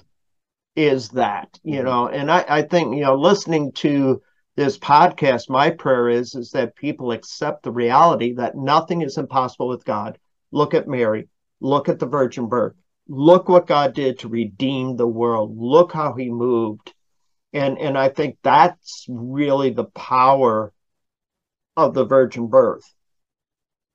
yeah. 0.74 0.90
is 0.92 1.08
that 1.10 1.58
you 1.62 1.76
mm-hmm. 1.76 1.86
know 1.86 2.08
and 2.08 2.30
I, 2.30 2.44
I 2.48 2.62
think 2.62 2.94
you 2.94 3.02
know 3.02 3.16
listening 3.16 3.72
to 3.72 4.22
this 4.56 4.78
podcast 4.78 5.48
my 5.48 5.70
prayer 5.70 6.08
is 6.08 6.34
is 6.34 6.50
that 6.50 6.76
people 6.76 7.12
accept 7.12 7.62
the 7.62 7.72
reality 7.72 8.34
that 8.34 8.56
nothing 8.56 9.02
is 9.02 9.18
impossible 9.18 9.68
with 9.68 9.84
god 9.84 10.18
look 10.50 10.74
at 10.74 10.88
mary 10.88 11.28
Look 11.60 11.88
at 11.88 11.98
the 11.98 12.06
virgin 12.06 12.48
birth. 12.48 12.74
Look 13.08 13.48
what 13.48 13.66
God 13.66 13.94
did 13.94 14.20
to 14.20 14.28
redeem 14.28 14.96
the 14.96 15.06
world. 15.06 15.56
Look 15.56 15.92
how 15.92 16.14
he 16.14 16.30
moved. 16.30 16.92
And, 17.52 17.78
and 17.78 17.96
I 17.96 18.08
think 18.08 18.38
that's 18.42 19.06
really 19.08 19.70
the 19.70 19.84
power 19.84 20.72
of 21.76 21.94
the 21.94 22.04
virgin 22.04 22.48
birth 22.48 22.84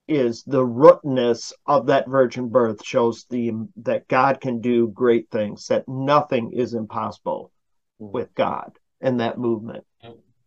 is 0.08 0.44
the 0.44 0.66
rootness 0.66 1.54
of 1.66 1.88
that 1.88 2.08
virgin 2.08 2.50
birth 2.50 2.84
shows 2.84 3.26
the 3.30 3.52
that 3.78 4.08
God 4.08 4.42
can 4.42 4.60
do 4.60 4.88
great 4.88 5.30
things, 5.32 5.68
that 5.68 5.88
nothing 5.88 6.52
is 6.54 6.74
impossible 6.74 7.52
mm. 8.02 8.12
with 8.12 8.34
God 8.36 8.72
and 9.00 9.20
that 9.20 9.38
movement. 9.38 9.86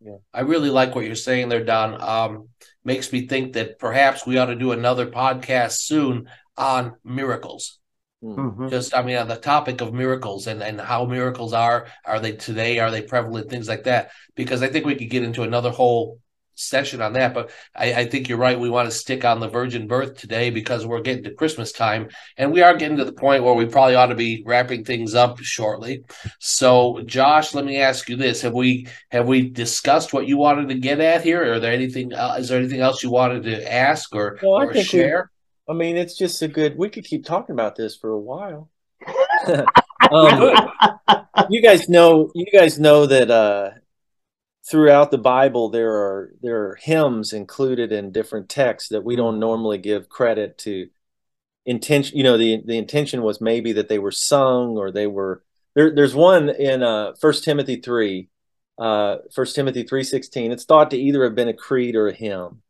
Yeah. 0.01 0.17
I 0.35 0.41
really 0.41 0.69
like 0.69 0.95
what 0.95 1.07
you're 1.07 1.15
saying 1.15 1.49
there, 1.49 1.65
Don. 1.65 1.99
Um, 1.99 2.49
makes 2.85 3.11
me 3.11 3.27
think 3.27 3.55
that 3.55 3.79
perhaps 3.79 4.27
we 4.27 4.37
ought 4.37 4.47
to 4.47 4.55
do 4.55 4.73
another 4.73 5.07
podcast 5.07 5.79
soon 5.79 6.29
on 6.57 6.97
miracles. 7.05 7.79
Mm-hmm. 8.23 8.69
Just, 8.69 8.97
I 8.97 9.03
mean, 9.03 9.17
on 9.17 9.29
the 9.29 9.37
topic 9.37 9.81
of 9.81 9.93
miracles 9.93 10.47
and, 10.47 10.63
and 10.63 10.81
how 10.81 11.05
miracles 11.05 11.53
are, 11.53 11.87
are 12.07 12.21
they 12.21 12.33
today? 12.33 12.79
Are 12.79 12.91
they 12.91 13.03
prevalent? 13.03 13.51
Things 13.51 13.69
like 13.69 13.85
that. 13.85 14.11
Because 14.35 14.63
I 14.63 14.69
think 14.69 14.87
we 14.87 14.95
could 14.95 15.11
get 15.11 15.23
into 15.23 15.43
another 15.43 15.71
whole 15.71 16.21
session 16.55 17.03
on 17.03 17.13
that. 17.15 17.35
But 17.35 17.51
I, 17.75 17.95
I, 17.95 18.07
think 18.07 18.29
you're 18.29 18.39
right. 18.39 18.59
We 18.59 18.71
want 18.71 18.89
to 18.89 18.97
stick 18.97 19.25
on 19.25 19.41
the 19.41 19.49
virgin 19.49 19.87
birth 19.87 20.17
today 20.17 20.51
because 20.51 20.87
we're 20.87 21.01
getting 21.01 21.25
to 21.25 21.35
Christmas 21.35 21.73
time 21.73 22.09
and 22.37 22.53
we 22.53 22.63
are 22.63 22.77
getting 22.77 22.97
to 22.99 23.05
the 23.05 23.13
point 23.13 23.45
where 23.45 23.55
we 23.55 23.67
probably 23.67 23.95
ought 23.95 24.07
to 24.07 24.15
be 24.15 24.43
wrapping 24.47 24.85
things 24.85 25.15
up 25.15 25.39
shortly. 25.41 26.05
So, 26.39 27.03
Josh, 27.05 27.55
let 27.55 27.65
me 27.65 27.79
ask 27.79 28.09
you 28.09 28.17
this: 28.17 28.43
Have 28.43 28.55
we 28.55 28.87
have 29.11 29.27
we 29.27 29.51
discussed 29.51 30.13
what 30.13 30.27
you 30.27 30.37
wanted 30.37 30.69
to 30.69 30.77
get 30.77 31.01
at 31.01 31.23
here? 31.23 31.43
Or 31.45 31.55
are 31.55 31.61
there 31.61 31.73
anything? 31.73 32.15
Uh, 32.15 32.37
is 32.39 32.49
there 32.49 32.59
anything 32.59 32.81
else 32.81 33.03
you 33.03 33.11
wanted 33.11 33.45
to 33.45 33.73
ask 33.73 34.15
or, 34.15 34.39
well, 34.43 34.63
or 34.63 34.75
share? 34.75 35.31
I 35.69 35.73
mean, 35.73 35.97
it's 35.97 36.17
just 36.17 36.43
a 36.43 36.49
good. 36.49 36.77
We 36.77 36.91
could 36.91 37.05
keep 37.05 37.25
talking 37.25 37.55
about 37.55 37.77
this 37.77 37.97
for 37.97 38.11
a 38.11 38.19
while. 38.19 38.71
um, 40.11 40.55
you 41.51 41.63
guys 41.63 41.89
know. 41.89 42.31
You 42.35 42.47
guys 42.53 42.79
know 42.79 43.07
that. 43.07 43.31
uh 43.31 43.71
throughout 44.69 45.11
the 45.11 45.19
Bible 45.19 45.69
there 45.69 45.93
are 45.93 46.35
there 46.43 46.69
are 46.69 46.79
hymns 46.81 47.33
included 47.33 47.93
in 47.93 48.13
different 48.13 48.49
texts 48.49 48.89
that 48.91 49.05
we 49.05 49.17
don't 49.17 49.39
normally 49.39 49.79
give 49.79 50.09
credit 50.09 50.57
to 50.59 50.89
intention 51.67 52.17
you 52.17 52.25
know 52.25 52.39
the 52.39 52.63
the 52.67 52.79
intention 52.79 53.23
was 53.23 53.41
maybe 53.41 53.73
that 53.73 53.89
they 53.89 53.99
were 53.99 54.13
sung 54.13 54.77
or 54.79 54.91
they 54.93 55.07
were 55.07 55.43
there 55.75 55.95
there's 55.95 56.15
one 56.15 56.51
in 56.51 56.83
uh 56.83 57.15
first 57.21 57.45
timothy 57.45 57.77
3 57.77 58.29
uh 58.79 59.19
first 59.33 59.55
timothy 59.55 59.83
316 59.85 60.53
it's 60.53 60.65
thought 60.67 60.91
to 60.91 60.99
either 60.99 61.25
have 61.25 61.35
been 61.37 61.49
a 61.49 61.55
creed 61.55 61.97
or 61.97 62.09
a 62.09 62.15
hymn 62.15 62.63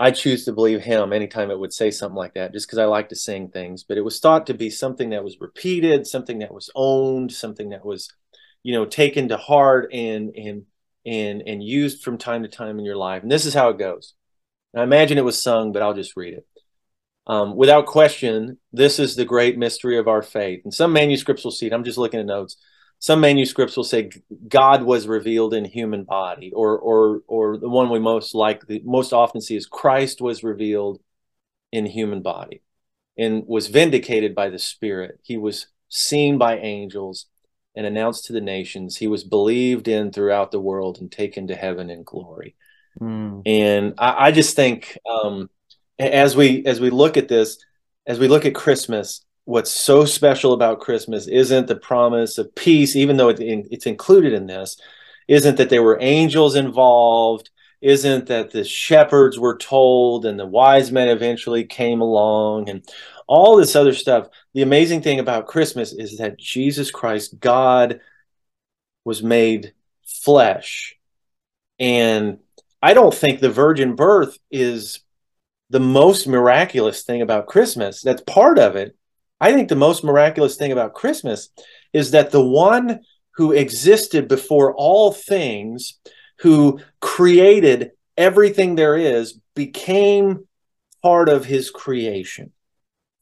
i 0.00 0.10
choose 0.10 0.44
to 0.44 0.52
believe 0.52 0.80
hymn 0.80 1.12
anytime 1.12 1.50
it 1.52 1.58
would 1.58 1.72
say 1.72 1.90
something 1.90 2.16
like 2.16 2.34
that 2.34 2.52
just 2.52 2.66
because 2.66 2.78
i 2.78 2.84
like 2.84 3.08
to 3.08 3.16
sing 3.16 3.48
things 3.48 3.84
but 3.84 3.96
it 3.96 4.04
was 4.04 4.18
thought 4.18 4.46
to 4.46 4.54
be 4.54 4.68
something 4.68 5.10
that 5.10 5.22
was 5.22 5.40
repeated 5.40 6.06
something 6.06 6.40
that 6.40 6.52
was 6.52 6.70
owned 6.74 7.30
something 7.30 7.68
that 7.68 7.84
was 7.84 8.12
you 8.64 8.72
know 8.72 8.84
taken 8.84 9.28
to 9.28 9.36
heart 9.36 9.88
and 9.92 10.34
and 10.36 10.64
and 11.06 11.42
and 11.46 11.62
used 11.62 12.02
from 12.02 12.18
time 12.18 12.42
to 12.42 12.48
time 12.48 12.78
in 12.78 12.84
your 12.84 12.96
life. 12.96 13.22
And 13.22 13.30
this 13.30 13.46
is 13.46 13.54
how 13.54 13.70
it 13.70 13.78
goes. 13.78 14.14
I 14.76 14.82
imagine 14.82 15.18
it 15.18 15.24
was 15.24 15.42
sung, 15.42 15.72
but 15.72 15.82
I'll 15.82 15.94
just 15.94 16.16
read 16.16 16.34
it. 16.34 16.46
Um, 17.26 17.56
without 17.56 17.86
question, 17.86 18.58
this 18.72 18.98
is 18.98 19.16
the 19.16 19.24
great 19.24 19.58
mystery 19.58 19.98
of 19.98 20.08
our 20.08 20.22
faith. 20.22 20.60
And 20.64 20.72
some 20.72 20.92
manuscripts 20.92 21.44
will 21.44 21.50
see 21.50 21.66
it. 21.66 21.72
I'm 21.72 21.84
just 21.84 21.98
looking 21.98 22.20
at 22.20 22.26
notes. 22.26 22.56
Some 23.00 23.22
manuscripts 23.22 23.76
will 23.76 23.84
say 23.84 24.10
God 24.46 24.82
was 24.82 25.08
revealed 25.08 25.54
in 25.54 25.64
human 25.64 26.04
body, 26.04 26.52
or 26.52 26.78
or 26.78 27.22
or 27.26 27.56
the 27.56 27.68
one 27.68 27.88
we 27.88 27.98
most 27.98 28.34
like, 28.34 28.66
the 28.66 28.82
most 28.84 29.12
often 29.12 29.40
see 29.40 29.56
is 29.56 29.66
Christ 29.66 30.20
was 30.20 30.44
revealed 30.44 31.00
in 31.72 31.86
human 31.86 32.20
body, 32.20 32.62
and 33.16 33.44
was 33.46 33.68
vindicated 33.68 34.34
by 34.34 34.50
the 34.50 34.58
Spirit. 34.58 35.18
He 35.22 35.38
was 35.38 35.66
seen 35.88 36.36
by 36.36 36.58
angels 36.58 37.26
and 37.74 37.86
announced 37.86 38.26
to 38.26 38.34
the 38.34 38.40
nations. 38.40 38.98
He 38.98 39.06
was 39.06 39.24
believed 39.24 39.88
in 39.88 40.12
throughout 40.12 40.50
the 40.50 40.60
world 40.60 40.98
and 41.00 41.10
taken 41.10 41.46
to 41.46 41.56
heaven 41.56 41.88
in 41.88 42.02
glory. 42.02 42.54
Mm. 43.00 43.42
And 43.46 43.94
I, 43.96 44.26
I, 44.26 44.32
just 44.32 44.56
think 44.56 44.98
um, 45.10 45.48
as 45.98 46.36
we 46.36 46.66
as 46.66 46.80
we 46.80 46.90
look 46.90 47.16
at 47.16 47.28
this, 47.28 47.58
as 48.06 48.18
we 48.18 48.28
look 48.28 48.44
at 48.44 48.54
Christmas, 48.54 49.24
what's 49.50 49.72
so 49.72 50.04
special 50.04 50.52
about 50.52 50.78
Christmas 50.78 51.26
isn't 51.26 51.66
the 51.66 51.74
promise 51.74 52.38
of 52.38 52.54
peace, 52.54 52.94
even 52.94 53.16
though 53.16 53.30
it, 53.30 53.40
it's 53.40 53.86
included 53.86 54.32
in 54.32 54.46
this, 54.46 54.80
isn't 55.26 55.56
that 55.56 55.68
there 55.68 55.82
were 55.82 55.98
angels 56.00 56.54
involved, 56.54 57.50
isn't 57.80 58.26
that 58.26 58.52
the 58.52 58.62
shepherds 58.62 59.40
were 59.40 59.56
told 59.56 60.24
and 60.24 60.38
the 60.38 60.46
wise 60.46 60.92
men 60.92 61.08
eventually 61.08 61.64
came 61.64 62.00
along 62.00 62.68
and 62.68 62.84
all 63.26 63.56
this 63.56 63.74
other 63.74 63.92
stuff. 63.92 64.28
The 64.54 64.62
amazing 64.62 65.02
thing 65.02 65.18
about 65.18 65.48
Christmas 65.48 65.92
is 65.92 66.18
that 66.18 66.38
Jesus 66.38 66.92
Christ, 66.92 67.40
God, 67.40 67.98
was 69.04 69.20
made 69.20 69.72
flesh. 70.06 70.96
And 71.80 72.38
I 72.80 72.94
don't 72.94 73.14
think 73.14 73.40
the 73.40 73.50
virgin 73.50 73.96
birth 73.96 74.38
is 74.48 75.00
the 75.70 75.80
most 75.80 76.28
miraculous 76.28 77.02
thing 77.02 77.20
about 77.20 77.48
Christmas. 77.48 78.00
That's 78.00 78.22
part 78.22 78.60
of 78.60 78.76
it. 78.76 78.96
I 79.40 79.52
think 79.52 79.68
the 79.68 79.76
most 79.76 80.04
miraculous 80.04 80.56
thing 80.56 80.72
about 80.72 80.94
Christmas 80.94 81.48
is 81.92 82.10
that 82.10 82.30
the 82.30 82.44
one 82.44 83.00
who 83.36 83.52
existed 83.52 84.28
before 84.28 84.74
all 84.74 85.12
things, 85.12 85.98
who 86.40 86.80
created 87.00 87.92
everything 88.16 88.74
there 88.74 88.96
is, 88.96 89.40
became 89.54 90.46
part 91.02 91.28
of 91.28 91.46
his 91.46 91.70
creation. 91.70 92.52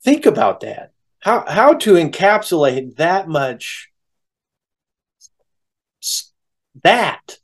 Think 0.03 0.27
about 0.27 0.61
that. 0.61 0.93
How 1.21 1.45
how 1.49 1.75
to 1.75 1.95
encapsulate 1.95 2.97
that 2.97 3.29
much 3.29 3.91
that 6.83 7.39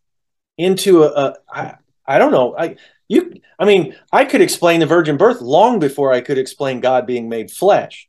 into 0.57 1.03
a, 1.03 1.09
a 1.09 1.35
I, 1.53 1.75
I 2.07 2.19
don't 2.19 2.33
know. 2.33 2.57
I 2.57 2.77
you 3.09 3.41
I 3.59 3.65
mean, 3.65 3.97
I 4.13 4.25
could 4.25 4.41
explain 4.41 4.81
the 4.81 4.87
virgin 4.87 5.17
birth 5.17 5.41
long 5.41 5.79
before 5.79 6.13
I 6.13 6.21
could 6.21 6.39
explain 6.39 6.81
God 6.81 7.07
being 7.07 7.29
made 7.29 7.51
flesh. 7.51 8.09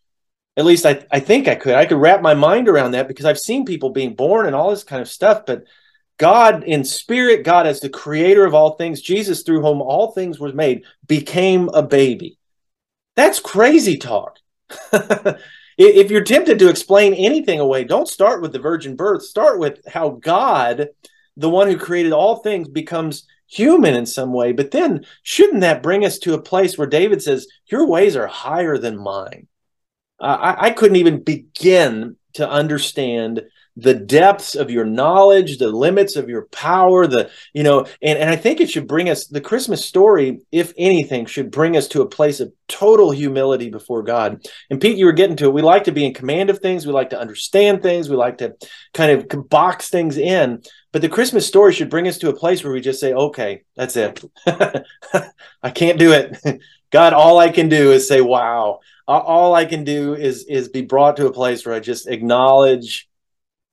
At 0.57 0.65
least 0.65 0.85
I, 0.85 1.05
I 1.11 1.19
think 1.19 1.47
I 1.47 1.55
could. 1.55 1.75
I 1.75 1.85
could 1.85 1.99
wrap 1.99 2.21
my 2.21 2.33
mind 2.33 2.69
around 2.69 2.91
that 2.91 3.07
because 3.07 3.25
I've 3.25 3.39
seen 3.39 3.65
people 3.65 3.89
being 3.89 4.15
born 4.15 4.45
and 4.45 4.55
all 4.55 4.69
this 4.69 4.83
kind 4.83 5.01
of 5.01 5.09
stuff, 5.09 5.45
but 5.45 5.65
God 6.17 6.63
in 6.63 6.85
spirit, 6.85 7.43
God 7.43 7.67
as 7.67 7.81
the 7.81 7.89
creator 7.89 8.45
of 8.45 8.53
all 8.53 8.75
things, 8.75 9.01
Jesus 9.01 9.43
through 9.43 9.61
whom 9.61 9.81
all 9.81 10.11
things 10.11 10.39
were 10.39 10.53
made, 10.53 10.83
became 11.07 11.69
a 11.69 11.83
baby. 11.83 12.37
That's 13.15 13.39
crazy 13.39 13.97
talk. 13.97 14.39
if 15.77 16.09
you're 16.09 16.23
tempted 16.23 16.59
to 16.59 16.69
explain 16.69 17.13
anything 17.13 17.59
away, 17.59 17.83
don't 17.83 18.07
start 18.07 18.41
with 18.41 18.53
the 18.53 18.59
virgin 18.59 18.95
birth. 18.95 19.23
Start 19.23 19.59
with 19.59 19.79
how 19.87 20.09
God, 20.09 20.89
the 21.35 21.49
one 21.49 21.67
who 21.67 21.77
created 21.77 22.13
all 22.13 22.37
things, 22.37 22.69
becomes 22.69 23.27
human 23.47 23.93
in 23.93 24.05
some 24.05 24.31
way. 24.33 24.53
But 24.53 24.71
then, 24.71 25.05
shouldn't 25.23 25.61
that 25.61 25.83
bring 25.83 26.05
us 26.05 26.17
to 26.19 26.33
a 26.33 26.41
place 26.41 26.77
where 26.77 26.87
David 26.87 27.21
says, 27.21 27.47
Your 27.67 27.85
ways 27.87 28.15
are 28.15 28.27
higher 28.27 28.77
than 28.77 28.97
mine? 28.97 29.47
I, 30.19 30.67
I 30.67 30.69
couldn't 30.71 30.97
even 30.97 31.23
begin 31.23 32.15
to 32.33 32.49
understand 32.49 33.43
the 33.77 33.93
depths 33.93 34.55
of 34.55 34.71
your 34.71 34.85
knowledge 34.85 35.57
the 35.57 35.67
limits 35.67 36.15
of 36.15 36.29
your 36.29 36.43
power 36.45 37.05
the 37.07 37.29
you 37.53 37.61
know 37.61 37.81
and, 38.01 38.17
and 38.17 38.29
i 38.29 38.35
think 38.35 38.61
it 38.61 38.69
should 38.69 38.87
bring 38.87 39.09
us 39.09 39.27
the 39.27 39.41
christmas 39.41 39.83
story 39.83 40.39
if 40.49 40.73
anything 40.77 41.25
should 41.25 41.51
bring 41.51 41.75
us 41.75 41.89
to 41.89 42.01
a 42.01 42.07
place 42.07 42.39
of 42.39 42.53
total 42.67 43.11
humility 43.11 43.69
before 43.69 44.03
god. 44.03 44.45
And 44.69 44.81
pete 44.81 44.97
you 44.97 45.05
were 45.05 45.11
getting 45.11 45.35
to 45.37 45.45
it. 45.45 45.53
We 45.53 45.61
like 45.61 45.83
to 45.85 45.91
be 45.91 46.05
in 46.05 46.13
command 46.13 46.49
of 46.49 46.59
things. 46.59 46.85
We 46.85 46.93
like 46.93 47.11
to 47.11 47.19
understand 47.19 47.81
things. 47.81 48.09
We 48.09 48.15
like 48.15 48.39
to 48.39 48.55
kind 48.93 49.11
of 49.11 49.49
box 49.49 49.89
things 49.89 50.17
in. 50.17 50.63
But 50.91 51.01
the 51.01 51.09
christmas 51.09 51.45
story 51.45 51.73
should 51.73 51.89
bring 51.89 52.07
us 52.07 52.17
to 52.19 52.29
a 52.29 52.35
place 52.35 52.63
where 52.63 52.73
we 52.73 52.81
just 52.81 52.99
say 52.99 53.13
okay 53.13 53.63
that's 53.75 53.95
it. 53.95 54.23
I 54.45 55.69
can't 55.71 55.99
do 55.99 56.13
it 56.13 56.37
god 56.91 57.13
all 57.13 57.39
i 57.39 57.49
can 57.49 57.69
do 57.69 57.91
is 57.91 58.07
say 58.07 58.21
wow 58.21 58.79
all 59.07 59.53
i 59.53 59.65
can 59.65 59.83
do 59.83 60.13
is 60.15 60.45
is 60.45 60.69
be 60.69 60.81
brought 60.81 61.17
to 61.17 61.27
a 61.27 61.33
place 61.33 61.65
where 61.65 61.75
i 61.75 61.79
just 61.79 62.07
acknowledge 62.07 63.07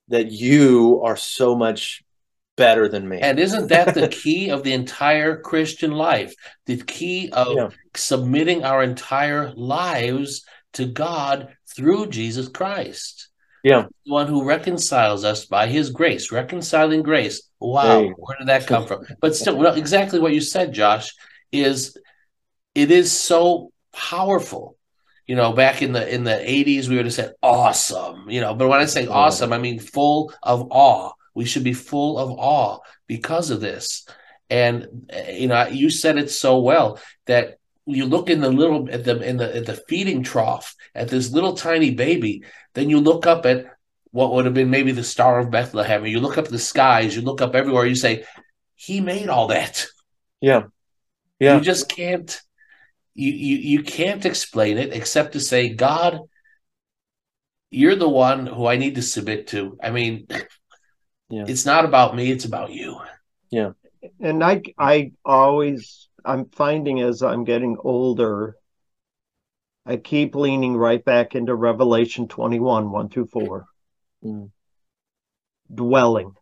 that 0.09 0.31
you 0.31 1.01
are 1.03 1.17
so 1.17 1.55
much 1.55 2.03
better 2.55 2.87
than 2.87 3.07
me. 3.07 3.19
And 3.19 3.39
isn't 3.39 3.69
that 3.69 3.93
the 3.93 4.07
key 4.23 4.49
of 4.49 4.63
the 4.63 4.73
entire 4.73 5.37
Christian 5.37 5.91
life? 5.91 6.35
The 6.65 6.77
key 6.77 7.29
of 7.31 7.55
yeah. 7.55 7.69
submitting 7.95 8.63
our 8.63 8.83
entire 8.83 9.51
lives 9.53 10.45
to 10.73 10.85
God 10.85 11.55
through 11.75 12.07
Jesus 12.07 12.47
Christ. 12.47 13.29
Yeah. 13.63 13.85
The 14.05 14.11
one 14.11 14.27
who 14.27 14.43
reconciles 14.43 15.23
us 15.23 15.45
by 15.45 15.67
his 15.67 15.89
grace, 15.89 16.31
reconciling 16.31 17.01
grace. 17.01 17.49
Wow, 17.59 18.01
hey. 18.01 18.13
where 18.17 18.37
did 18.37 18.49
that 18.49 18.67
come 18.67 18.85
from? 18.85 19.05
But 19.21 19.35
still, 19.35 19.55
well, 19.55 19.75
exactly 19.75 20.19
what 20.19 20.33
you 20.33 20.41
said, 20.41 20.73
Josh, 20.73 21.13
is 21.51 21.97
it 22.75 22.91
is 22.91 23.11
so 23.11 23.71
powerful 23.91 24.77
you 25.25 25.35
know, 25.35 25.53
back 25.53 25.81
in 25.81 25.93
the 25.93 26.13
in 26.13 26.23
the 26.23 26.31
80s, 26.31 26.87
we 26.87 26.97
would 26.97 27.05
have 27.05 27.13
said 27.13 27.33
awesome, 27.41 28.29
you 28.29 28.41
know. 28.41 28.53
But 28.55 28.67
when 28.67 28.79
I 28.79 28.85
say 28.85 29.07
awesome, 29.07 29.53
I 29.53 29.57
mean 29.57 29.79
full 29.79 30.33
of 30.43 30.67
awe. 30.69 31.13
We 31.33 31.45
should 31.45 31.63
be 31.63 31.73
full 31.73 32.19
of 32.19 32.31
awe 32.31 32.79
because 33.07 33.49
of 33.49 33.61
this. 33.61 34.05
And 34.49 35.07
eh, 35.09 35.37
you 35.37 35.47
know, 35.47 35.67
you 35.67 35.89
said 35.89 36.17
it 36.17 36.29
so 36.29 36.59
well 36.59 36.99
that 37.25 37.57
you 37.85 38.05
look 38.05 38.29
in 38.29 38.41
the 38.41 38.49
little 38.49 38.89
at 38.91 39.05
the 39.05 39.21
in 39.21 39.37
the 39.37 39.55
at 39.55 39.65
the 39.65 39.75
feeding 39.87 40.23
trough 40.23 40.75
at 40.93 41.07
this 41.07 41.31
little 41.31 41.53
tiny 41.53 41.91
baby, 41.91 42.43
then 42.73 42.89
you 42.89 42.99
look 42.99 43.25
up 43.25 43.45
at 43.45 43.65
what 44.11 44.33
would 44.33 44.45
have 44.45 44.53
been 44.53 44.69
maybe 44.69 44.91
the 44.91 45.03
Star 45.03 45.39
of 45.39 45.49
Bethlehem, 45.49 46.03
or 46.03 46.07
you 46.07 46.19
look 46.19 46.37
up 46.37 46.49
the 46.49 46.59
skies, 46.59 47.15
you 47.15 47.21
look 47.21 47.41
up 47.41 47.55
everywhere, 47.55 47.85
you 47.85 47.95
say, 47.95 48.25
He 48.75 48.99
made 48.99 49.29
all 49.29 49.47
that. 49.47 49.87
Yeah. 50.41 50.63
Yeah. 51.39 51.55
You 51.55 51.61
just 51.61 51.89
can't 51.89 52.41
you, 53.15 53.31
you 53.31 53.57
you 53.57 53.83
can't 53.83 54.25
explain 54.25 54.77
it 54.77 54.93
except 54.93 55.33
to 55.33 55.39
say, 55.39 55.69
God, 55.69 56.19
you're 57.69 57.95
the 57.95 58.09
one 58.09 58.45
who 58.45 58.65
I 58.65 58.77
need 58.77 58.95
to 58.95 59.01
submit 59.01 59.47
to. 59.47 59.77
I 59.81 59.91
mean, 59.91 60.27
yeah. 61.29 61.45
it's 61.47 61.65
not 61.65 61.85
about 61.85 62.15
me, 62.15 62.31
it's 62.31 62.45
about 62.45 62.71
you. 62.71 62.99
Yeah. 63.49 63.71
And 64.19 64.43
I 64.43 64.61
I 64.77 65.11
always 65.23 66.09
I'm 66.25 66.49
finding 66.49 67.01
as 67.01 67.21
I'm 67.21 67.43
getting 67.43 67.77
older, 67.83 68.55
I 69.85 69.97
keep 69.97 70.35
leaning 70.35 70.77
right 70.77 71.03
back 71.03 71.35
into 71.35 71.53
Revelation 71.53 72.27
21, 72.27 72.89
1 72.91 73.09
through 73.09 73.27
4. 73.27 73.65
Mm. 74.23 74.51
Dwelling. 75.73 76.33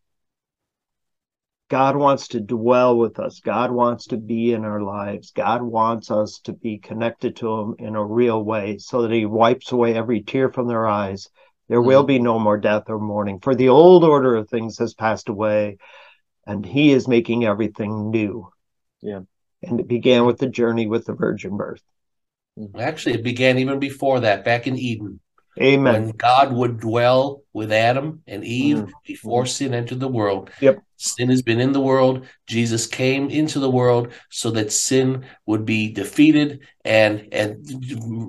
God 1.72 1.96
wants 1.96 2.28
to 2.28 2.42
dwell 2.42 2.98
with 2.98 3.18
us. 3.18 3.40
God 3.40 3.72
wants 3.72 4.08
to 4.08 4.18
be 4.18 4.52
in 4.52 4.66
our 4.66 4.82
lives. 4.82 5.32
God 5.32 5.62
wants 5.62 6.12
us 6.12 6.42
to 6.44 6.52
be 6.52 6.80
connected 6.80 7.38
to 7.38 7.60
Him 7.60 7.76
in 7.80 7.96
a 7.96 8.06
real 8.06 8.44
way 8.44 8.78
so 8.78 9.04
that 9.04 9.12
He 9.14 9.26
wipes 9.26 9.72
away 9.72 9.94
every 9.96 10.22
tear 10.22 10.52
from 10.52 10.68
their 10.68 10.86
eyes. 10.86 11.30
There 11.70 11.82
will 11.82 12.02
mm-hmm. 12.02 12.08
be 12.08 12.20
no 12.20 12.40
more 12.40 12.58
death 12.58 12.90
or 12.90 13.00
mourning, 13.00 13.40
for 13.40 13.56
the 13.56 13.70
old 13.70 14.04
order 14.04 14.36
of 14.36 14.50
things 14.50 14.80
has 14.80 14.94
passed 14.94 15.30
away, 15.30 15.78
and 16.46 16.66
He 16.66 16.92
is 16.92 17.08
making 17.08 17.46
everything 17.46 18.12
new. 18.12 18.50
Yeah. 19.02 19.22
And 19.64 19.80
it 19.80 19.88
began 19.88 20.26
with 20.26 20.40
the 20.40 20.50
journey 20.50 20.88
with 20.88 21.06
the 21.06 21.14
virgin 21.14 21.56
birth. 21.56 21.82
Actually, 22.78 23.16
it 23.16 23.24
began 23.24 23.58
even 23.60 23.80
before 23.80 24.20
that, 24.20 24.44
back 24.44 24.68
in 24.68 24.78
Eden, 24.78 25.22
Amen. 25.60 25.94
when 25.94 26.10
God 26.12 26.54
would 26.54 26.80
dwell 26.80 27.42
with 27.54 27.72
Adam 27.74 28.22
and 28.28 28.44
Eve 28.46 28.78
Mm. 28.78 28.92
before 29.06 29.46
sin 29.46 29.74
entered 29.74 30.00
the 30.00 30.08
world. 30.08 30.50
Yep. 30.62 30.82
Sin 30.96 31.30
has 31.30 31.42
been 31.42 31.60
in 31.60 31.72
the 31.74 31.82
world. 31.82 32.26
Jesus 32.48 32.86
came 32.88 33.30
into 33.30 33.60
the 33.60 33.70
world 33.70 34.10
so 34.30 34.52
that 34.52 34.72
sin 34.72 35.26
would 35.48 35.66
be 35.66 35.92
defeated. 35.92 36.60
And 36.86 37.28
and 37.32 37.66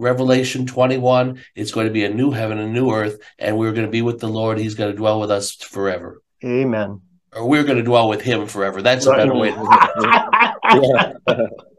Revelation 0.01 0.66
21, 0.66 1.39
it's 1.55 1.70
going 1.70 1.87
to 1.87 1.93
be 1.93 2.05
a 2.05 2.12
new 2.12 2.31
heaven, 2.31 2.59
a 2.59 2.66
new 2.66 2.91
earth, 2.91 3.18
and 3.39 3.57
we're 3.59 3.73
going 3.73 3.87
to 3.87 3.91
be 3.91 4.03
with 4.03 4.20
the 4.20 4.29
Lord. 4.29 4.59
He's 4.59 4.75
going 4.75 4.91
to 4.91 4.97
dwell 4.97 5.20
with 5.20 5.31
us 5.31 5.53
forever. 5.53 6.23
Amen. 6.45 7.01
Or 7.37 7.47
we're 7.49 7.62
going 7.64 7.79
to 7.79 7.85
dwell 7.85 8.09
with 8.09 8.23
him 8.23 8.47
forever. 8.47 8.83
That's 8.83 9.07
a 9.07 9.12
better 9.12 9.35
way 9.35 9.51
to. 9.53 9.62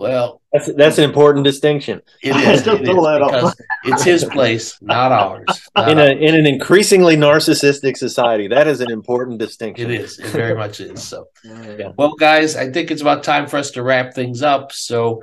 Well, 0.00 0.40
That's 0.52 0.72
that's 0.74 0.96
an 0.98 1.04
important 1.04 1.44
distinction. 1.44 2.00
it 2.22 2.32
I 2.34 2.52
is, 2.52 2.62
just 2.64 2.80
it 2.80 2.88
is 2.88 2.96
that 2.96 3.20
because 3.22 3.56
it's 3.84 4.02
his 4.02 4.24
place, 4.24 4.78
not 4.80 5.12
ours. 5.12 5.44
Not 5.76 5.90
In 5.90 5.98
a 5.98 6.08
in 6.28 6.34
an 6.34 6.46
increasingly 6.46 7.16
narcissistic 7.16 7.96
society, 7.98 8.48
that 8.48 8.66
is 8.66 8.80
an 8.80 8.90
important 8.90 9.38
distinction. 9.38 9.90
It 9.90 10.00
is. 10.00 10.18
It 10.18 10.28
very 10.28 10.54
much 10.54 10.80
is. 10.80 11.02
So, 11.02 11.26
Yeah. 11.44 11.92
well, 11.98 12.14
guys, 12.18 12.56
I 12.56 12.70
think 12.72 12.90
it's 12.90 13.02
about 13.02 13.22
time 13.24 13.46
for 13.46 13.58
us 13.58 13.70
to 13.72 13.82
wrap 13.82 14.14
things 14.14 14.42
up. 14.42 14.72
So, 14.72 15.22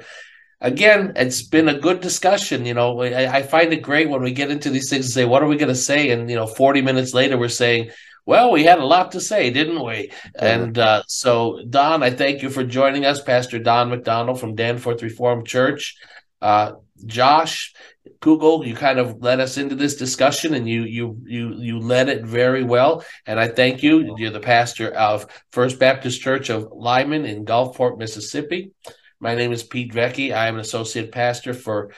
again, 0.62 1.14
it's 1.16 1.42
been 1.42 1.70
a 1.70 1.80
good 1.80 2.00
discussion. 2.02 2.66
You 2.66 2.76
know, 2.76 3.02
I, 3.02 3.38
I 3.38 3.42
find 3.42 3.74
it 3.74 3.82
great 3.82 4.10
when 4.10 4.22
we 4.22 4.32
get 4.32 4.52
into 4.52 4.70
these 4.70 4.90
things 4.92 5.06
and 5.06 5.14
say, 5.14 5.26
"What 5.26 5.42
are 5.42 5.48
we 5.48 5.58
going 5.58 5.74
to 5.74 5.84
say?" 5.92 6.12
And 6.12 6.30
you 6.30 6.36
know, 6.36 6.46
forty 6.48 6.82
minutes 6.82 7.14
later, 7.16 7.36
we're 7.38 7.50
saying, 7.64 7.90
"Well, 8.28 8.52
we 8.52 8.64
had 8.64 8.80
a 8.80 8.86
lot 8.86 9.14
to 9.14 9.22
say, 9.22 9.50
didn't 9.50 9.84
we?" 9.84 10.12
And 10.38 10.78
uh, 10.78 11.04
so, 11.08 11.62
Don, 11.68 12.04
I 12.04 12.12
thank 12.12 12.44
you 12.44 12.50
for 12.50 12.64
joining 12.64 13.06
us, 13.06 13.22
Pastor 13.22 13.58
Don 13.58 13.90
McDonald 13.90 14.40
from 14.40 14.54
Danforth 14.54 15.02
Reformed 15.02 15.48
Church. 15.48 15.96
Uh, 16.42 16.74
Josh, 17.06 17.74
Google, 18.20 18.66
you 18.66 18.76
kind 18.76 19.00
of 19.00 19.22
led 19.22 19.40
us 19.40 19.58
into 19.58 19.76
this 19.76 19.96
discussion, 19.96 20.54
and 20.54 20.68
you 20.68 20.84
you 20.84 21.18
you 21.26 21.56
you 21.58 21.80
led 21.80 22.10
it 22.10 22.26
very 22.26 22.64
well. 22.64 23.06
And 23.26 23.40
I 23.40 23.48
thank 23.48 23.82
you. 23.82 24.16
You're 24.18 24.32
the 24.32 24.40
pastor 24.40 24.92
of 24.92 25.26
First 25.52 25.80
Baptist 25.80 26.22
Church 26.22 26.50
of 26.50 26.70
Lyman 26.72 27.26
in 27.26 27.46
Gulfport, 27.46 27.98
Mississippi. 27.98 28.72
My 29.20 29.36
name 29.36 29.52
is 29.52 29.64
Pete 29.64 29.94
Vecchi. 29.94 30.36
I 30.36 30.48
am 30.48 30.56
an 30.56 30.62
associate 30.62 31.12
pastor 31.12 31.54
for 31.54 31.92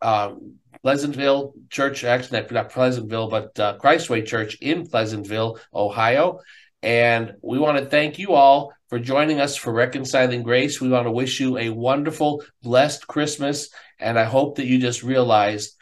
um, 0.00 0.56
Pleasantville 0.84 1.54
Church, 1.70 2.04
actually 2.04 2.46
not, 2.50 2.68
Pleasantville, 2.68 3.30
but 3.30 3.58
uh, 3.58 3.78
Christway 3.78 4.26
Church 4.26 4.58
in 4.60 4.86
Pleasantville, 4.86 5.58
Ohio. 5.72 6.40
And 6.82 7.36
we 7.40 7.58
want 7.58 7.78
to 7.78 7.86
thank 7.86 8.18
you 8.18 8.34
all 8.34 8.70
for 8.90 8.98
joining 8.98 9.40
us 9.40 9.56
for 9.56 9.72
Reconciling 9.72 10.42
Grace. 10.42 10.82
We 10.82 10.90
want 10.90 11.06
to 11.06 11.10
wish 11.10 11.40
you 11.40 11.56
a 11.56 11.70
wonderful, 11.70 12.44
blessed 12.62 13.06
Christmas. 13.06 13.70
And 13.98 14.18
I 14.18 14.24
hope 14.24 14.56
that 14.56 14.66
you 14.66 14.78
just 14.78 15.02
realize 15.02 15.74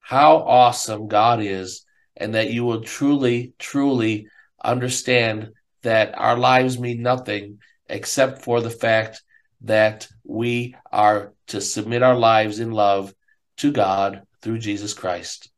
how 0.00 0.36
awesome 0.36 1.08
God 1.08 1.40
is 1.40 1.86
and 2.14 2.34
that 2.34 2.50
you 2.50 2.66
will 2.66 2.82
truly, 2.82 3.54
truly 3.58 4.28
understand 4.62 5.52
that 5.80 6.12
our 6.18 6.36
lives 6.36 6.78
mean 6.78 7.00
nothing 7.00 7.60
except 7.88 8.42
for 8.42 8.60
the 8.60 8.68
fact 8.68 9.22
that 9.62 10.08
we 10.24 10.74
are 10.92 11.32
to 11.46 11.62
submit 11.62 12.02
our 12.02 12.18
lives 12.18 12.60
in 12.60 12.70
love 12.70 13.14
to 13.56 13.72
God 13.72 14.26
through 14.42 14.58
Jesus 14.58 14.92
Christ. 14.92 15.50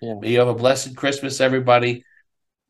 Yeah. 0.00 0.14
May 0.20 0.32
you 0.32 0.38
have 0.38 0.48
a 0.48 0.54
blessed 0.54 0.96
Christmas, 0.96 1.40
everybody. 1.40 2.04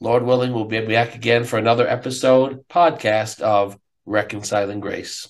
Lord 0.01 0.23
willing, 0.23 0.53
we'll 0.53 0.65
be 0.65 0.81
back 0.81 1.15
again 1.15 1.45
for 1.45 1.59
another 1.59 1.87
episode, 1.87 2.69
podcast 2.69 3.41
of 3.41 3.79
Reconciling 4.05 4.81
Grace. 4.81 5.29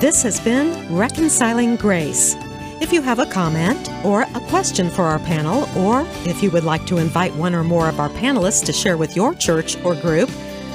This 0.00 0.22
has 0.22 0.38
been 0.40 0.94
Reconciling 0.94 1.76
Grace. 1.76 2.36
If 2.82 2.92
you 2.92 3.00
have 3.00 3.18
a 3.18 3.26
comment 3.26 3.88
or 4.04 4.22
a 4.22 4.40
question 4.48 4.90
for 4.90 5.04
our 5.04 5.18
panel, 5.18 5.66
or 5.78 6.06
if 6.28 6.42
you 6.42 6.50
would 6.50 6.64
like 6.64 6.84
to 6.86 6.98
invite 6.98 7.34
one 7.36 7.54
or 7.54 7.64
more 7.64 7.88
of 7.88 7.98
our 7.98 8.10
panelists 8.10 8.64
to 8.66 8.72
share 8.72 8.98
with 8.98 9.16
your 9.16 9.32
church 9.34 9.82
or 9.82 9.94
group, 9.94 10.28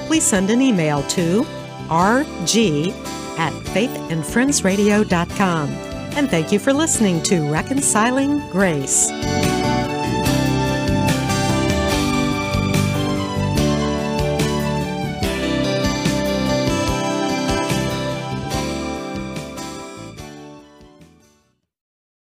please 0.10 0.26
send 0.26 0.50
an 0.50 0.60
email 0.60 1.04
to 1.04 1.44
rg 1.88 2.92
at 3.38 3.54
faithandfriendsradio.com. 3.54 5.70
And 5.70 6.28
thank 6.28 6.52
you 6.52 6.58
for 6.58 6.74
listening 6.74 7.22
to 7.24 7.48
Reconciling 7.52 8.40
Grace. 8.50 9.12